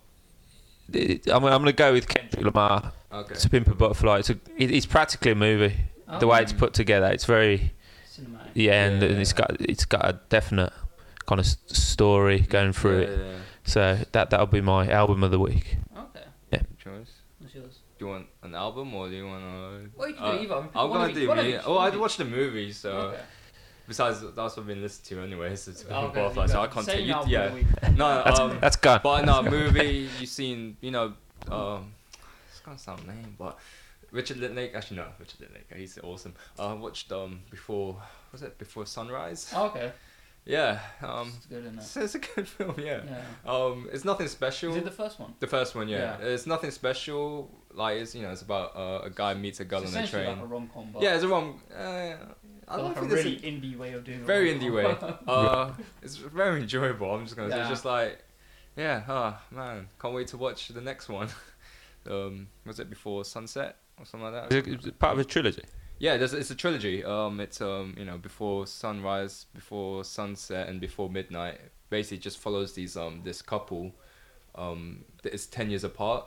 it- 0.92 1.26
I'm, 1.28 1.42
I'm 1.44 1.62
going 1.62 1.64
to 1.66 1.72
go 1.72 1.92
with 1.94 2.06
Kendrick 2.08 2.44
Lamar. 2.44 2.92
okay. 3.10 3.32
It's 3.32 3.44
a 3.46 3.48
Pimp 3.48 3.68
a 3.68 3.74
Butterfly. 3.74 4.18
It's, 4.18 4.28
a, 4.28 4.34
it, 4.58 4.70
it's 4.70 4.84
practically 4.84 5.30
a 5.30 5.34
movie. 5.34 5.74
The 6.20 6.26
way 6.26 6.42
it's 6.42 6.52
Oh. 6.52 6.56
put 6.58 6.74
together, 6.74 7.06
it's 7.06 7.24
very 7.24 7.72
cinematic. 8.06 8.50
yeah, 8.52 8.84
and, 8.84 9.00
Yeah. 9.02 9.08
and 9.08 9.18
it's 9.18 9.32
got 9.32 9.56
it's 9.60 9.86
got 9.86 10.04
a 10.06 10.20
definite 10.28 10.74
kind 11.26 11.40
of 11.40 11.46
story 11.46 12.40
going 12.40 12.72
through 12.72 13.00
yeah, 13.02 13.06
it. 13.08 13.18
Yeah, 13.18 13.38
So 13.64 13.98
that 14.12 14.30
that'll 14.30 14.46
be 14.46 14.60
my 14.60 14.88
album 14.90 15.22
of 15.22 15.30
the 15.30 15.38
week. 15.38 15.76
Okay. 15.96 16.24
yeah. 16.52 16.62
Choice. 16.82 17.10
What's 17.38 17.54
yours? 17.54 17.78
Do 17.98 18.04
you 18.06 18.10
want 18.10 18.26
an 18.42 18.54
album 18.54 18.94
or 18.94 19.08
do 19.08 19.14
you 19.14 19.26
want 19.26 19.42
to? 19.42 19.90
Well, 19.96 20.08
you 20.08 20.14
can 20.14 20.24
Uh, 20.24 20.32
do 20.32 20.38
either. 20.42 20.54
I 20.54 20.60
mean, 20.60 20.70
I'm 20.74 20.90
gonna 20.90 21.12
do 21.14 21.28
one 21.28 21.38
of 21.38 21.44
me. 21.44 21.54
each, 21.54 21.60
Oh, 21.64 21.74
one 21.74 21.84
I 21.84 21.88
of 21.88 21.94
each. 21.94 22.00
watched 22.00 22.18
the 22.18 22.24
movie, 22.24 22.72
so 22.72 22.90
Okay. 22.90 23.20
besides 23.86 24.20
that's 24.20 24.36
what 24.36 24.58
I've 24.58 24.66
been 24.66 24.82
listening 24.82 25.20
to 25.20 25.24
anyway. 25.26 25.54
So 25.56 25.70
it's 25.70 25.84
Okay, 25.84 26.20
Butterfly, 26.20 26.46
so 26.46 26.60
I 26.62 26.66
can't 26.66 26.86
Same 26.86 26.96
take 26.98 27.06
you. 27.06 27.12
album 27.12 27.26
of 27.28 27.32
Yeah. 27.32 27.48
the 27.48 27.54
week. 27.54 27.66
No, 27.96 28.22
That's 28.24 28.40
um, 28.40 28.58
that's 28.60 28.76
gone. 28.76 29.00
but 29.02 29.24
no 29.24 29.42
movie 29.42 30.08
you've 30.18 30.28
seen. 30.28 30.76
You 30.80 30.90
know, 30.90 31.14
um, 31.50 31.92
it's 32.50 32.60
gonna 32.60 32.78
sound 32.78 33.06
lame, 33.06 33.36
but 33.38 33.58
Richard 34.10 34.38
Linklater. 34.38 34.76
Actually, 34.76 34.96
no, 34.98 35.06
Richard 35.20 35.40
Linklater. 35.40 35.76
He's 35.76 35.98
awesome. 36.02 36.34
Uh, 36.58 36.70
I 36.70 36.72
watched 36.74 37.12
um 37.12 37.40
before. 37.50 37.96
Was 38.32 38.42
it 38.42 38.58
before 38.58 38.86
sunrise? 38.86 39.52
Oh, 39.54 39.66
okay. 39.66 39.92
Yeah. 40.44 40.80
Um, 41.02 41.32
It's 41.36 41.46
good, 41.46 41.64
isn't 41.64 41.78
it's, 41.78 41.96
it's 41.96 42.14
a 42.16 42.18
good 42.18 42.48
film. 42.56 42.74
Yeah. 42.78 43.00
Yeah. 43.06 43.22
Um, 43.52 43.88
it's 43.92 44.04
nothing 44.04 44.26
special. 44.28 44.70
Is 44.72 44.78
it 44.78 44.84
the 44.84 44.90
first 44.90 45.20
one? 45.20 45.34
The 45.38 45.46
first 45.46 45.74
one, 45.74 45.88
yeah. 45.88 46.18
Yeah. 46.20 46.26
It's 46.26 46.46
nothing 46.46 46.70
special. 46.72 47.48
Like 47.72 47.98
it's 47.98 48.14
you 48.14 48.22
know, 48.22 48.32
it's 48.32 48.42
about 48.42 48.76
uh, 48.76 49.00
a 49.04 49.10
guy 49.10 49.34
meets 49.34 49.60
a 49.60 49.64
girl 49.64 49.82
It's 49.82 49.94
on 49.96 50.02
a 50.02 50.06
train. 50.06 50.26
like 50.26 50.40
a 50.42 50.46
rom 50.46 50.68
com, 50.74 50.94
yeah, 51.00 51.14
it's 51.14 51.24
a 51.24 51.28
rom. 51.28 51.60
Uh, 51.74 51.80
I 52.68 52.76
don't 52.76 52.84
like 52.86 52.96
think 52.98 53.08
there's 53.10 53.24
really 53.24 53.36
a 53.36 53.40
indie 53.40 53.76
way 53.78 53.92
of 53.92 54.04
doing 54.04 54.20
it. 54.20 54.24
very 54.26 54.52
indie 54.52 54.72
way. 54.74 54.84
Uh, 55.28 55.72
it's 56.02 56.16
very 56.16 56.60
enjoyable. 56.60 57.12
I'm 57.14 57.24
just 57.24 57.36
gonna 57.36 57.50
say, 57.50 57.60
it's 57.60 57.68
just 57.70 57.84
like, 57.84 58.22
yeah, 58.76 59.02
oh 59.08 59.38
man, 59.50 59.88
can't 60.00 60.12
wait 60.14 60.26
to 60.28 60.36
watch 60.36 60.68
the 60.68 60.80
next 60.80 61.08
one. 61.08 61.28
um, 62.10 62.48
was 62.66 62.78
it 62.80 62.90
before 62.90 63.24
sunset 63.24 63.76
or 63.98 64.04
something 64.04 64.30
like 64.32 64.48
that? 64.50 64.52
Is 64.56 64.66
it- 64.66 64.80
is 64.80 64.86
it 64.86 64.98
part 64.98 65.12
of 65.14 65.18
a 65.20 65.24
trilogy. 65.24 65.62
Yeah, 66.02 66.16
there's, 66.16 66.34
it's 66.34 66.50
a 66.50 66.56
trilogy. 66.56 67.04
Um, 67.04 67.38
it's 67.38 67.60
um, 67.60 67.94
you 67.96 68.04
know, 68.04 68.18
before 68.18 68.66
sunrise, 68.66 69.46
before 69.54 70.02
sunset, 70.02 70.68
and 70.68 70.80
before 70.80 71.08
midnight. 71.08 71.60
Basically, 71.90 72.18
just 72.18 72.38
follows 72.38 72.72
these 72.72 72.96
um, 72.96 73.20
this 73.22 73.40
couple. 73.40 73.92
Um, 74.56 75.04
that 75.22 75.32
is 75.32 75.46
ten 75.46 75.70
years 75.70 75.84
apart. 75.84 76.24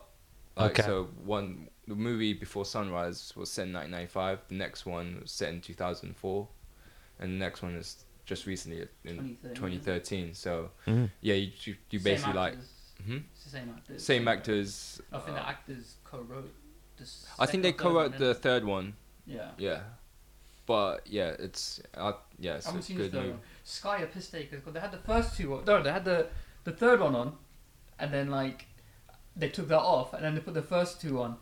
Like, 0.55 0.71
Okay. 0.79 0.83
So 0.83 1.09
one, 1.25 1.67
the 1.89 1.95
movie 1.95 2.31
before 2.31 2.63
sunrise 2.63 3.33
was 3.35 3.51
set 3.51 3.67
in 3.67 3.73
1995. 3.73 4.47
The 4.47 4.55
next 4.55 4.85
one 4.85 5.19
was 5.21 5.31
set 5.31 5.49
in 5.49 5.59
2004, 5.59 6.47
and 7.19 7.33
the 7.33 7.37
next 7.37 7.61
one 7.61 7.75
is 7.75 8.05
just 8.25 8.45
recently 8.45 8.87
in 9.03 9.35
2013. 9.43 9.55
2013. 9.55 10.33
So 10.35 10.71
Mm. 10.87 11.09
yeah, 11.19 11.33
you 11.35 11.51
you, 11.65 11.75
you 11.89 11.99
Same 11.99 12.13
basically 12.13 12.33
like 12.33 12.53
actors. 12.53 12.69
hmm 13.05 13.17
It's 13.33 13.43
the 13.43 13.49
same 13.49 13.69
actors. 13.75 14.05
same 14.05 14.27
actors. 14.29 15.01
I 15.11 15.19
think 15.19 15.37
uh, 15.37 15.41
the 15.41 15.49
actors 15.49 15.95
co-wrote. 16.05 16.53
This 16.97 17.25
I 17.37 17.45
think 17.45 17.63
they 17.63 17.73
second 17.73 17.87
or 17.87 17.91
third 17.91 18.11
co-wrote 18.13 18.17
the 18.17 18.33
third 18.35 18.63
one. 18.63 18.93
Yeah. 19.27 19.49
Yeah, 19.57 19.79
but 20.65 21.01
yeah, 21.07 21.29
it's 21.39 21.81
uh, 21.95 22.13
yeah, 22.39 22.55
it's 22.55 22.65
I 22.67 22.69
a 22.69 22.71
haven't 22.73 22.83
seen 22.83 22.97
the 22.97 23.03
good 23.03 23.11
third 23.11 23.29
one. 23.31 23.39
Sky 23.63 24.01
are 24.01 24.07
pissed 24.07 24.31
because 24.31 24.73
they 24.73 24.79
had 24.79 24.91
the 24.91 24.97
first 24.99 25.35
two. 25.37 25.53
on- 25.55 25.65
No, 25.65 25.81
they 25.81 25.91
had 25.91 26.05
the 26.05 26.27
the 26.63 26.71
third 26.71 26.99
one 26.99 27.15
on, 27.15 27.35
and 27.99 28.13
then 28.13 28.29
like 28.29 28.65
they 29.35 29.49
took 29.49 29.67
that 29.69 29.79
off, 29.79 30.13
and 30.13 30.23
then 30.23 30.35
they 30.35 30.41
put 30.41 30.53
the 30.53 30.61
first 30.61 31.01
two 31.01 31.21
on, 31.21 31.37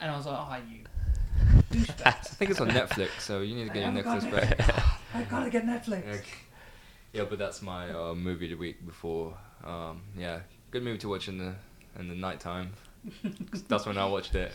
and 0.00 0.10
I 0.10 0.16
was 0.16 0.26
like, 0.26 0.38
oh 0.38 0.56
you 0.70 0.84
douchebags! 1.70 2.06
I 2.06 2.10
think 2.12 2.50
it's 2.50 2.60
on 2.60 2.68
Netflix, 2.70 3.20
so 3.20 3.40
you 3.40 3.54
need 3.54 3.68
to 3.68 3.74
get 3.74 3.82
your 3.82 4.02
haven't 4.02 4.04
Netflix 4.04 4.30
got 4.58 4.58
back. 4.58 4.94
I 5.14 5.22
gotta 5.24 5.50
get 5.50 5.66
Netflix. 5.66 6.06
Okay. 6.08 6.22
Yeah, 7.12 7.24
but 7.28 7.38
that's 7.38 7.60
my 7.60 7.90
uh, 7.90 8.14
movie 8.14 8.48
the 8.48 8.54
week 8.54 8.84
before. 8.86 9.36
Um, 9.64 10.00
yeah, 10.16 10.40
good 10.70 10.82
movie 10.82 10.98
to 10.98 11.08
watch 11.08 11.28
in 11.28 11.36
the 11.38 11.54
in 11.98 12.08
the 12.08 12.14
nighttime. 12.14 12.72
'Cause 13.50 13.62
that's 13.68 13.84
when 13.86 13.98
I 13.98 14.06
watched 14.06 14.34
it. 14.34 14.52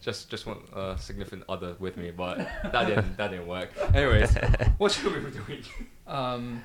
Just 0.00 0.30
just 0.30 0.46
want 0.46 0.60
a 0.74 0.96
significant 0.98 1.44
other 1.48 1.74
with 1.78 1.96
me, 1.96 2.10
but 2.10 2.38
that 2.72 2.86
didn't 2.86 3.16
that 3.16 3.30
didn't 3.30 3.46
work. 3.48 3.70
Anyways, 3.94 4.36
what's 4.78 5.02
your 5.02 5.12
movie 5.12 5.26
of 5.28 5.34
the 5.34 5.42
week? 5.52 5.64
Um, 6.06 6.62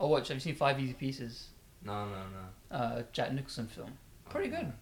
I 0.00 0.04
watched. 0.04 0.28
Have 0.28 0.36
you 0.36 0.40
seen 0.40 0.54
Five 0.54 0.78
Easy 0.80 0.92
Pieces? 0.92 1.48
No, 1.82 2.06
no, 2.06 2.10
no. 2.70 2.76
Uh, 2.76 3.02
Jack 3.12 3.32
Nicholson 3.32 3.66
film. 3.66 3.92
Pretty 4.28 4.48
good. 4.48 4.72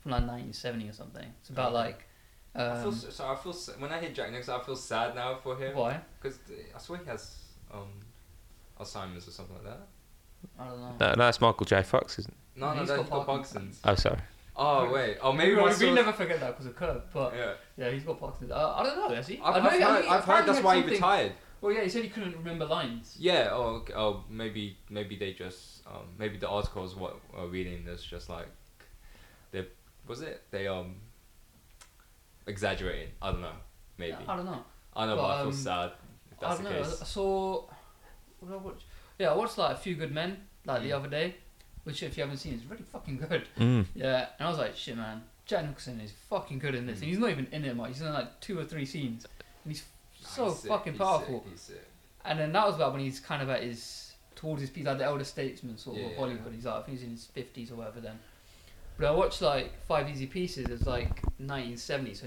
From 0.00 0.12
like 0.12 0.22
1970 0.22 0.88
or 0.88 0.92
something. 0.92 1.26
It's 1.40 1.50
about 1.50 1.72
like. 1.72 2.06
I 2.54 2.80
feel 2.80 2.88
Um, 2.88 2.94
so, 2.94 3.10
so 3.10 3.26
I 3.28 3.34
feel 3.36 3.52
when 3.80 3.92
I 3.92 4.00
hear 4.00 4.10
Jack 4.10 4.30
Nicholson, 4.30 4.54
I 4.60 4.64
feel 4.64 4.76
sad 4.76 5.14
now 5.14 5.36
for 5.42 5.56
him 5.56 5.76
why? 5.76 6.00
because 6.20 6.38
I 6.74 6.78
swear 6.78 6.98
he 7.00 7.04
has 7.06 7.36
um, 7.72 7.88
Alzheimer's 8.80 9.28
or 9.28 9.30
something 9.30 9.56
like 9.56 9.64
that. 9.64 9.86
I 10.58 10.66
don't 10.68 10.80
know. 10.80 10.94
No, 11.00 11.06
no, 11.08 11.14
that's 11.16 11.40
Michael 11.40 11.66
J. 11.66 11.82
Fox, 11.82 12.18
isn't 12.18 12.32
it? 12.32 12.60
No, 12.60 12.72
no, 12.72 12.80
He's 12.80 12.88
that's 12.88 13.02
got 13.02 13.10
got 13.10 13.26
Parkinson's. 13.26 13.78
Parkinson's. 13.80 13.80
Oh, 13.84 13.94
sorry. 14.10 14.20
Oh 14.58 14.90
wait, 14.90 15.18
oh 15.20 15.32
maybe 15.32 15.54
we, 15.54 15.62
we 15.62 15.70
source- 15.72 15.94
never 15.94 16.12
forget 16.12 16.40
that 16.40 16.52
because 16.52 16.66
of 16.66 16.76
Curb, 16.76 17.02
but 17.12 17.34
Yeah, 17.34 17.52
yeah, 17.76 17.90
he's 17.90 18.04
got 18.04 18.18
Parkinson's. 18.18 18.52
Uh, 18.52 18.74
I 18.74 18.82
don't 18.84 18.96
know, 18.96 19.14
has 19.14 19.26
he? 19.28 19.38
I've, 19.42 19.56
I 19.56 19.58
know 19.60 19.68
I've 19.68 19.80
heard, 19.82 20.06
I've 20.06 20.24
heard 20.24 20.46
that's 20.46 20.62
why 20.62 20.76
he 20.80 20.82
retired. 20.90 21.32
Well, 21.60 21.72
yeah, 21.72 21.82
he 21.82 21.88
said 21.88 22.02
he 22.04 22.08
couldn't 22.10 22.36
remember 22.36 22.64
lines. 22.64 23.16
Yeah. 23.18 23.48
Oh, 23.52 23.62
okay. 23.80 23.92
oh, 23.94 24.24
maybe 24.30 24.78
maybe 24.88 25.16
they 25.16 25.32
just 25.34 25.86
um, 25.86 26.06
maybe 26.18 26.36
the 26.38 26.48
articles 26.48 26.94
what 26.96 27.18
are 27.36 27.46
reading 27.48 27.86
is 27.86 28.02
just 28.02 28.28
like 28.30 28.46
they 29.52 29.66
was 30.06 30.20
it 30.22 30.42
they 30.50 30.66
um 30.68 30.96
exaggerating. 32.46 33.08
I 33.20 33.32
don't 33.32 33.40
know. 33.40 33.52
Maybe 33.98 34.12
Yeah, 34.12 34.32
I 34.32 34.36
don't 34.36 34.44
know. 34.46 34.64
I 34.94 35.06
know, 35.06 35.16
but, 35.16 35.22
but 35.22 35.28
I 35.30 35.38
feel 35.40 35.46
um, 35.48 35.52
sad 35.52 35.90
if 36.30 36.42
I 36.42 36.48
don't 36.54 36.64
the 36.64 36.70
know. 36.70 36.82
case. 36.82 37.02
I 37.02 37.04
saw. 37.04 37.64
What 38.40 38.48
did 38.48 38.54
I 38.54 38.56
watch? 38.62 38.82
Yeah, 39.18 39.32
I 39.32 39.36
watched 39.36 39.58
like 39.58 39.72
a 39.76 39.78
few 39.78 39.94
good 39.96 40.12
men 40.12 40.36
like 40.64 40.82
the 40.82 40.90
Mm. 40.90 40.96
other 40.96 41.08
day, 41.08 41.36
which 41.86 42.02
if 42.02 42.16
you 42.16 42.22
haven't 42.24 42.38
seen 42.38 42.52
is 42.54 42.64
really 42.66 42.82
fucking 42.82 43.16
good. 43.28 43.44
Mm. 43.58 43.86
Yeah, 43.94 44.26
and 44.38 44.46
I 44.46 44.50
was 44.50 44.58
like, 44.58 44.74
shit, 44.76 44.96
man, 44.96 45.22
Jack 45.46 45.64
Nicholson 45.64 46.00
is 46.00 46.12
fucking 46.28 46.58
good 46.58 46.74
in 46.74 46.84
this, 46.86 46.98
Mm. 46.98 47.02
and 47.02 47.10
he's 47.10 47.18
not 47.20 47.30
even 47.30 47.46
in 47.52 47.64
it 47.64 47.76
much. 47.76 47.88
He's 47.90 48.00
in 48.00 48.12
like 48.12 48.40
two 48.40 48.58
or 48.58 48.64
three 48.64 48.84
scenes, 48.84 49.24
and 49.64 49.72
he's 49.72 49.84
so 50.20 50.46
He's 50.48 50.58
sick, 50.58 50.68
fucking 50.68 50.92
he's 50.94 51.00
powerful. 51.00 51.40
sick, 51.44 51.50
he's 51.52 51.60
sick. 51.60 51.84
And 52.24 52.38
then 52.40 52.50
that 52.52 52.66
was 52.66 52.74
about 52.74 52.92
when 52.92 53.02
he's 53.02 53.20
kind 53.20 53.40
of 53.40 53.48
at 53.50 53.62
his 53.62 54.14
towards 54.34 54.60
his 54.60 54.68
peak, 54.70 54.84
like 54.84 54.98
the 54.98 55.04
elder 55.04 55.22
statesman 55.24 55.78
sort 55.78 55.96
of 55.96 56.02
Yeah. 56.02 56.08
of 56.10 56.16
Hollywood. 56.16 56.52
He's 56.52 56.64
like, 56.66 56.74
I 56.74 56.82
think 56.82 56.98
he's 56.98 57.04
in 57.06 57.12
his 57.12 57.24
fifties 57.26 57.70
or 57.70 57.76
whatever 57.76 58.00
then. 58.00 58.18
But 58.98 59.06
I 59.06 59.10
watched 59.12 59.40
like 59.40 59.72
Five 59.86 60.08
Easy 60.10 60.26
Pieces. 60.26 60.66
It's 60.68 60.86
like 60.86 61.22
1970, 61.38 62.14
so. 62.14 62.26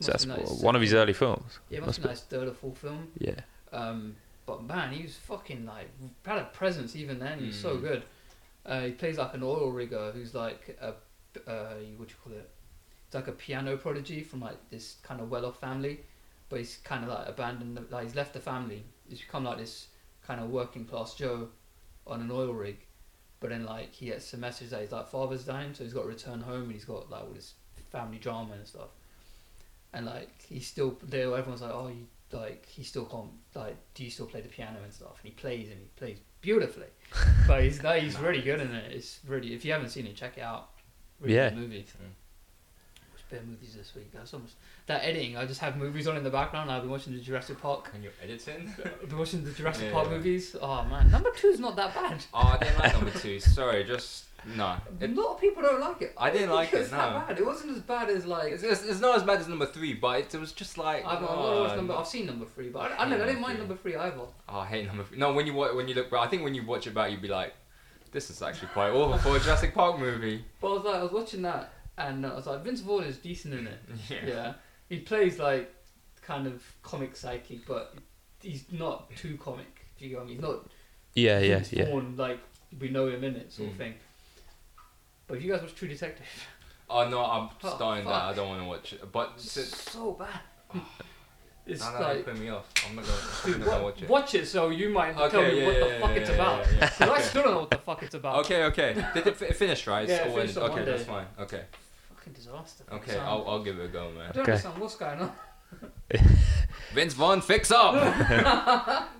So 0.00 0.12
that's 0.12 0.24
be 0.24 0.30
like 0.32 0.46
one 0.62 0.76
of 0.76 0.82
his 0.82 0.94
early 0.94 1.12
films. 1.12 1.58
Yeah, 1.70 1.78
it 1.78 1.80
must 1.80 1.88
must 1.98 2.02
be 2.02 2.08
like 2.08 2.16
his 2.16 2.20
third 2.26 2.48
or 2.48 2.52
fourth 2.54 2.78
film. 2.78 3.08
Yeah. 3.18 3.34
Um, 3.72 4.14
but 4.46 4.62
man, 4.64 4.92
he 4.92 5.02
was 5.02 5.16
fucking 5.16 5.66
like 5.66 5.88
had 6.24 6.38
a 6.38 6.44
presence 6.44 6.94
even 6.96 7.18
then. 7.18 7.38
He 7.40 7.46
was 7.48 7.58
so 7.60 7.76
Mm. 7.76 7.80
good. 7.82 8.02
Uh, 8.68 8.82
he 8.82 8.92
plays 8.92 9.16
like 9.18 9.32
an 9.34 9.42
oil 9.42 9.70
rigger 9.72 10.12
who's 10.12 10.34
like 10.34 10.76
a 10.80 10.88
uh, 11.50 11.74
what 11.96 12.08
do 12.08 12.14
you 12.14 12.20
call 12.22 12.32
it? 12.34 12.50
It's 13.06 13.14
like 13.14 13.28
a 13.28 13.32
piano 13.32 13.76
prodigy 13.78 14.22
from 14.22 14.40
like 14.40 14.58
this 14.70 14.96
kind 15.02 15.20
of 15.20 15.30
well-off 15.30 15.58
family, 15.58 16.00
but 16.50 16.58
he's 16.58 16.76
kind 16.84 17.02
of 17.04 17.10
like 17.10 17.28
abandoned. 17.28 17.76
the- 17.76 17.86
Like 17.90 18.04
he's 18.04 18.14
left 18.14 18.34
the 18.34 18.40
family. 18.40 18.84
He's 19.08 19.20
become 19.22 19.44
like 19.44 19.58
this 19.58 19.88
kind 20.22 20.40
of 20.40 20.50
working 20.50 20.84
class 20.84 21.14
Joe 21.14 21.48
on 22.06 22.20
an 22.20 22.30
oil 22.30 22.52
rig. 22.52 22.76
But 23.40 23.50
then 23.50 23.64
like 23.64 23.94
he 23.94 24.06
gets 24.06 24.32
a 24.34 24.36
message 24.36 24.70
that 24.70 24.82
his 24.82 24.92
like 24.92 25.08
father's 25.08 25.44
dying, 25.44 25.72
so 25.72 25.84
he's 25.84 25.94
got 25.94 26.02
to 26.02 26.08
return 26.08 26.40
home 26.40 26.64
and 26.64 26.72
he's 26.72 26.84
got 26.84 27.08
like 27.10 27.22
all 27.22 27.30
this 27.32 27.54
family 27.90 28.18
drama 28.18 28.52
and 28.54 28.66
stuff. 28.66 28.90
And 29.94 30.04
like 30.04 30.42
he's 30.46 30.66
still 30.66 30.98
there. 31.02 31.34
Everyone's 31.34 31.62
like, 31.62 31.72
oh, 31.72 31.88
you 31.88 32.06
like 32.32 32.66
he 32.66 32.82
still 32.82 33.06
can't 33.06 33.30
like. 33.54 33.76
Do 33.94 34.04
you 34.04 34.10
still 34.10 34.26
play 34.26 34.42
the 34.42 34.48
piano 34.48 34.78
and 34.82 34.92
stuff? 34.92 35.18
And 35.22 35.30
he 35.32 35.40
plays 35.40 35.70
and 35.70 35.78
he 35.80 35.88
plays 35.96 36.18
beautifully. 36.40 36.86
but 37.46 37.62
he's 37.64 37.82
no, 37.82 37.92
he's 37.92 38.18
really 38.18 38.42
good 38.42 38.60
in 38.60 38.70
it. 38.74 38.92
It's 38.92 39.20
really 39.26 39.54
if 39.54 39.64
you 39.64 39.72
haven't 39.72 39.88
seen 39.88 40.06
it, 40.06 40.14
check 40.16 40.36
it 40.36 40.42
out. 40.42 40.70
Really 41.20 41.34
Yeah. 41.34 41.50
good 41.50 41.58
movie. 41.58 41.82
Mm. 41.84 42.10
Which 43.30 43.42
movies 43.42 43.74
this 43.74 43.94
week? 43.94 44.10
That's 44.12 44.32
almost 44.32 44.54
that 44.86 45.04
editing. 45.04 45.36
I 45.36 45.44
just 45.44 45.60
have 45.60 45.76
movies 45.76 46.08
on 46.08 46.16
in 46.16 46.24
the 46.24 46.30
background. 46.30 46.70
I've 46.70 46.82
been 46.82 46.90
watching 46.90 47.12
the 47.12 47.20
Jurassic 47.20 47.60
Park. 47.60 47.90
And 47.94 48.02
you're 48.02 48.12
editing? 48.22 48.74
I've 48.84 49.08
been 49.08 49.18
watching 49.18 49.44
the 49.44 49.50
Jurassic 49.50 49.86
Yeah. 49.86 49.92
Park 49.92 50.10
movies. 50.10 50.56
Oh 50.60 50.84
man, 50.84 51.10
number 51.10 51.30
two 51.36 51.48
is 51.48 51.60
not 51.60 51.76
that 51.76 51.94
bad. 51.94 52.24
oh, 52.32 52.56
I 52.60 52.64
didn't 52.64 52.78
like 52.78 52.92
number 52.94 53.10
two. 53.10 53.38
Sorry, 53.58 53.84
just 53.84 54.24
no. 54.46 54.76
A 55.00 55.06
lot 55.08 55.34
of 55.34 55.40
people 55.40 55.62
don't 55.62 55.80
like 55.80 56.00
it. 56.02 56.14
I 56.16 56.30
didn't 56.30 56.50
like 56.50 56.72
it, 56.72 56.90
no. 56.90 56.96
bad. 56.96 57.38
It 57.38 57.44
wasn't 57.44 57.76
as 57.76 57.82
bad 57.82 58.08
as 58.08 58.24
like. 58.24 58.52
it's, 58.52 58.62
it's, 58.62 58.84
it's 58.84 59.00
not 59.00 59.16
as 59.16 59.22
bad 59.22 59.40
as 59.40 59.48
number 59.48 59.66
three, 59.66 59.94
but 59.94 60.20
it, 60.20 60.34
it 60.34 60.40
was 60.40 60.52
just 60.52 60.78
like. 60.78 61.04
I've, 61.04 61.22
I've, 61.22 61.28
oh, 61.28 61.76
number, 61.76 61.94
I've 61.94 62.06
seen 62.06 62.26
number 62.26 62.46
three, 62.46 62.68
but 62.68 62.80
I, 62.80 62.84
I, 62.84 63.04
hate 63.04 63.10
never, 63.10 63.22
I 63.24 63.26
didn't 63.26 63.42
mind 63.42 63.58
number 63.58 63.76
three 63.76 63.96
either. 63.96 64.20
Oh, 64.48 64.58
I 64.60 64.66
hate 64.66 64.86
number 64.86 65.04
three. 65.04 65.18
No, 65.18 65.32
when 65.32 65.46
you 65.46 65.54
wa- 65.54 65.74
when 65.74 65.88
you 65.88 65.94
look, 65.94 66.12
I 66.12 66.26
think 66.28 66.44
when 66.44 66.54
you 66.54 66.64
watch 66.64 66.86
it 66.86 66.94
back, 66.94 67.10
you'd 67.10 67.20
be 67.22 67.28
like, 67.28 67.52
this 68.12 68.30
is 68.30 68.40
actually 68.40 68.68
quite 68.68 68.90
awful 68.90 69.18
for 69.18 69.36
a 69.36 69.40
Jurassic 69.40 69.74
Park 69.74 69.98
movie. 69.98 70.44
But 70.60 70.68
I 70.68 70.72
was 70.72 70.84
like, 70.84 70.94
I 70.94 71.02
was 71.02 71.12
watching 71.12 71.42
that, 71.42 71.72
and 71.98 72.24
I 72.24 72.34
was 72.34 72.46
like, 72.46 72.62
Vince 72.64 72.80
Vaughn 72.80 73.04
is 73.04 73.18
decent 73.18 73.54
in 73.54 73.66
it. 73.66 73.78
Yeah. 74.26 74.54
He 74.88 75.00
plays 75.00 75.38
like 75.38 75.74
kind 76.22 76.46
of 76.46 76.62
comic 76.82 77.14
psychic, 77.16 77.66
but 77.66 77.94
he's 78.40 78.64
not 78.72 79.10
too 79.16 79.36
comic. 79.36 79.84
Do 79.98 80.06
you 80.06 80.12
know 80.12 80.18
what 80.20 80.24
I 80.24 80.26
mean? 80.28 80.36
He's 80.36 80.42
not 80.42 80.70
Yeah, 81.14 81.38
yeah, 81.40 81.54
Vince 81.56 81.72
yeah. 81.72 81.84
Vaughn 81.86 82.14
like 82.16 82.40
we 82.80 82.88
know 82.88 83.08
him 83.08 83.24
in 83.24 83.36
it 83.36 83.52
sort 83.52 83.68
of 83.68 83.74
Mm. 83.74 83.78
thing. 83.78 83.94
But 85.26 85.38
if 85.38 85.44
you 85.44 85.52
guys 85.52 85.60
watch 85.62 85.74
True 85.74 85.88
Detective, 85.88 86.26
Oh 86.90 87.06
no, 87.08 87.22
I'm 87.22 87.50
Oh, 87.62 87.74
starting 87.76 88.06
that. 88.06 88.22
I 88.22 88.32
don't 88.32 88.48
want 88.48 88.62
to 88.62 88.66
watch 88.68 88.92
it. 88.94 89.12
But 89.12 89.32
it's 89.34 89.52
since, 89.52 89.76
so 89.76 90.12
bad. 90.12 90.40
It's 91.66 91.82
No, 91.84 91.92
no, 91.92 92.00
like, 92.00 92.24
put 92.24 92.38
me 92.38 92.48
off. 92.48 92.64
I'm 92.88 92.96
not 92.96 93.04
gonna, 93.04 93.18
I'm 93.44 93.50
dude, 93.52 93.60
not 93.60 93.66
gonna 93.68 93.84
watch 93.84 94.00
it. 94.02 94.08
watch 94.08 94.34
it 94.34 94.46
so 94.48 94.70
you 94.70 94.88
might 94.88 95.14
Okay, 95.18 95.28
tell 95.30 95.42
me 95.42 95.60
yeah, 95.60 95.66
what 95.66 95.74
the 95.74 95.86
yeah, 95.86 96.00
fuck 96.00 96.10
yeah, 96.10 96.16
it's 96.16 96.30
yeah, 96.30 96.34
about. 96.34 96.64
yeah, 96.66 96.72
yeah. 96.80 96.88
'Cause 96.98 97.08
I 97.10 97.20
still 97.20 97.42
don't 97.42 97.52
know 97.52 97.60
what 97.60 97.70
the 97.70 97.76
fuck 97.76 98.02
it's 98.02 98.14
about. 98.14 98.36
Okay, 98.46 98.64
okay. 98.64 99.04
Did 99.12 99.26
it 99.26 99.36
fi- 99.36 99.50
finish, 99.52 99.86
right? 99.86 100.08
Yeah, 100.08 100.14
it 100.28 100.32
finished 100.34 100.56
in- 100.56 100.62
on 100.62 100.70
okay, 100.70 100.84
that's 100.86 101.04
fine. 101.04 101.26
Okay, 101.40 101.64
Fucking 102.28 102.44
disaster. 102.44 102.84
okay. 102.92 103.12
Sound. 103.12 103.28
I'll, 103.28 103.44
I'll 103.48 103.62
give 103.64 103.78
it 103.78 103.84
a 103.84 103.88
go, 103.88 104.08
I 104.08 104.12
man. 104.18 104.30
don't 104.32 104.42
Okay. 104.42 104.52
understand 104.52 104.78
what's 104.78 104.96
going 104.96 105.20
on. 105.20 105.32
Vince 106.94 107.14
Vaughn, 107.14 107.40
fix 107.40 107.70
up. 107.70 109.08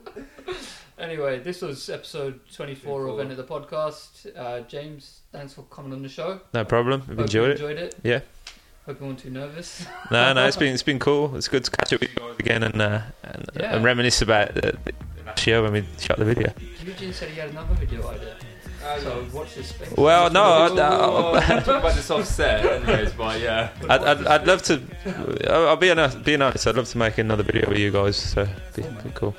Anyway, 0.98 1.38
this 1.38 1.62
was 1.62 1.88
episode 1.88 2.40
24 2.52 3.06
of 3.06 3.20
End 3.20 3.30
of 3.30 3.36
the 3.36 3.44
Podcast. 3.44 4.36
Uh, 4.36 4.62
James, 4.62 5.20
thanks 5.30 5.54
for 5.54 5.62
coming 5.70 5.92
on 5.92 6.02
the 6.02 6.08
show. 6.08 6.40
No 6.52 6.64
problem. 6.64 7.02
I've 7.02 7.06
Hope 7.16 7.20
enjoyed 7.20 7.60
you 7.60 7.66
it. 7.66 7.70
enjoyed 7.70 7.78
it. 7.78 7.94
Yeah. 8.02 8.20
Hope 8.84 9.00
you 9.00 9.06
weren't 9.06 9.20
too 9.20 9.30
nervous. 9.30 9.86
No, 10.10 10.32
no, 10.32 10.44
it's 10.44 10.56
been 10.56 10.74
it's 10.74 10.82
been 10.82 10.98
cool. 10.98 11.36
It's 11.36 11.46
good 11.46 11.62
to 11.62 11.70
catch 11.70 11.92
up 11.92 12.00
with 12.00 12.10
you 12.10 12.16
guys 12.16 12.34
again 12.40 12.64
and 12.64 12.82
uh, 12.82 13.02
and, 13.22 13.48
Yeah. 13.54 13.76
and 13.76 13.84
reminisce 13.84 14.22
about 14.22 14.54
the, 14.54 14.76
the 14.84 14.92
last 15.24 15.46
year 15.46 15.62
when 15.62 15.72
we 15.72 15.84
shot 16.00 16.18
the 16.18 16.24
video. 16.24 16.52
Eugene 16.84 17.12
said 17.12 17.28
he 17.28 17.38
had 17.38 17.50
another 17.50 17.74
video 17.74 18.04
idea. 18.08 18.34
So 19.00 19.24
watch 19.32 19.54
this 19.54 19.68
space. 19.68 19.92
Well, 19.96 20.30
no, 20.30 20.42
I, 20.42 20.68
Oh, 20.70 21.32
I, 21.34 21.42
we'll 21.54 21.62
talk 21.62 21.80
about 21.80 21.94
this 21.94 22.10
offset, 22.10 22.64
anyways. 22.64 23.12
But 23.12 23.40
yeah. 23.40 23.70
I'd, 23.88 24.02
I'd, 24.02 24.26
I'd 24.26 24.46
love 24.46 24.62
to. 24.62 24.80
I'll 25.48 25.68
I'll 25.68 25.76
be 25.76 25.90
honest. 25.90 26.22
Being 26.24 26.42
honest, 26.42 26.66
I'd 26.66 26.76
love 26.76 26.88
to 26.88 26.98
make 26.98 27.18
another 27.18 27.42
video 27.42 27.68
with 27.68 27.78
you 27.78 27.90
guys. 27.90 28.16
So 28.16 28.46
be, 28.74 28.82
be 28.82 29.10
cool. 29.14 29.34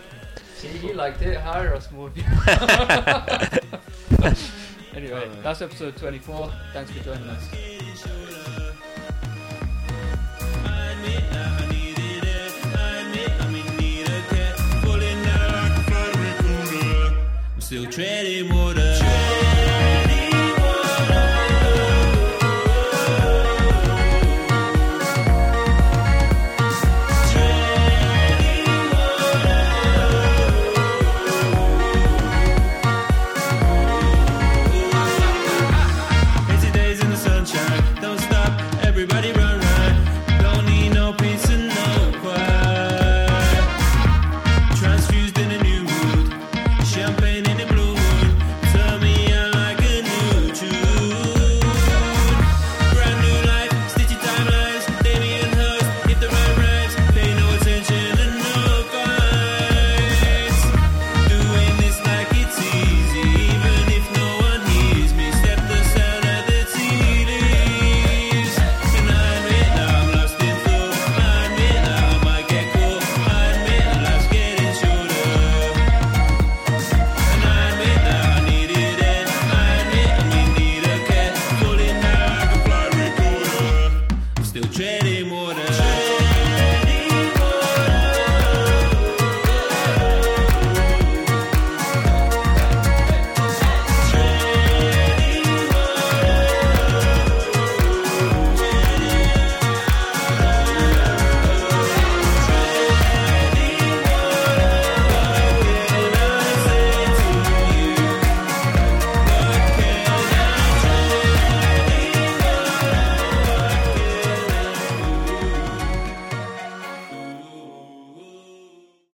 See, 0.55 0.69
you 0.85 0.93
liked 0.93 1.21
it. 1.21 1.39
Hire 1.39 1.73
us 1.73 1.89
more. 1.91 2.09
anyway, 4.95 5.29
that's 5.41 5.61
episode 5.61 5.95
24. 5.97 6.51
Thanks 6.73 6.91
for 6.91 7.03
joining 7.03 7.29
us. 7.29 8.68